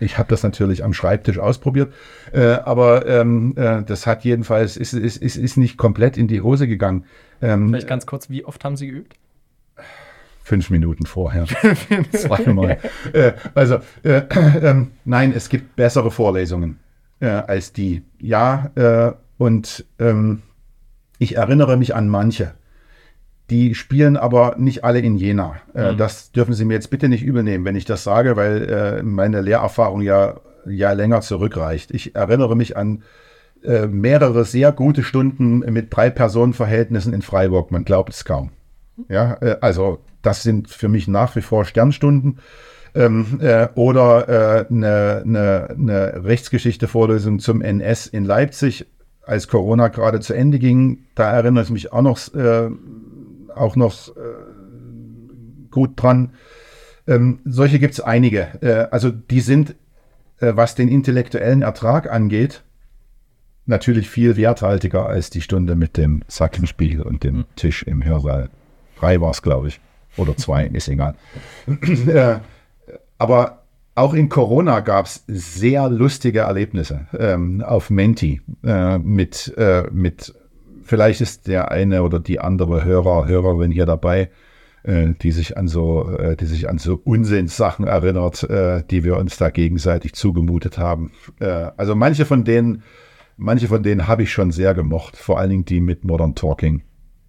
ich 0.00 0.18
habe 0.18 0.28
das 0.28 0.42
natürlich 0.42 0.84
am 0.84 0.92
Schreibtisch 0.92 1.38
ausprobiert, 1.38 1.92
äh, 2.32 2.46
aber 2.46 3.06
ähm, 3.06 3.54
äh, 3.56 3.82
das 3.82 4.06
hat 4.06 4.24
jedenfalls, 4.24 4.76
ist, 4.76 4.92
ist, 4.92 5.16
ist, 5.18 5.36
ist 5.36 5.56
nicht 5.56 5.76
komplett 5.76 6.16
in 6.16 6.28
die 6.28 6.40
Hose 6.40 6.66
gegangen. 6.66 7.04
Ähm, 7.40 7.68
Vielleicht 7.68 7.88
ganz 7.88 8.06
kurz, 8.06 8.28
wie 8.30 8.44
oft 8.44 8.64
haben 8.64 8.76
Sie 8.76 8.86
geübt? 8.88 9.16
Fünf 10.50 10.70
Minuten 10.70 11.06
vorher. 11.06 11.44
Zweimal. 12.12 12.78
äh, 13.12 13.32
also, 13.54 13.78
äh, 14.04 14.22
ähm, 14.62 14.92
nein, 15.04 15.32
es 15.34 15.48
gibt 15.48 15.74
bessere 15.74 16.12
Vorlesungen 16.12 16.78
äh, 17.18 17.26
als 17.26 17.72
die. 17.72 18.04
Ja, 18.20 18.70
äh, 18.76 19.12
und 19.38 19.84
ähm, 19.98 20.42
ich 21.18 21.36
erinnere 21.36 21.76
mich 21.76 21.96
an 21.96 22.08
manche. 22.08 22.54
Die 23.50 23.74
spielen 23.74 24.16
aber 24.16 24.54
nicht 24.56 24.84
alle 24.84 25.00
in 25.00 25.16
Jena. 25.16 25.56
Äh, 25.74 25.92
Mhm. 25.92 25.98
Das 25.98 26.30
dürfen 26.30 26.54
Sie 26.54 26.64
mir 26.64 26.74
jetzt 26.74 26.90
bitte 26.90 27.08
nicht 27.08 27.24
übernehmen, 27.24 27.64
wenn 27.64 27.74
ich 27.74 27.84
das 27.84 28.04
sage, 28.04 28.36
weil 28.36 28.68
äh, 28.68 29.02
meine 29.02 29.40
Lehrerfahrung 29.40 30.00
ja, 30.00 30.36
ja 30.64 30.92
länger 30.92 31.22
zurückreicht. 31.22 31.90
Ich 31.90 32.14
erinnere 32.14 32.54
mich 32.54 32.76
an 32.76 33.02
äh, 33.64 33.88
mehrere 33.88 34.44
sehr 34.44 34.70
gute 34.70 35.02
Stunden 35.02 35.58
mit 35.72 35.88
drei 35.90 36.08
Personenverhältnissen 36.08 37.12
in 37.12 37.22
Freiburg. 37.22 37.72
Man 37.72 37.84
glaubt 37.84 38.12
es 38.12 38.24
kaum. 38.24 38.50
Ja, 39.08 39.38
äh, 39.40 39.56
also 39.60 39.98
das 40.26 40.42
sind 40.42 40.68
für 40.68 40.88
mich 40.88 41.06
nach 41.06 41.36
wie 41.36 41.40
vor 41.40 41.64
Sternstunden. 41.64 42.40
Ähm, 42.94 43.38
äh, 43.40 43.68
oder 43.74 44.28
äh, 44.28 44.66
eine, 44.68 45.22
eine, 45.24 45.68
eine 45.70 46.24
Rechtsgeschichte-Vorlesung 46.24 47.38
zum 47.38 47.60
NS 47.60 48.06
in 48.06 48.24
Leipzig, 48.24 48.86
als 49.22 49.48
Corona 49.48 49.88
gerade 49.88 50.20
zu 50.20 50.34
Ende 50.34 50.58
ging. 50.58 51.04
Da 51.14 51.30
erinnere 51.30 51.64
ich 51.64 51.70
mich 51.70 51.92
auch 51.92 52.02
noch, 52.02 52.34
äh, 52.34 52.70
auch 53.54 53.76
noch 53.76 54.08
äh, 54.16 54.20
gut 55.70 55.90
dran. 55.94 56.32
Ähm, 57.06 57.40
solche 57.44 57.78
gibt 57.78 57.94
es 57.94 58.00
einige. 58.00 58.48
Äh, 58.62 58.88
also 58.90 59.10
die 59.10 59.40
sind, 59.40 59.76
äh, 60.40 60.52
was 60.56 60.74
den 60.74 60.88
intellektuellen 60.88 61.62
Ertrag 61.62 62.10
angeht, 62.10 62.64
natürlich 63.66 64.08
viel 64.08 64.36
werthaltiger 64.36 65.06
als 65.06 65.30
die 65.30 65.42
Stunde 65.42 65.76
mit 65.76 65.96
dem 65.96 66.22
Sackenspiegel 66.28 67.02
und 67.02 67.22
dem 67.22 67.44
Tisch 67.56 67.82
im 67.82 68.04
Hörsaal. 68.04 68.48
Drei 68.98 69.20
war 69.20 69.30
es, 69.30 69.42
glaube 69.42 69.68
ich. 69.68 69.80
Oder 70.16 70.36
zwei, 70.36 70.66
ist 70.66 70.88
egal. 70.88 71.14
Äh, 72.06 72.38
Aber 73.18 73.62
auch 73.94 74.12
in 74.12 74.28
Corona 74.28 74.80
gab 74.80 75.06
es 75.06 75.24
sehr 75.26 75.88
lustige 75.88 76.40
Erlebnisse 76.40 77.06
ähm, 77.18 77.62
auf 77.62 77.88
Menti 77.88 78.42
äh, 78.62 78.98
mit, 78.98 79.54
äh, 79.56 79.84
mit, 79.90 80.34
vielleicht 80.82 81.22
ist 81.22 81.48
der 81.48 81.70
eine 81.70 82.02
oder 82.02 82.20
die 82.20 82.38
andere 82.38 82.84
Hörer, 82.84 83.26
Hörerin 83.26 83.70
hier 83.70 83.86
dabei, 83.86 84.30
äh, 84.82 85.14
die 85.20 85.32
sich 85.32 85.56
an 85.56 85.66
so, 85.66 86.10
äh, 86.10 86.36
die 86.36 86.44
sich 86.44 86.68
an 86.68 86.76
so 86.76 87.00
Unsinnssachen 87.02 87.86
erinnert, 87.86 88.42
äh, 88.44 88.84
die 88.88 89.02
wir 89.02 89.16
uns 89.16 89.38
da 89.38 89.50
gegenseitig 89.50 90.12
zugemutet 90.14 90.78
haben. 90.78 91.12
Also 91.40 91.94
manche 91.94 92.26
von 92.26 92.44
denen, 92.44 92.82
manche 93.36 93.66
von 93.66 93.82
denen 93.82 94.06
habe 94.06 94.24
ich 94.24 94.32
schon 94.32 94.52
sehr 94.52 94.74
gemocht, 94.74 95.16
vor 95.16 95.38
allen 95.38 95.50
Dingen 95.50 95.64
die 95.64 95.80
mit 95.80 96.04
Modern 96.04 96.34
Talking. 96.34 96.82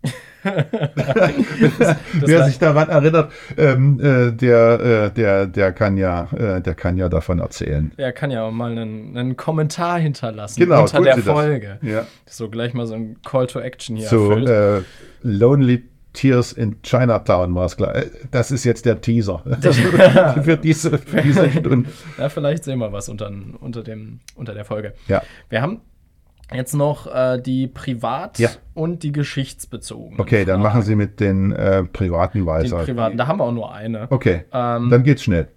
Wer 2.25 2.43
sich 2.45 2.59
daran 2.59 2.89
erinnert, 2.89 3.31
ähm, 3.57 3.99
äh, 3.99 4.31
der, 4.31 4.79
äh, 4.79 5.11
der, 5.11 5.47
der 5.47 5.71
kann 5.71 5.97
ja, 5.97 6.27
äh, 6.35 6.61
der 6.61 6.75
kann 6.75 6.97
ja 6.97 7.09
davon 7.09 7.39
erzählen. 7.39 7.91
Er 7.97 8.11
kann 8.11 8.31
ja 8.31 8.43
auch 8.43 8.51
mal 8.51 8.71
einen, 8.71 9.17
einen 9.17 9.37
Kommentar 9.37 9.99
hinterlassen 9.99 10.59
Genau, 10.59 10.81
unter 10.81 11.01
der 11.01 11.15
Sie 11.15 11.21
das. 11.23 11.33
Folge. 11.33 11.77
Ja. 11.81 12.05
So 12.25 12.49
gleich 12.49 12.73
mal 12.73 12.85
so 12.87 12.95
ein 12.95 13.17
Call 13.25 13.47
to 13.47 13.59
Action 13.59 13.95
hier 13.97 14.07
So 14.07 14.31
erfüllt. 14.31 14.49
äh, 14.49 14.81
Lonely 15.23 15.83
Tears 16.13 16.51
in 16.51 16.81
Chinatown 16.81 17.53
war 17.53 17.65
es 17.65 17.77
klar. 17.77 17.95
Äh, 17.95 18.07
Das 18.31 18.49
ist 18.51 18.63
jetzt 18.63 18.85
der 18.85 19.01
Teaser 19.01 19.43
für 20.43 20.57
diese, 20.57 20.97
für 20.97 21.21
diese 21.21 21.49
Stunde. 21.51 21.89
Ja, 22.17 22.29
vielleicht 22.29 22.63
sehen 22.63 22.79
wir 22.79 22.91
was 22.91 23.07
unter, 23.09 23.31
unter, 23.59 23.83
dem, 23.83 24.19
unter 24.35 24.53
der 24.53 24.65
Folge. 24.65 24.93
Ja. 25.07 25.21
Wir 25.49 25.61
haben 25.61 25.81
jetzt 26.53 26.73
noch 26.73 27.07
äh, 27.13 27.41
die 27.41 27.67
Privat- 27.67 28.39
Ja. 28.39 28.49
und 28.73 29.03
die 29.03 29.11
geschichtsbezogenen. 29.11 30.19
Okay, 30.19 30.45
dann 30.45 30.61
Fragen. 30.61 30.63
machen 30.63 30.81
Sie 30.83 30.95
mit 30.95 31.19
den 31.19 31.51
äh, 31.51 31.83
privaten 31.83 32.45
weiter. 32.45 32.83
privaten. 32.83 33.17
Da 33.17 33.27
haben 33.27 33.39
wir 33.39 33.43
auch 33.45 33.51
nur 33.51 33.73
eine. 33.73 34.07
Okay, 34.11 34.45
Ähm, 34.53 34.89
dann 34.89 35.03
geht's 35.03 35.23
schnell. 35.23 35.47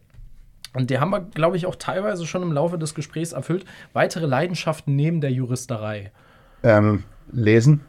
Und 0.73 0.91
die 0.91 0.99
haben 1.01 1.11
wir, 1.11 1.21
glaube 1.21 1.57
ich, 1.57 1.67
auch 1.67 1.75
teilweise 1.77 2.27
schon 2.27 2.43
im 2.43 2.53
Laufe 2.53 2.79
des 2.79 2.95
Gesprächs 2.95 3.33
erfüllt. 3.33 3.65
Weitere 3.93 4.27
Leidenschaften 4.27 4.95
neben 4.95 5.21
der 5.21 5.33
Juristerei. 5.33 6.13
Ähm, 6.63 7.03
lesen. 7.33 7.81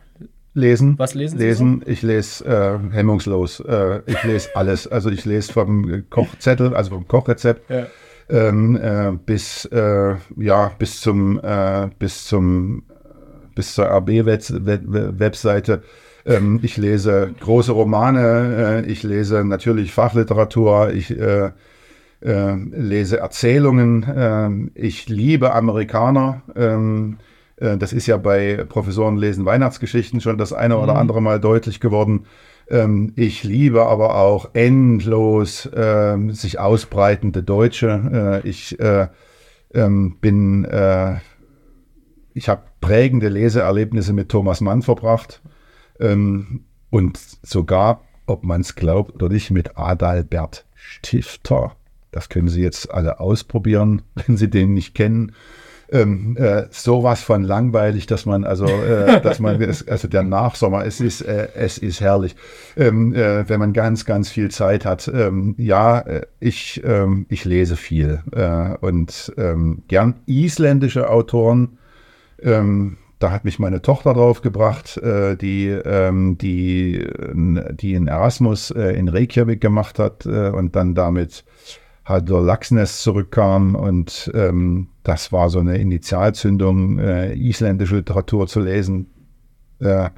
Lesen. 0.54 0.97
Was 0.99 1.14
lesen 1.14 1.38
Sie 1.39 1.45
Lesen. 1.45 1.84
Ich 1.86 2.02
lese 2.02 2.43
äh, 2.45 2.93
hemmungslos. 2.93 3.60
Äh, 3.62 4.02
ich 4.06 4.22
lese 4.24 4.49
alles. 4.56 4.86
Also 4.88 5.10
ich 5.10 5.24
lese 5.26 5.54
vom 5.54 6.04
Kochzettel, 6.10 6.76
also 6.76 6.89
vom 6.91 7.08
Kochrezept 7.08 7.70
Ja. 7.70 7.86
ähm, 8.30 8.76
äh, 8.76 9.12
bis 9.26 9.64
äh, 9.66 10.16
ja 10.38 10.72
bis 10.78 10.99
zum 10.99 11.39
äh, 11.41 11.88
bis 11.99 12.26
zum 12.26 12.84
bis 13.56 13.74
zur 13.74 13.86
RB-Webseite. 13.86 15.84
Ähm, 16.26 16.60
ich 16.62 16.78
lese 16.78 17.34
große 17.39 17.72
Romane, 17.72 18.84
äh, 18.86 18.91
ich 18.91 19.04
lese 19.04 19.43
natürlich 19.43 19.91
Fachliteratur, 19.91 20.91
ich 20.91 21.18
äh, 21.18 21.52
äh, 22.22 22.54
lese 22.54 23.18
Erzählungen, 23.18 24.04
äh, 24.04 24.80
ich 24.80 25.10
liebe 25.10 25.54
Amerikaner. 25.54 26.43
Ähm, 26.56 27.18
äh, 27.58 27.78
das 27.78 27.93
ist 27.93 28.08
ja 28.08 28.18
bei 28.18 28.66
Professoren 28.68 29.18
lesen 29.18 29.45
Weihnachtsgeschichten 29.45 30.22
schon 30.22 30.38
das 30.38 30.54
eine 30.54 30.78
oder 30.78 30.95
andere 30.95 31.22
Mal 31.22 31.39
deutlich 31.39 31.80
geworden. 31.80 32.26
Ähm, 32.70 33.14
ich 33.16 33.43
liebe 33.43 33.86
aber 33.86 34.16
auch 34.16 34.52
endlos 34.54 35.70
ähm, 35.76 36.32
sich 36.32 36.60
ausbreitende 36.60 37.43
Deutsche. 37.43 38.41
Äh, 38.43 38.47
ich 38.47 38.80
äh, 38.80 39.08
ähm, 39.74 40.18
bin, 40.22 40.66
äh, 40.66 41.16
ich 42.34 42.50
habe 42.50 42.64
prägende 42.80 43.30
Leseerlebnisse 43.30 44.14
mit 44.14 44.30
Thomas 44.30 44.62
Mann 44.62 44.82
verbracht 44.82 45.42
ähm, 46.00 46.66
und 46.90 47.20
sogar, 47.44 48.02
ob 48.26 48.44
man 48.44 48.62
es 48.62 48.76
glaubt 48.76 49.16
oder 49.16 49.30
nicht, 49.30 49.52
mit 49.52 49.78
Adalbert 49.78 50.66
Stifter. 50.74 51.76
Das 52.12 52.30
können 52.30 52.50
Sie 52.50 52.62
jetzt 52.62 52.92
alle 52.92 53.20
ausprobieren, 53.20 54.02
wenn 54.16 54.38
Sie 54.38 54.50
den 54.50 54.74
nicht 54.74 54.96
kennen. 54.96 55.34
Ähm, 55.94 56.38
äh, 56.38 56.68
sowas 56.70 57.22
von 57.22 57.44
langweilig, 57.44 58.06
dass 58.06 58.26
man 58.26 58.46
also, 58.46 58.66
äh, 58.66 59.20
dass 59.20 59.40
man, 59.40 59.62
also 59.62 60.08
der 60.08 60.24
Nachsommer, 60.24 60.86
es 60.86 61.02
ist, 61.02 61.22
äh, 61.22 61.50
es 61.54 61.78
ist 61.78 62.00
herrlich, 62.00 62.38
ähm, 62.78 63.14
äh, 63.14 63.50
wenn 63.50 63.60
man 63.60 63.74
ganz, 63.74 64.06
ganz 64.06 64.30
viel 64.30 64.50
Zeit 64.52 64.86
hat. 64.86 65.12
Ähm, 65.14 65.54
ja, 65.58 66.00
äh, 66.00 66.22
ich, 66.40 66.82
ähm, 66.86 67.26
ich 67.28 67.44
lese 67.44 67.76
viel 67.76 68.24
äh, 68.32 68.78
und 68.80 69.34
ähm, 69.38 69.84
gern 69.90 70.22
isländische 70.28 71.10
Autoren. 71.10 71.78
Ähm, 72.42 72.98
da 73.22 73.32
hat 73.32 73.46
mich 73.46 73.60
meine 73.60 73.82
Tochter 73.82 74.14
drauf 74.14 74.42
gebracht, 74.42 74.98
äh, 74.98 75.38
die, 75.38 75.68
ähm, 75.68 76.38
die, 76.39 76.96
äh, 76.96 77.74
die 77.74 77.94
in 77.94 78.08
Erasmus 78.08 78.72
äh, 78.72 78.94
in 78.94 79.08
Reykjavik 79.08 79.62
gemacht 79.62 80.00
hat 80.00 80.26
äh, 80.26 80.50
und 80.50 80.76
dann 80.76 80.96
damit 80.96 81.46
Haldur 82.04 82.42
Laxness 82.42 83.04
zurückkam 83.04 83.76
und 83.76 84.32
ähm, 84.34 84.88
das 85.04 85.32
war 85.32 85.50
so 85.50 85.60
eine 85.60 85.78
Initialzündung, 85.78 86.98
äh, 86.98 87.34
isländische 87.34 87.98
Literatur 87.98 88.48
zu 88.48 88.60
lesen. 88.60 89.12
Äh, 89.80 90.10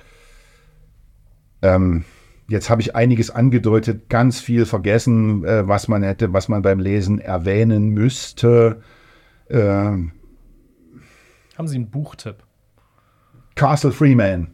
ähm, 1.62 2.06
jetzt 2.48 2.70
habe 2.70 2.82
ich 2.82 2.96
einiges 2.96 3.30
angedeutet, 3.32 4.08
ganz 4.10 4.40
viel 4.40 4.66
vergessen, 4.66 5.44
was 5.44 5.88
man 5.88 6.04
hätte, 6.04 6.34
was 6.34 6.50
man 6.50 6.62
beim 6.62 6.80
Lesen 6.80 7.20
erwähnen 7.20 7.90
müsste. 7.90 8.82
Ähm, 9.50 10.12
Haben 11.58 11.68
Sie 11.68 11.76
einen 11.76 11.90
Buchtipp? 11.90 12.44
Castle 13.56 13.92
Freeman. 13.92 14.48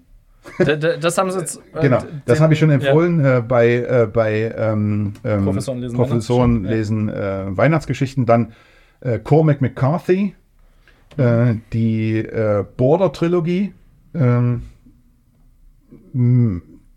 Das 0.57 1.17
haben 1.17 1.31
Sie 1.31 1.39
jetzt. 1.39 1.61
äh, 1.73 1.81
Genau, 1.81 2.03
das 2.25 2.39
habe 2.39 2.53
ich 2.53 2.59
schon 2.59 2.69
ja. 2.69 2.75
empfohlen 2.75 3.23
äh, 3.23 3.43
bei, 3.45 3.75
äh, 3.75 4.07
bei 4.11 4.53
ähm, 4.55 5.13
ähm, 5.23 5.45
Professoren 5.45 5.79
lesen 5.79 5.95
Professoren 5.95 6.63
Weihnachtsgeschichten, 6.63 6.65
lesen 6.65 7.09
äh, 7.09 7.57
Weihnachtsgeschichten. 7.57 8.25
Dann 8.25 8.53
äh, 9.01 9.19
Cormac 9.19 9.61
McCarthy, 9.61 10.35
äh, 11.17 11.55
die 11.73 12.27
Border-Trilogie, 12.77 13.73
ähm, 14.13 14.63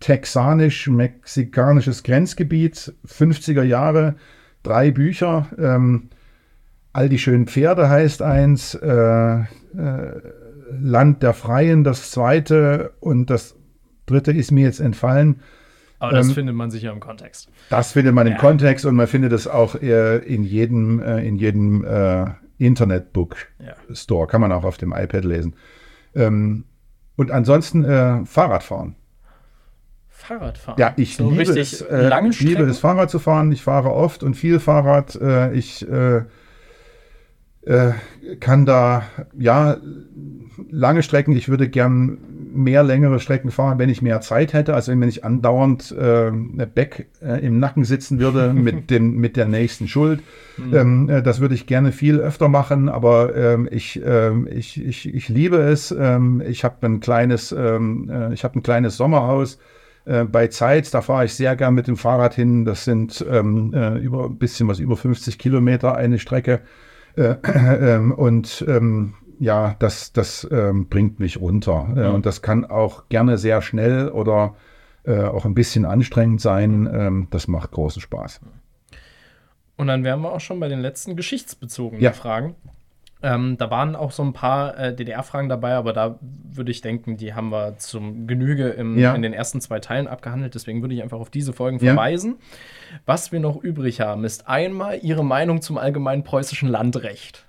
texanisch-mexikanisches 0.01 2.03
Grenzgebiet, 2.03 2.95
50er 3.07 3.63
Jahre, 3.63 4.17
drei 4.63 4.91
Bücher. 4.91 5.47
Ähm, 5.59 6.09
All 6.93 7.09
die 7.09 7.19
schönen 7.19 7.47
Pferde 7.47 7.89
heißt 7.89 8.23
eins, 8.23 8.75
äh, 8.75 8.89
äh, 8.89 9.45
Land 10.81 11.23
der 11.23 11.35
Freien 11.35 11.85
das 11.85 12.11
zweite 12.11 12.93
und 13.01 13.31
das 13.31 13.57
dritte 14.07 14.33
ist 14.33 14.51
mir 14.51 14.65
jetzt 14.65 14.81
entfallen. 14.81 15.41
Aber 15.99 16.13
das 16.13 16.29
ähm, 16.29 16.35
findet 16.35 16.55
man 16.55 16.71
sicher 16.71 16.91
im 16.91 17.01
Kontext. 17.01 17.49
Das 17.71 17.93
findet 17.93 18.15
man 18.15 18.27
ja. 18.27 18.33
im 18.33 18.39
Kontext 18.39 18.85
und 18.85 18.97
man 18.97 19.07
findet 19.07 19.33
es 19.33 19.47
auch 19.47 19.77
in 19.77 20.43
jedem, 20.43 21.01
äh, 21.01 21.27
in 21.27 21.37
jedem 21.37 21.85
äh, 21.85 22.27
Internetbook 22.59 23.37
ja. 23.59 23.75
Store. 23.95 24.27
Kann 24.27 24.41
man 24.41 24.53
auch 24.53 24.65
auf 24.65 24.79
dem 24.79 24.93
iPad 24.93 25.25
lesen. 25.25 25.55
Ähm, 26.15 26.65
und 27.17 27.31
ansonsten 27.31 27.85
äh, 27.85 28.25
Fahrradfahren. 28.27 28.97
Fahrradfahren? 30.09 30.79
Ja, 30.81 30.93
ich, 30.97 31.17
so 31.17 31.31
liebe, 31.31 31.43
es, 31.43 31.81
äh, 31.83 32.29
ich 32.29 32.41
liebe 32.41 32.65
es, 32.65 32.79
Fahrrad 32.79 33.11
zu 33.11 33.19
fahren. 33.19 33.53
Ich 33.53 33.63
fahre 33.63 33.93
oft 33.93 34.23
und 34.23 34.35
viel 34.35 34.59
Fahrrad. 34.59 35.15
Äh, 35.17 35.53
ich 35.53 35.87
äh, 37.65 37.93
kann 38.41 38.67
da, 38.67 39.05
ja, 39.39 39.77
lange 40.71 41.03
Strecken, 41.03 41.37
ich 41.37 41.49
würde 41.49 41.69
gern 41.69 42.19
mehr 42.55 42.83
längere 42.83 43.19
Strecken 43.19 43.51
fahren, 43.51 43.79
wenn 43.79 43.89
ich 43.89 44.03
mehr 44.03 44.21
Zeit 44.21 44.53
hätte. 44.53 44.75
Also 44.75 44.93
wenn 44.93 45.09
ich 45.09 45.25
andauernd 45.25 45.93
äh, 45.93 46.31
Back 46.67 47.07
äh, 47.23 47.45
im 47.45 47.59
Nacken 47.59 47.85
sitzen 47.85 48.19
würde 48.19 48.53
mit, 48.55 48.91
dem, 48.91 49.17
mit 49.17 49.37
der 49.37 49.47
nächsten 49.47 49.89
Schuld. 49.89 50.23
Mhm. 50.59 50.75
Ähm, 50.75 51.09
äh, 51.09 51.23
das 51.23 51.41
würde 51.41 51.55
ich 51.55 51.67
gerne 51.67 51.93
viel 51.93 52.19
öfter 52.19 52.49
machen, 52.49 52.89
aber 52.89 53.35
ähm, 53.35 53.69
ich, 53.71 54.01
ähm, 54.05 54.49
ich, 54.51 54.85
ich, 54.85 55.13
ich 55.13 55.29
liebe 55.29 55.57
es. 55.57 55.95
Ähm, 55.97 56.43
ich 56.47 56.65
habe 56.65 56.87
ein 56.87 57.01
kleines, 57.01 57.53
ähm, 57.53 58.11
äh, 58.11 58.35
ich 58.35 58.45
habe 58.45 58.59
ein 58.59 58.63
kleines 58.63 58.97
Sommerhaus 58.97 59.59
äh, 60.05 60.25
bei 60.25 60.49
Zeit, 60.49 60.93
da 60.93 61.01
fahre 61.01 61.25
ich 61.25 61.35
sehr 61.35 61.57
gern 61.57 61.75
mit 61.75 61.87
dem 61.87 61.97
Fahrrad 61.97 62.35
hin. 62.35 62.65
Das 62.65 62.85
sind 62.85 63.25
ähm, 63.31 63.73
äh, 63.75 63.99
über 63.99 64.27
ein 64.27 64.37
bisschen 64.37 64.69
was 64.69 64.79
über 64.79 64.97
50 64.97 65.39
Kilometer 65.39 65.97
eine 65.97 66.19
Strecke. 66.19 66.61
Äh, 67.17 67.35
ähm, 67.45 68.13
und 68.13 68.65
ähm, 68.69 69.15
ja, 69.39 69.75
das, 69.79 70.13
das 70.13 70.47
ähm, 70.51 70.89
bringt 70.89 71.19
mich 71.19 71.41
runter. 71.41 71.89
Äh, 71.97 72.09
mhm. 72.09 72.15
Und 72.15 72.27
das 72.27 72.43
kann 72.43 72.65
auch 72.65 73.09
gerne 73.09 73.39
sehr 73.39 73.63
schnell 73.63 74.09
oder 74.09 74.55
äh, 75.05 75.23
auch 75.23 75.45
ein 75.45 75.55
bisschen 75.55 75.85
anstrengend 75.85 76.41
sein. 76.41 76.89
Ähm, 76.93 77.29
das 77.31 77.49
macht 77.49 77.73
großen 77.73 78.01
Spaß. 78.01 78.41
Und 79.77 79.87
dann 79.89 80.05
wären 80.05 80.21
wir 80.21 80.33
auch 80.33 80.41
schon 80.41 80.61
bei 80.61 80.69
den 80.69 80.81
letzten 80.81 81.17
geschichtsbezogenen 81.17 82.03
ja. 82.03 82.13
Fragen. 82.13 82.55
Ähm, 83.23 83.57
da 83.57 83.71
waren 83.71 83.95
auch 83.95 84.11
so 84.11 84.23
ein 84.25 84.33
paar 84.33 84.77
äh, 84.77 84.95
DDR-Fragen 84.95 85.49
dabei, 85.49 85.75
aber 85.75 85.93
da 85.93 86.19
würde 86.21 86.71
ich 86.71 86.81
denken, 86.81 87.17
die 87.17 87.35
haben 87.35 87.51
wir 87.51 87.79
zum 87.79 88.27
Genüge 88.27 88.69
im, 88.71 88.99
ja. 88.99 89.15
in 89.15 89.23
den 89.23 89.33
ersten 89.33 89.61
zwei 89.61 89.79
Teilen 89.79 90.09
abgehandelt. 90.09 90.55
Deswegen 90.55 90.83
würde 90.83 90.95
ich 90.95 91.03
einfach 91.03 91.21
auf 91.21 91.31
diese 91.31 91.53
Folgen 91.53 91.79
ja. 91.79 91.95
verweisen. 91.95 92.37
Was 93.07 93.31
wir 93.31 93.39
noch 93.39 93.63
übrig 93.63 94.01
haben, 94.01 94.25
ist 94.25 94.49
einmal 94.49 94.99
Ihre 95.03 95.25
Meinung 95.25 95.63
zum 95.63 95.79
allgemeinen 95.79 96.25
preußischen 96.25 96.69
Landrecht. 96.69 97.45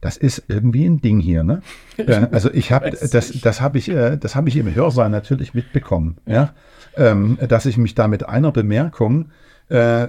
Das 0.00 0.16
ist 0.16 0.44
irgendwie 0.48 0.86
ein 0.86 1.00
Ding 1.00 1.20
hier, 1.20 1.44
ne? 1.44 1.62
äh, 1.96 2.26
also 2.32 2.50
ich 2.52 2.72
habe 2.72 2.90
das, 2.90 3.32
das 3.40 3.60
habe 3.60 3.78
ich, 3.78 3.88
äh, 3.88 4.16
das 4.16 4.34
habe 4.34 4.48
ich 4.48 4.56
im 4.56 4.74
Hörsaal 4.74 5.10
natürlich 5.10 5.54
mitbekommen, 5.54 6.16
ja, 6.26 6.54
ähm, 6.96 7.38
dass 7.48 7.66
ich 7.66 7.76
mich 7.76 7.94
da 7.94 8.08
mit 8.08 8.28
einer 8.28 8.50
Bemerkung 8.50 9.30
äh, 9.70 10.04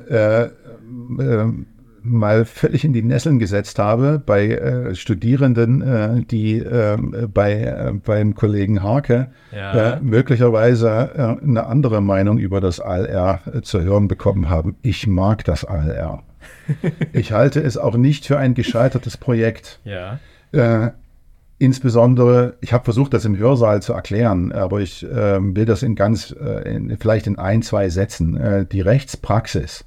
äh, 0.45 0.49
ähm, 1.19 1.67
mal 2.03 2.45
völlig 2.45 2.83
in 2.85 2.93
die 2.93 3.03
Nesseln 3.03 3.39
gesetzt 3.39 3.79
habe 3.79 4.21
bei 4.23 4.49
äh, 4.49 4.95
Studierenden, 4.95 5.81
äh, 5.81 6.21
die 6.23 6.57
äh, 6.57 6.97
bei 7.27 7.63
äh, 7.63 7.93
beim 7.93 8.35
Kollegen 8.35 8.83
Harke 8.83 9.27
ja. 9.51 9.95
Äh, 9.95 9.99
möglicherweise 10.01 11.11
äh, 11.15 11.43
eine 11.43 11.65
andere 11.65 12.01
Meinung 12.01 12.37
über 12.37 12.61
das 12.61 12.79
ALR 12.79 13.41
zu 13.61 13.81
hören 13.81 14.07
bekommen 14.07 14.49
haben. 14.49 14.75
Ich 14.81 15.07
mag 15.07 15.43
das 15.45 15.65
ALR. 15.65 16.23
ich 17.13 17.31
halte 17.31 17.61
es 17.61 17.77
auch 17.77 17.95
nicht 17.95 18.25
für 18.25 18.37
ein 18.37 18.53
gescheitertes 18.53 19.17
Projekt. 19.17 19.79
Ja. 19.83 20.19
Insbesondere, 21.59 22.55
ich 22.59 22.73
habe 22.73 22.83
versucht, 22.83 23.13
das 23.13 23.23
im 23.23 23.37
Hörsaal 23.37 23.81
zu 23.81 23.93
erklären, 23.93 24.51
aber 24.51 24.81
ich 24.81 25.03
will 25.03 25.65
das 25.65 25.81
in 25.81 25.95
ganz, 25.95 26.35
äh, 26.37 26.75
in, 26.75 26.97
vielleicht 26.97 27.27
in 27.27 27.37
ein, 27.37 27.61
zwei 27.61 27.87
Sätzen. 27.87 28.67
Die 28.69 28.81
Rechtspraxis 28.81 29.85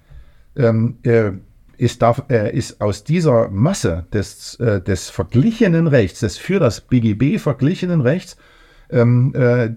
ähm, 0.56 0.98
äh, 1.02 1.32
ist, 1.76 2.02
darf, 2.02 2.24
äh, 2.28 2.56
ist 2.56 2.80
aus 2.80 3.04
dieser 3.04 3.48
Masse 3.48 4.06
des, 4.12 4.58
des 4.58 5.10
verglichenen 5.10 5.86
Rechts, 5.86 6.20
des 6.20 6.36
für 6.36 6.58
das 6.58 6.80
BGB 6.80 7.38
verglichenen 7.38 8.00
Rechts, 8.00 8.36
ähm, 8.90 9.32
äh, 9.34 9.70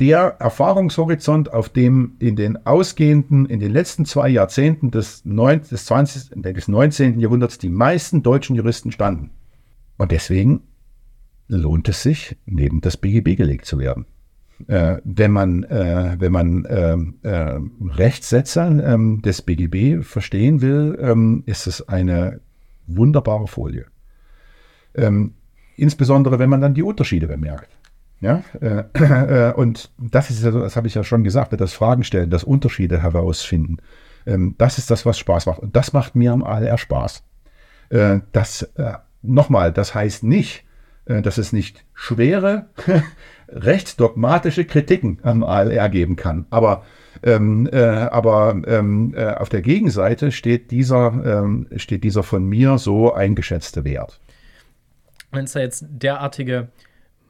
der 0.00 0.36
Erfahrungshorizont, 0.40 1.52
auf 1.52 1.68
dem 1.68 2.16
in 2.18 2.36
den 2.36 2.66
ausgehenden, 2.66 3.46
in 3.46 3.60
den 3.60 3.70
letzten 3.70 4.04
zwei 4.04 4.28
Jahrzehnten 4.28 4.90
des, 4.90 5.24
9, 5.24 5.62
des, 5.70 5.86
20, 5.86 6.30
des 6.34 6.68
19. 6.68 7.20
Jahrhunderts 7.20 7.58
die 7.58 7.68
meisten 7.68 8.22
deutschen 8.22 8.56
Juristen 8.56 8.90
standen. 8.90 9.30
Und 9.96 10.10
deswegen 10.10 10.62
lohnt 11.46 11.88
es 11.88 12.02
sich, 12.02 12.36
neben 12.46 12.80
das 12.80 12.96
BGB 12.96 13.36
gelegt 13.36 13.66
zu 13.66 13.78
werden. 13.78 14.06
Äh, 14.66 14.98
wenn 15.04 15.30
man, 15.30 15.64
äh, 15.64 16.16
wenn 16.18 16.32
man 16.32 16.66
ähm, 16.68 17.18
äh, 17.22 17.58
Rechtssetzer 17.80 18.66
ähm, 18.66 19.20
des 19.22 19.42
BGB 19.42 20.04
verstehen 20.04 20.60
will, 20.60 20.98
ähm, 21.00 21.42
ist 21.46 21.66
es 21.66 21.88
eine 21.88 22.40
wunderbare 22.86 23.46
Folie. 23.46 23.86
Ähm, 24.94 25.34
insbesondere 25.76 26.38
wenn 26.38 26.50
man 26.50 26.60
dann 26.60 26.74
die 26.74 26.82
Unterschiede 26.82 27.26
bemerkt. 27.26 27.76
Ja, 28.24 28.42
äh, 28.58 28.84
äh, 29.50 29.52
und 29.52 29.90
das 29.98 30.30
ist 30.30 30.42
ja 30.42 30.50
so, 30.50 30.60
das 30.60 30.76
habe 30.76 30.86
ich 30.86 30.94
ja 30.94 31.04
schon 31.04 31.24
gesagt, 31.24 31.52
das 31.60 31.74
Fragen 31.74 32.04
stellen, 32.04 32.30
das 32.30 32.42
Unterschiede 32.42 33.02
herausfinden. 33.02 33.76
Ähm, 34.24 34.54
das 34.56 34.78
ist 34.78 34.90
das, 34.90 35.04
was 35.04 35.18
Spaß 35.18 35.44
macht. 35.44 35.58
Und 35.58 35.76
das 35.76 35.92
macht 35.92 36.16
mir 36.16 36.32
am 36.32 36.42
ALR 36.42 36.78
Spaß. 36.78 37.22
Äh, 37.90 38.20
das, 38.32 38.72
nochmal, 39.20 39.72
das 39.72 39.94
heißt 39.94 40.24
nicht, 40.24 40.64
dass 41.04 41.36
es 41.36 41.52
nicht 41.52 41.84
schwere, 41.92 42.70
recht 43.48 44.00
dogmatische 44.00 44.64
Kritiken 44.64 45.18
am 45.22 45.44
ALR 45.44 45.90
geben 45.90 46.16
kann. 46.16 46.46
Aber, 46.48 46.84
ähm, 47.22 47.68
äh, 47.70 47.78
aber 47.78 48.56
ähm, 48.66 49.14
auf 49.14 49.50
der 49.50 49.60
Gegenseite 49.60 50.32
steht 50.32 50.70
dieser, 50.70 51.42
ähm, 51.42 51.66
steht 51.76 52.04
dieser 52.04 52.22
von 52.22 52.46
mir 52.46 52.78
so 52.78 53.12
eingeschätzte 53.12 53.84
Wert. 53.84 54.18
wenn 55.30 55.44
es 55.44 55.52
da 55.52 55.60
jetzt 55.60 55.84
derartige 55.90 56.68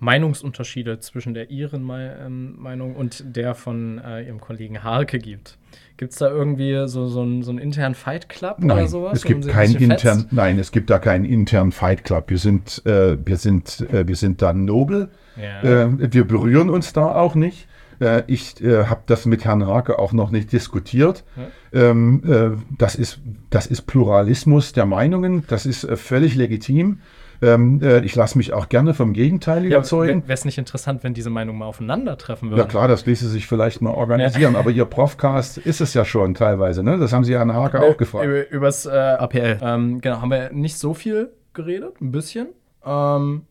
Meinungsunterschiede 0.05 1.01
zwischen 1.01 1.35
der 1.35 1.51
Ihren 1.51 1.91
ähm, 1.91 2.57
Meinung 2.59 2.95
und 2.95 3.37
der 3.37 3.55
von 3.55 3.99
äh, 3.99 4.27
Ihrem 4.27 4.41
Kollegen 4.41 4.83
Harke 4.85 5.19
gibt. 5.19 5.59
Gibt 5.97 6.13
es 6.13 6.19
da 6.19 6.29
irgendwie 6.29 6.87
so, 6.89 7.07
so, 7.07 7.23
einen, 7.23 7.43
so 7.43 7.51
einen 7.51 7.59
internen 7.59 7.95
Fight 7.95 8.29
Club 8.29 8.57
nein, 8.59 8.79
oder 8.79 8.87
sowas? 8.87 9.19
Es 9.19 9.25
gibt 9.25 9.47
keinen 9.49 9.77
intern, 9.77 10.27
nein, 10.31 10.59
es 10.59 10.73
gibt 10.73 10.91
da 10.91 10.99
keinen 10.99 11.25
internen 11.25 11.73
Fight 11.73 12.05
Club. 12.05 12.31
Wir 12.31 12.39
sind, 12.39 12.85
äh, 12.85 13.17
wir 13.25 13.37
sind, 13.37 13.81
äh, 13.93 14.07
wir 14.07 14.17
sind 14.17 14.43
da 14.43 14.53
nobel. 14.53 15.09
Ja. 15.37 15.85
Äh, 15.85 16.13
wir 16.13 16.27
berühren 16.27 16.69
uns 16.69 16.93
da 16.93 17.15
auch 17.15 17.35
nicht. 17.35 17.69
Äh, 18.01 18.23
ich 18.27 18.63
äh, 18.63 18.85
habe 18.87 19.03
das 19.07 19.25
mit 19.27 19.45
Herrn 19.45 19.67
Harke 19.67 19.99
auch 19.99 20.13
noch 20.13 20.31
nicht 20.31 20.53
diskutiert. 20.53 21.25
Ja. 21.73 21.91
Ähm, 21.91 22.23
äh, 22.27 22.51
das, 22.77 22.97
ist, 22.97 23.21
das 23.51 23.67
ist 23.67 23.83
Pluralismus 23.83 24.73
der 24.73 24.87
Meinungen. 24.87 25.45
Das 25.49 25.67
ist 25.67 25.87
völlig 25.95 26.35
legitim. 26.35 27.01
Ähm, 27.43 27.81
äh, 27.83 28.01
ich 28.05 28.15
lasse 28.15 28.39
mich 28.39 28.53
auch 28.53 28.69
gerne 28.69 28.95
vom 28.95 29.13
Gegenteil 29.13 29.65
ja, 29.65 29.79
überzeugen. 29.79 30.23
Wäre 30.23 30.35
es 30.35 30.45
nicht 30.45 30.59
interessant, 30.59 31.03
wenn 31.03 31.15
diese 31.15 31.31
Meinungen 31.31 31.59
mal 31.59 31.67
aufeinandertreffen 31.67 32.51
würden? 32.51 32.59
Ja 32.59 32.67
klar, 32.67 32.89
das 32.89 33.07
ließe 33.07 33.29
sich 33.29 33.47
vielleicht 33.47 33.83
mal 33.83 33.91
organisieren, 33.91 34.55
ja. 34.55 34.59
aber 34.59 34.71
Ihr 34.71 34.85
Profcast 34.85 35.59
ist 35.59 35.81
es 35.81 35.95
ja 35.95 36.05
schon 36.05 36.35
teilweise, 36.35 36.83
ne? 36.83 36.99
Das 36.99 37.13
haben 37.13 37.25
Sie 37.25 37.35
Herrn 37.35 37.53
Hake 37.53 37.79
äh, 37.79 37.81
auch 37.81 37.97
gefragt. 37.97 38.27
Über, 38.27 38.51
übers 38.51 38.87
äh, 38.87 38.91
APL. 38.91 39.59
Ähm, 39.63 40.01
genau, 40.01 40.21
haben 40.21 40.31
wir 40.31 40.53
nicht 40.53 40.79
so 40.79 40.95
viel 40.95 41.31
geredet, 41.53 42.01
ein 42.01 42.13
bisschen. 42.13 42.49
Ähm, 42.85 43.43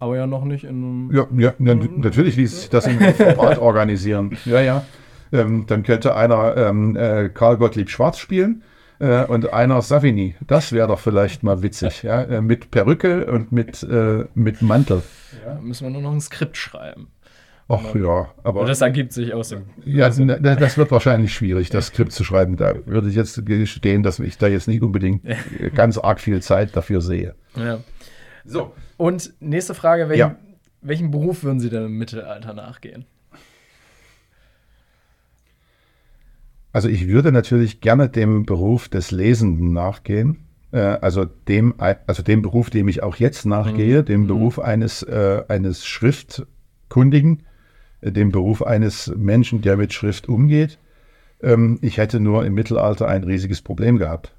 aber 0.00 0.16
ja 0.16 0.26
noch 0.26 0.44
nicht 0.44 0.64
in 0.64 1.10
Ja, 1.12 1.26
ja 1.36 1.52
natürlich 1.58 2.36
ließ 2.36 2.60
sich 2.60 2.70
das 2.70 2.86
im 2.86 3.00
Format 3.00 3.58
organisieren. 3.60 4.36
Ja, 4.44 4.60
ja. 4.60 4.84
Ähm, 5.32 5.66
dann 5.66 5.82
könnte 5.82 6.14
einer 6.14 6.56
ähm, 6.56 6.96
äh, 6.96 7.28
Karl 7.28 7.58
Gottlieb 7.58 7.90
Schwarz 7.90 8.18
spielen 8.18 8.62
äh, 8.98 9.24
und 9.24 9.52
einer 9.52 9.80
Savini. 9.82 10.34
Das 10.46 10.72
wäre 10.72 10.88
doch 10.88 10.98
vielleicht 10.98 11.42
mal 11.42 11.62
witzig, 11.62 12.02
ja, 12.02 12.22
äh, 12.22 12.40
mit 12.40 12.70
Perücke 12.70 13.26
und 13.26 13.52
mit, 13.52 13.82
äh, 13.82 14.24
mit 14.34 14.62
Mantel. 14.62 15.02
Ja, 15.44 15.60
müssen 15.60 15.84
wir 15.84 15.90
nur 15.90 16.02
noch 16.02 16.12
ein 16.12 16.20
Skript 16.20 16.56
schreiben. 16.56 17.08
Ach 17.70 17.94
ja, 17.94 18.30
aber. 18.44 18.60
Und 18.60 18.68
das 18.68 18.80
ergibt 18.80 19.12
sich 19.12 19.34
aus 19.34 19.50
dem. 19.50 19.64
Ja, 19.84 20.08
das 20.08 20.78
wird 20.78 20.90
wahrscheinlich 20.90 21.34
schwierig, 21.34 21.68
das 21.68 21.88
Skript 21.88 22.12
zu 22.12 22.24
schreiben. 22.24 22.56
Da 22.56 22.74
würde 22.86 23.10
ich 23.10 23.14
jetzt 23.14 23.44
gestehen, 23.44 24.02
dass 24.02 24.18
ich 24.20 24.38
da 24.38 24.46
jetzt 24.46 24.68
nicht 24.68 24.82
unbedingt 24.82 25.22
ganz 25.74 25.98
arg 25.98 26.18
viel 26.20 26.40
Zeit 26.40 26.74
dafür 26.74 27.02
sehe. 27.02 27.34
Ja. 27.56 27.80
So. 28.46 28.72
Und 28.96 29.34
nächste 29.40 29.74
Frage: 29.74 30.08
welchen, 30.08 30.18
ja. 30.18 30.36
welchen 30.80 31.10
Beruf 31.10 31.44
würden 31.44 31.60
Sie 31.60 31.68
denn 31.68 31.84
im 31.84 31.98
Mittelalter 31.98 32.54
nachgehen? 32.54 33.04
Also 36.78 36.88
ich 36.88 37.08
würde 37.08 37.32
natürlich 37.32 37.80
gerne 37.80 38.08
dem 38.08 38.46
Beruf 38.46 38.88
des 38.88 39.10
Lesenden 39.10 39.72
nachgehen. 39.72 40.44
Äh, 40.70 40.78
also 40.78 41.24
dem, 41.24 41.74
also 41.76 42.22
dem 42.22 42.40
Beruf, 42.40 42.70
dem 42.70 42.86
ich 42.86 43.02
auch 43.02 43.16
jetzt 43.16 43.46
nachgehe, 43.46 44.02
mhm. 44.02 44.04
dem 44.04 44.20
mhm. 44.20 44.26
Beruf 44.28 44.60
eines, 44.60 45.02
äh, 45.02 45.42
eines 45.48 45.84
Schriftkundigen, 45.84 47.42
äh, 48.00 48.12
dem 48.12 48.30
Beruf 48.30 48.62
eines 48.62 49.12
Menschen, 49.16 49.60
der 49.60 49.76
mit 49.76 49.92
Schrift 49.92 50.28
umgeht. 50.28 50.78
Ähm, 51.42 51.80
ich 51.82 51.96
hätte 51.96 52.20
nur 52.20 52.46
im 52.46 52.54
Mittelalter 52.54 53.08
ein 53.08 53.24
riesiges 53.24 53.60
Problem 53.60 53.98
gehabt. 53.98 54.32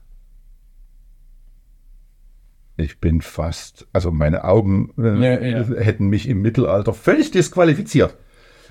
Ich 2.77 3.01
bin 3.01 3.19
fast, 3.19 3.85
also 3.91 4.11
meine 4.11 4.45
Augen 4.45 4.93
äh, 4.97 5.35
ja, 5.35 5.41
ja. 5.41 5.75
hätten 5.75 6.07
mich 6.07 6.29
im 6.29 6.41
Mittelalter 6.41 6.93
völlig 6.93 7.31
disqualifiziert. 7.31 8.15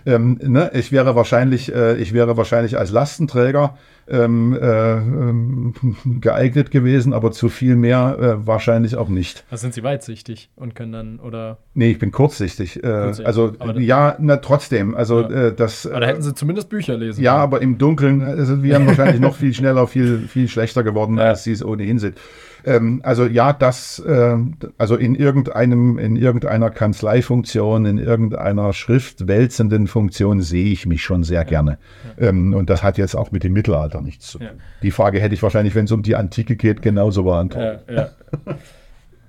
Ähm, 0.09 0.39
ne, 0.43 0.71
ich 0.73 0.91
wäre 0.91 1.15
wahrscheinlich, 1.15 1.75
äh, 1.75 1.97
ich 1.99 2.15
wäre 2.15 2.39
wahrscheinlich 2.39 2.79
als 2.79 2.91
Lastenträger 2.91 3.77
ähm, 4.09 4.57
äh, 4.59 4.93
ähm, 4.93 5.75
geeignet 6.23 6.71
gewesen, 6.71 7.13
aber 7.13 7.31
zu 7.31 7.51
viel 7.51 7.77
mehr 7.77 8.17
äh, 8.19 8.47
wahrscheinlich 8.47 8.97
auch 8.97 9.11
nicht. 9.11 9.45
Also 9.51 9.63
sind 9.63 9.75
Sie 9.75 9.83
weitsichtig 9.83 10.49
und 10.57 10.75
können 10.75 10.93
dann 10.93 11.21
oder? 11.21 11.59
Nee, 11.75 11.91
ich 11.91 11.99
bin 11.99 12.11
kurzsichtig. 12.11 12.77
Äh, 12.77 12.81
kurzsichtig. 12.81 13.27
Also 13.27 13.53
ja, 13.77 14.17
na 14.19 14.39
trotzdem. 14.39 14.95
Also 14.95 15.21
ja. 15.21 15.49
Äh, 15.49 15.55
das. 15.55 15.87
Aber 15.87 16.01
da 16.01 16.07
hätten 16.07 16.23
Sie 16.23 16.35
zumindest 16.35 16.71
Bücher 16.71 16.97
lesen. 16.97 17.23
Ja, 17.23 17.33
können. 17.33 17.43
aber 17.43 17.61
im 17.61 17.77
Dunkeln, 17.77 18.23
also 18.23 18.63
wir 18.63 18.87
wahrscheinlich 18.87 19.21
noch 19.21 19.37
viel 19.37 19.53
schneller, 19.53 19.87
viel 19.87 20.21
viel 20.21 20.49
schlechter 20.49 20.83
geworden, 20.83 21.19
ja. 21.19 21.25
als 21.25 21.45
Sie 21.45 21.53
es 21.53 21.63
ohnehin 21.63 21.99
sind. 21.99 22.17
Ähm, 22.65 23.01
also 23.05 23.27
ja, 23.27 23.53
das, 23.53 23.99
äh, 24.01 24.37
also 24.77 24.97
in 24.97 25.15
irgendeinem, 25.15 25.99
in 25.99 26.17
irgendeiner 26.17 26.71
Kanzleifunktion, 26.71 27.87
in 27.87 27.99
irgendeiner 27.99 28.73
schriftwälzenden 28.73 29.87
Funktion 29.87 30.41
sehe 30.41 30.73
ich 30.73 30.87
mich 30.87 31.03
schon 31.03 31.23
sehr 31.23 31.45
gerne. 31.45 31.79
Ja. 32.19 32.29
Ähm, 32.29 32.55
und 32.55 32.71
das 32.71 32.83
hat 32.83 32.99
jetzt 32.99 33.15
auch 33.15 33.31
mit 33.31 33.45
dem 33.45 33.53
Mittelalter 33.53 34.01
nichts 34.01 34.29
zu 34.29 34.39
tun. 34.39 34.49
Ja. 34.49 34.53
Die 34.83 34.91
Frage 34.91 35.21
hätte 35.21 35.35
ich 35.35 35.43
wahrscheinlich, 35.43 35.75
wenn 35.75 35.85
es 35.85 35.93
um 35.93 36.03
die 36.03 36.17
Antike 36.17 36.57
geht, 36.57 36.83
genauso 36.83 37.25
beantwortet. 37.25 37.83
Ja, 37.89 38.11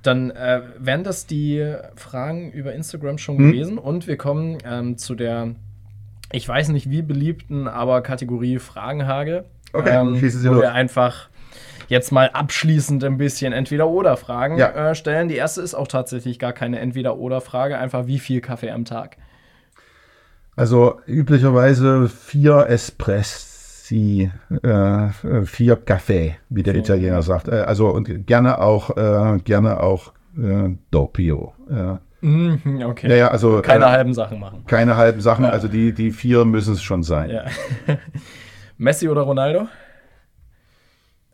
Dann 0.02 0.32
äh, 0.32 0.62
wären 0.78 1.04
das 1.04 1.28
die 1.28 1.76
Fragen 1.96 2.52
über 2.52 2.74
Instagram 2.74 3.18
schon 3.18 3.38
hm? 3.38 3.52
gewesen 3.52 3.78
und 3.78 4.08
wir 4.08 4.18
kommen 4.18 4.58
ähm, 4.64 4.98
zu 4.98 5.14
der, 5.14 5.56
ich 6.32 6.48
weiß 6.48 6.70
nicht 6.70 6.90
wie 6.90 7.02
beliebten, 7.02 7.68
aber 7.68 8.02
Kategorie 8.02 8.60
Fragenhage. 8.60 9.46
Okay, 9.74 10.00
ähm, 10.00 10.18
schießen 10.18 10.42
Sie 10.42 10.50
wo 10.50 10.62
wir 10.62 10.72
einfach 10.72 11.29
jetzt 11.90 12.12
mal 12.12 12.30
abschließend 12.30 13.04
ein 13.04 13.18
bisschen 13.18 13.52
Entweder-Oder-Fragen 13.52 14.58
ja. 14.58 14.92
äh, 14.92 14.96
stellen. 14.96 15.28
Die 15.28 15.36
erste 15.36 15.62
ist 15.62 15.74
auch 15.74 15.88
tatsächlich 15.88 16.40
gar 16.40 16.54
keine 16.54 16.80
Entweder-Oder-Frage, 16.80 17.78
einfach 17.78 18.08
wie 18.08 18.20
viel 18.20 18.42
Kaffee 18.42 18.72
am 18.72 18.86
Tag? 18.86 19.18
Also 20.56 21.00
üblicherweise 21.08 22.08
vier 22.10 22.68
Espressi, 22.70 24.32
äh, 24.62 25.46
vier 25.46 25.76
Kaffee, 25.78 26.38
wie 26.50 26.64
der 26.64 26.76
so. 26.76 26.80
Italiener 26.80 27.22
sagt. 27.22 27.48
Äh, 27.48 27.62
also 27.62 27.90
und 27.90 28.28
gerne 28.28 28.60
auch, 28.62 28.96
äh, 28.96 29.40
gerne 29.40 29.82
auch 29.82 30.14
äh, 30.38 30.76
Doppio. 30.92 31.54
Mhm, 32.22 32.84
okay. 32.86 33.08
Naja, 33.08 33.30
also, 33.30 33.62
keine 33.62 33.86
äh, 33.86 33.90
halben 33.90 34.14
Sachen 34.14 34.40
machen. 34.40 34.66
Keine 34.68 34.98
halben 34.98 35.22
Sachen, 35.22 35.46
ja. 35.46 35.52
also 35.52 35.68
die, 35.70 35.94
die 35.94 36.12
vier 36.12 36.44
müssen 36.46 36.74
es 36.74 36.84
schon 36.84 37.04
sein. 37.04 37.30
Ja. 37.30 37.46
Messi 38.78 39.08
oder 39.08 39.22
Ronaldo? 39.22 39.68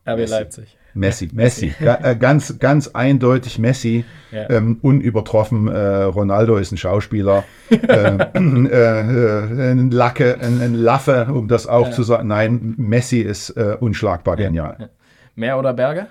RB 0.06 0.18
Messi. 0.18 0.34
Leipzig. 0.34 0.78
Messi, 0.96 1.30
Messi. 1.34 1.74
Äh, 1.80 2.16
ganz, 2.16 2.58
ganz 2.58 2.88
eindeutig 2.90 3.60
Messi. 3.60 4.06
Ja. 4.32 4.50
Ähm, 4.50 4.80
unübertroffen. 4.82 5.68
Äh, 5.68 6.04
Ronaldo 6.04 6.58
ist 6.58 6.72
ein 6.72 6.78
Schauspieler. 6.78 7.44
äh, 7.70 7.76
äh, 8.16 9.72
ein 9.72 9.92
Lacke, 9.92 10.40
ein, 10.40 10.62
ein, 10.62 10.74
Laffe, 10.74 11.28
um 11.32 11.48
das 11.48 11.68
auch 11.68 11.88
ja. 11.88 11.92
zu 11.92 12.04
sagen. 12.04 12.30
Nein, 12.30 12.76
Messi 12.78 13.20
ist 13.20 13.50
äh, 13.52 13.76
unschlagbar 13.80 14.38
genial. 14.38 14.78
Ja. 14.80 14.90
Meer 15.36 15.60
oder 15.60 15.74
Berge? 15.74 16.08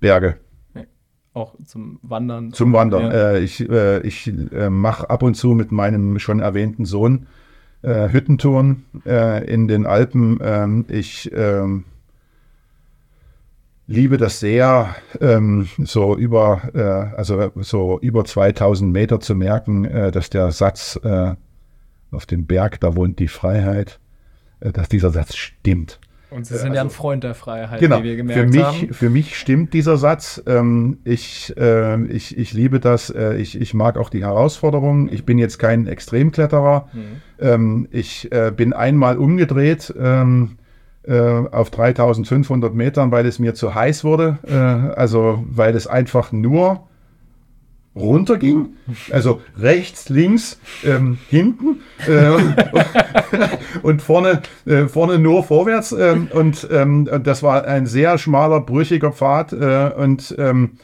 Berge. 0.00 0.36
Auch 1.34 1.54
zum 1.64 1.98
Wandern. 2.02 2.52
Zum 2.52 2.72
Wandern. 2.72 3.10
Äh, 3.10 3.38
ich 3.38 3.60
ich 3.60 4.32
mache 4.68 5.08
ab 5.08 5.22
und 5.22 5.34
zu 5.34 5.52
mit 5.54 5.70
meinem 5.72 6.18
schon 6.18 6.40
erwähnten 6.40 6.84
Sohn 6.84 7.26
Hüttentouren 7.82 8.84
in 9.04 9.66
den 9.66 9.86
Alpen. 9.86 10.38
Ähm, 10.40 10.84
ich 10.88 11.32
ähm, 11.34 11.84
liebe 13.86 14.16
das 14.16 14.40
sehr, 14.40 14.94
ähm, 15.20 15.68
so 15.78 16.16
über, 16.16 16.62
äh, 16.74 17.16
also 17.16 17.50
so 17.56 17.98
über 18.00 18.24
2000 18.24 18.92
Meter 18.92 19.20
zu 19.20 19.34
merken, 19.34 19.84
äh, 19.84 20.10
dass 20.10 20.30
der 20.30 20.50
Satz 20.52 20.98
äh, 21.02 21.34
auf 22.10 22.26
dem 22.26 22.46
Berg, 22.46 22.80
da 22.80 22.94
wohnt 22.94 23.18
die 23.18 23.28
Freiheit, 23.28 24.00
äh, 24.60 24.72
dass 24.72 24.88
dieser 24.88 25.10
Satz 25.10 25.34
stimmt. 25.34 26.00
Und 26.30 26.46
Sie 26.46 26.54
sind 26.54 26.68
also, 26.68 26.74
ja 26.74 26.80
ein 26.80 26.86
also 26.86 26.96
Freund 26.96 27.24
der 27.24 27.34
Freiheit, 27.34 27.80
genau, 27.80 27.98
wie 27.98 28.04
wir 28.04 28.16
gemerkt 28.16 28.40
für 28.40 28.46
mich, 28.46 28.64
haben. 28.64 28.94
Für 28.94 29.10
mich 29.10 29.36
stimmt 29.36 29.74
dieser 29.74 29.98
Satz. 29.98 30.42
Ähm, 30.46 30.98
ich, 31.04 31.54
äh, 31.58 32.02
ich, 32.06 32.38
ich 32.38 32.54
liebe 32.54 32.80
das. 32.80 33.10
Ich, 33.10 33.60
ich 33.60 33.74
mag 33.74 33.98
auch 33.98 34.08
die 34.08 34.24
Herausforderungen. 34.24 35.12
Ich 35.12 35.26
bin 35.26 35.36
jetzt 35.36 35.58
kein 35.58 35.86
Extremkletterer. 35.86 36.88
Mhm. 36.90 37.00
Ähm, 37.38 37.88
ich 37.90 38.30
bin 38.56 38.72
einmal 38.72 39.18
umgedreht. 39.18 39.92
Ähm, 39.98 40.56
äh, 40.56 40.61
auf 41.10 41.70
3500 41.70 42.74
Metern, 42.74 43.10
weil 43.10 43.26
es 43.26 43.38
mir 43.38 43.54
zu 43.54 43.74
heiß 43.74 44.04
wurde. 44.04 44.38
Äh, 44.46 44.54
also 44.54 45.44
weil 45.48 45.74
es 45.74 45.86
einfach 45.86 46.30
nur 46.32 46.86
runterging, 47.94 48.70
also 49.10 49.42
rechts, 49.58 50.08
links, 50.08 50.58
ähm, 50.84 51.18
hinten 51.28 51.80
äh, 52.06 52.38
und 53.82 54.00
vorne, 54.00 54.42
äh, 54.64 54.86
vorne 54.86 55.18
nur 55.18 55.44
vorwärts. 55.44 55.92
Ähm, 55.92 56.28
und 56.32 56.66
ähm, 56.70 57.08
das 57.22 57.42
war 57.42 57.64
ein 57.64 57.86
sehr 57.86 58.16
schmaler, 58.18 58.60
brüchiger 58.60 59.12
Pfad. 59.12 59.52
Äh, 59.52 59.90
und 59.96 60.34
ähm, 60.38 60.78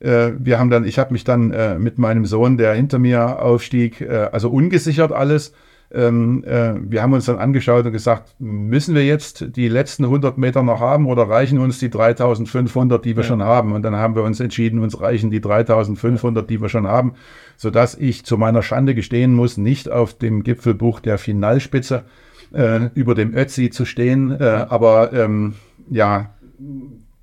äh, 0.00 0.30
wir 0.38 0.58
haben 0.58 0.70
dann, 0.70 0.84
ich 0.84 0.98
habe 0.98 1.12
mich 1.12 1.24
dann 1.24 1.52
äh, 1.52 1.78
mit 1.78 1.98
meinem 1.98 2.24
Sohn, 2.26 2.56
der 2.56 2.74
hinter 2.74 2.98
mir 2.98 3.40
aufstieg, 3.40 4.00
äh, 4.00 4.28
also 4.32 4.50
ungesichert 4.50 5.12
alles, 5.12 5.52
ähm, 5.90 6.44
äh, 6.44 6.74
wir 6.78 7.02
haben 7.02 7.14
uns 7.14 7.24
dann 7.24 7.38
angeschaut 7.38 7.86
und 7.86 7.92
gesagt, 7.92 8.34
müssen 8.38 8.94
wir 8.94 9.06
jetzt 9.06 9.56
die 9.56 9.68
letzten 9.68 10.04
100 10.04 10.36
Meter 10.36 10.62
noch 10.62 10.80
haben 10.80 11.06
oder 11.06 11.28
reichen 11.28 11.58
uns 11.58 11.78
die 11.78 11.88
3500, 11.88 13.02
die 13.02 13.16
wir 13.16 13.22
ja. 13.22 13.28
schon 13.28 13.42
haben? 13.42 13.72
Und 13.72 13.82
dann 13.82 13.96
haben 13.96 14.14
wir 14.14 14.22
uns 14.22 14.38
entschieden, 14.38 14.80
uns 14.80 15.00
reichen 15.00 15.30
die 15.30 15.40
3500, 15.40 16.48
die 16.48 16.60
wir 16.60 16.68
schon 16.68 16.86
haben, 16.86 17.14
sodass 17.56 17.94
ich 17.94 18.26
zu 18.26 18.36
meiner 18.36 18.62
Schande 18.62 18.94
gestehen 18.94 19.32
muss, 19.32 19.56
nicht 19.56 19.90
auf 19.90 20.12
dem 20.12 20.42
Gipfelbuch 20.42 21.00
der 21.00 21.16
Finalspitze 21.16 22.04
äh, 22.52 22.90
über 22.94 23.14
dem 23.14 23.34
Ötzi 23.34 23.70
zu 23.70 23.86
stehen. 23.86 24.30
Äh, 24.30 24.66
aber 24.68 25.14
ähm, 25.14 25.54
ja, 25.88 26.34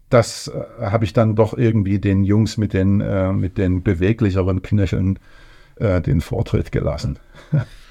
das 0.09 0.47
äh, 0.47 0.81
habe 0.81 1.05
ich 1.05 1.13
dann 1.13 1.35
doch 1.35 1.55
irgendwie 1.55 1.99
den 1.99 2.23
Jungs 2.23 2.57
mit 2.57 2.73
den, 2.73 2.99
äh, 2.99 3.31
mit 3.31 3.59
den 3.59 3.83
beweglicheren 3.83 4.63
Knöcheln 4.63 5.19
äh, 5.75 6.01
den 6.01 6.21
Vortritt 6.21 6.71
gelassen. 6.71 7.19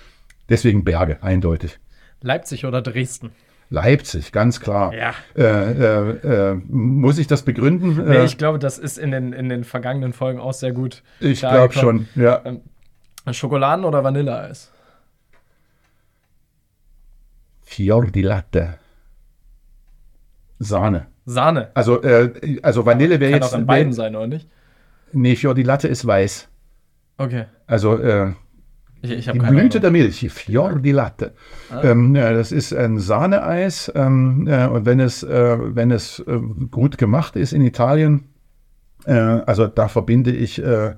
Deswegen 0.48 0.84
Berge, 0.84 1.22
eindeutig. 1.22 1.78
Leipzig 2.20 2.64
oder 2.64 2.82
Dresden? 2.82 3.32
Leipzig, 3.70 4.30
ganz 4.32 4.60
klar. 4.60 4.92
Ja. 4.94 5.14
Äh, 5.36 5.42
äh, 5.42 6.10
äh, 6.52 6.54
muss 6.68 7.18
ich 7.18 7.26
das 7.26 7.42
begründen? 7.42 7.96
Nee, 8.08 8.16
Äh, 8.18 8.24
ich 8.24 8.36
glaube, 8.38 8.58
das 8.58 8.78
ist 8.78 8.98
in 8.98 9.10
den, 9.10 9.32
in 9.32 9.48
den 9.48 9.64
vergangenen 9.64 10.12
Folgen 10.12 10.38
auch 10.38 10.52
sehr 10.52 10.72
gut. 10.72 11.02
ich 11.20 11.40
glaube 11.40 11.72
schon, 11.72 12.06
ja. 12.14 12.42
Schokoladen- 13.32 13.84
oder 13.86 14.04
Vanilleeis? 14.04 14.70
Fior 17.62 18.06
di 18.10 18.22
Latte. 18.22 18.78
Sahne. 20.58 21.06
Sahne. 21.26 21.70
Also, 21.74 22.02
äh, 22.02 22.58
also 22.62 22.84
Vanille 22.86 23.18
wäre 23.18 23.32
Kann 23.32 23.42
jetzt. 23.42 23.54
auch 23.54 23.58
in 23.58 23.66
beiden 23.66 23.92
sein, 23.92 24.14
oder 24.14 24.26
nicht? 24.26 24.48
Nee, 25.12 25.36
Fior 25.36 25.54
di 25.54 25.62
Latte 25.62 25.88
ist 25.88 26.06
weiß. 26.06 26.48
Okay. 27.16 27.46
Also 27.66 27.96
äh, 27.98 28.32
Ich, 29.04 29.10
ich 29.10 29.26
die 29.26 29.38
Blüte 29.38 29.46
Ahnung. 29.46 29.80
der 29.82 29.90
Milch, 29.90 30.26
Fior 30.32 30.78
di 30.78 30.92
Latte. 30.92 31.34
Ähm, 31.82 32.16
ja, 32.16 32.32
das 32.32 32.52
ist 32.52 32.72
ein 32.72 32.98
Sahneeis. 32.98 33.92
Ähm, 33.94 34.46
äh, 34.48 34.66
und 34.66 34.86
wenn 34.86 34.98
es, 34.98 35.22
äh, 35.22 35.58
wenn 35.60 35.90
es 35.90 36.20
äh, 36.20 36.38
gut 36.70 36.96
gemacht 36.96 37.36
ist 37.36 37.52
in 37.52 37.60
Italien, 37.60 38.30
äh, 39.04 39.12
also 39.12 39.66
da 39.66 39.88
verbinde 39.88 40.32
ich, 40.32 40.62
äh, 40.62 40.94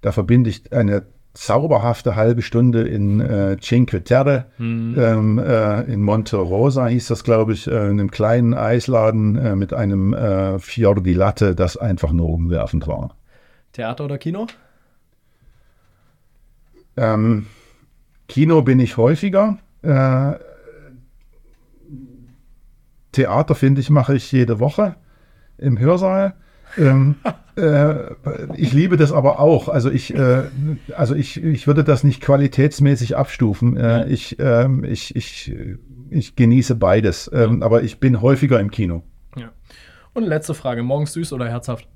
da 0.00 0.12
verbinde 0.12 0.50
ich 0.50 0.72
eine 0.72 1.04
zauberhafte 1.32 2.16
halbe 2.16 2.42
Stunde 2.42 2.82
in 2.82 3.20
äh, 3.20 3.56
Cinque 3.60 4.02
Terre, 4.02 4.46
ähm, 4.58 5.38
äh, 5.38 5.82
in 5.82 6.02
Monte 6.02 6.36
Rosa 6.36 6.88
hieß 6.88 7.06
das, 7.06 7.22
glaube 7.22 7.52
ich, 7.52 7.68
äh, 7.68 7.70
in 7.70 8.00
einem 8.00 8.10
kleinen 8.10 8.54
Eisladen 8.54 9.36
äh, 9.36 9.54
mit 9.54 9.72
einem 9.72 10.14
äh, 10.14 10.58
Fior 10.58 11.00
di 11.00 11.12
Latte, 11.12 11.54
das 11.54 11.76
einfach 11.76 12.10
nur 12.10 12.28
umwerfend 12.30 12.88
war. 12.88 13.14
Theater 13.72 14.06
oder 14.06 14.18
Kino? 14.18 14.48
Ähm, 17.00 17.46
Kino 18.28 18.60
bin 18.60 18.78
ich 18.78 18.98
häufiger. 18.98 19.58
Äh, 19.80 20.34
Theater, 23.12 23.54
finde 23.54 23.80
ich, 23.80 23.88
mache 23.88 24.14
ich 24.14 24.30
jede 24.30 24.60
Woche 24.60 24.96
im 25.56 25.78
Hörsaal. 25.78 26.34
Ähm, 26.76 27.16
äh, 27.56 28.12
ich 28.54 28.74
liebe 28.74 28.98
das 28.98 29.12
aber 29.12 29.40
auch. 29.40 29.68
Also 29.68 29.90
ich, 29.90 30.14
äh, 30.14 30.42
also 30.94 31.14
ich, 31.14 31.42
ich 31.42 31.66
würde 31.66 31.84
das 31.84 32.04
nicht 32.04 32.20
qualitätsmäßig 32.20 33.16
abstufen. 33.16 33.78
Äh, 33.78 34.06
ich, 34.08 34.38
ähm, 34.38 34.84
ich, 34.84 35.16
ich, 35.16 35.52
ich 36.10 36.36
genieße 36.36 36.74
beides. 36.74 37.30
Ähm, 37.32 37.62
aber 37.62 37.82
ich 37.82 37.98
bin 37.98 38.20
häufiger 38.20 38.60
im 38.60 38.70
Kino. 38.70 39.02
Ja. 39.36 39.50
Und 40.12 40.24
letzte 40.24 40.52
Frage: 40.52 40.82
Morgens 40.82 41.14
süß 41.14 41.32
oder 41.32 41.48
herzhaft? 41.48 41.88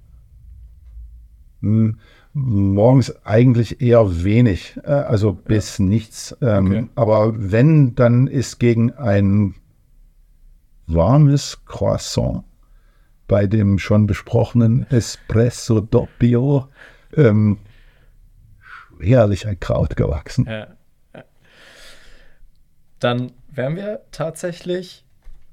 Hm, 1.60 1.98
Morgens 2.36 3.24
eigentlich 3.24 3.80
eher 3.80 4.24
wenig, 4.24 4.76
äh, 4.82 4.90
also 4.90 5.32
bis 5.32 5.78
nichts. 5.78 6.36
Ähm, 6.42 6.66
Okay. 6.66 6.88
Aber 6.96 7.32
wenn, 7.36 7.94
dann 7.94 8.26
ist 8.26 8.58
gegen 8.58 8.92
ein 8.92 9.54
warmes 10.86 11.64
Croissant 11.64 12.44
bei 13.26 13.46
dem 13.46 13.78
schon 13.78 14.06
besprochenen 14.06 14.86
Espresso 14.90 15.80
Doppio 15.80 16.68
ähm, 17.16 17.58
herrlich 19.00 19.46
ein 19.46 19.58
Kraut 19.60 19.96
gewachsen. 19.96 20.46
Ja. 20.46 20.66
ja. 21.14 21.24
Dann 22.98 23.32
wären 23.50 23.76
wir 23.76 24.00
tatsächlich 24.10 25.04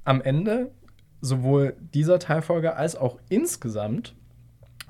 am 0.04 0.20
Ende 0.20 0.70
sowohl 1.20 1.76
dieser 1.94 2.18
Teilfolge 2.18 2.76
als 2.76 2.96
auch 2.96 3.18
insgesamt 3.28 4.14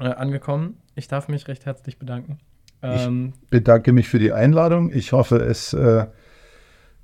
äh, 0.01 0.05
angekommen. 0.05 0.79
Ich 0.95 1.09
darf 1.09 1.29
mich 1.29 1.49
recht 1.49 1.67
herzlich 1.67 1.99
bedanken. 1.99 2.39
Ähm, 2.83 3.33
bedanke 3.51 3.93
mich 3.93 4.09
für 4.09 4.19
die 4.19 4.33
Einladung. 4.33 4.93
Ich 4.93 5.13
hoffe, 5.13 5.37
es 5.37 5.73
äh, 5.73 6.07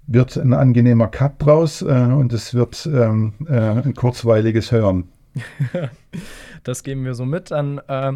wird 0.07 0.37
ein 0.37 0.53
angenehmer 0.53 1.09
Cut 1.09 1.35
draus 1.39 1.83
äh, 1.83 1.87
und 1.87 2.33
es 2.33 2.55
wird 2.55 2.87
ähm, 2.87 3.35
äh, 3.49 3.53
ein 3.53 3.95
kurzweiliges 3.95 4.73
Hören. 4.73 5.09
das 6.65 6.83
geben 6.83 7.05
wir 7.05 7.15
so 7.15 7.25
mit. 7.25 7.51
Dann, 7.51 7.79
äh, 7.87 8.13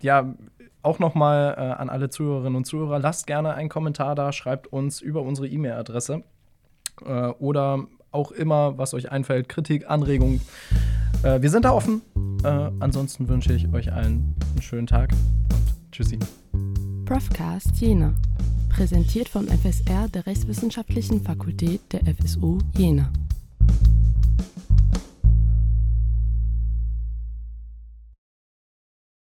ja, 0.00 0.34
auch 0.82 0.98
nochmal 0.98 1.54
äh, 1.56 1.60
an 1.60 1.90
alle 1.90 2.10
Zuhörerinnen 2.10 2.56
und 2.56 2.64
Zuhörer, 2.64 2.98
lasst 2.98 3.26
gerne 3.26 3.54
einen 3.54 3.68
Kommentar 3.68 4.14
da, 4.14 4.32
schreibt 4.32 4.66
uns 4.68 5.00
über 5.00 5.22
unsere 5.22 5.46
E-Mail-Adresse 5.48 6.22
äh, 7.04 7.26
oder 7.38 7.86
auch 8.10 8.32
immer, 8.32 8.78
was 8.78 8.94
euch 8.94 9.12
einfällt, 9.12 9.48
Kritik, 9.48 9.88
Anregungen. 9.88 10.40
Äh, 11.22 11.40
wir 11.40 11.50
sind 11.50 11.64
da 11.64 11.72
offen. 11.72 12.02
Äh, 12.44 12.48
ansonsten 12.80 13.28
wünsche 13.28 13.52
ich 13.52 13.72
euch 13.72 13.92
allen 13.92 14.34
einen 14.52 14.62
schönen 14.62 14.86
Tag 14.86 15.12
und 15.12 15.92
tschüssi. 15.92 16.18
Profcast 17.04 17.76
Jena. 17.76 18.12
Präsentiert 18.68 19.28
vom 19.28 19.46
FSR 19.46 20.08
der 20.08 20.26
Rechtswissenschaftlichen 20.26 21.22
Fakultät 21.22 21.80
der 21.92 22.00
FSU 22.14 22.58
Jena. 22.76 23.12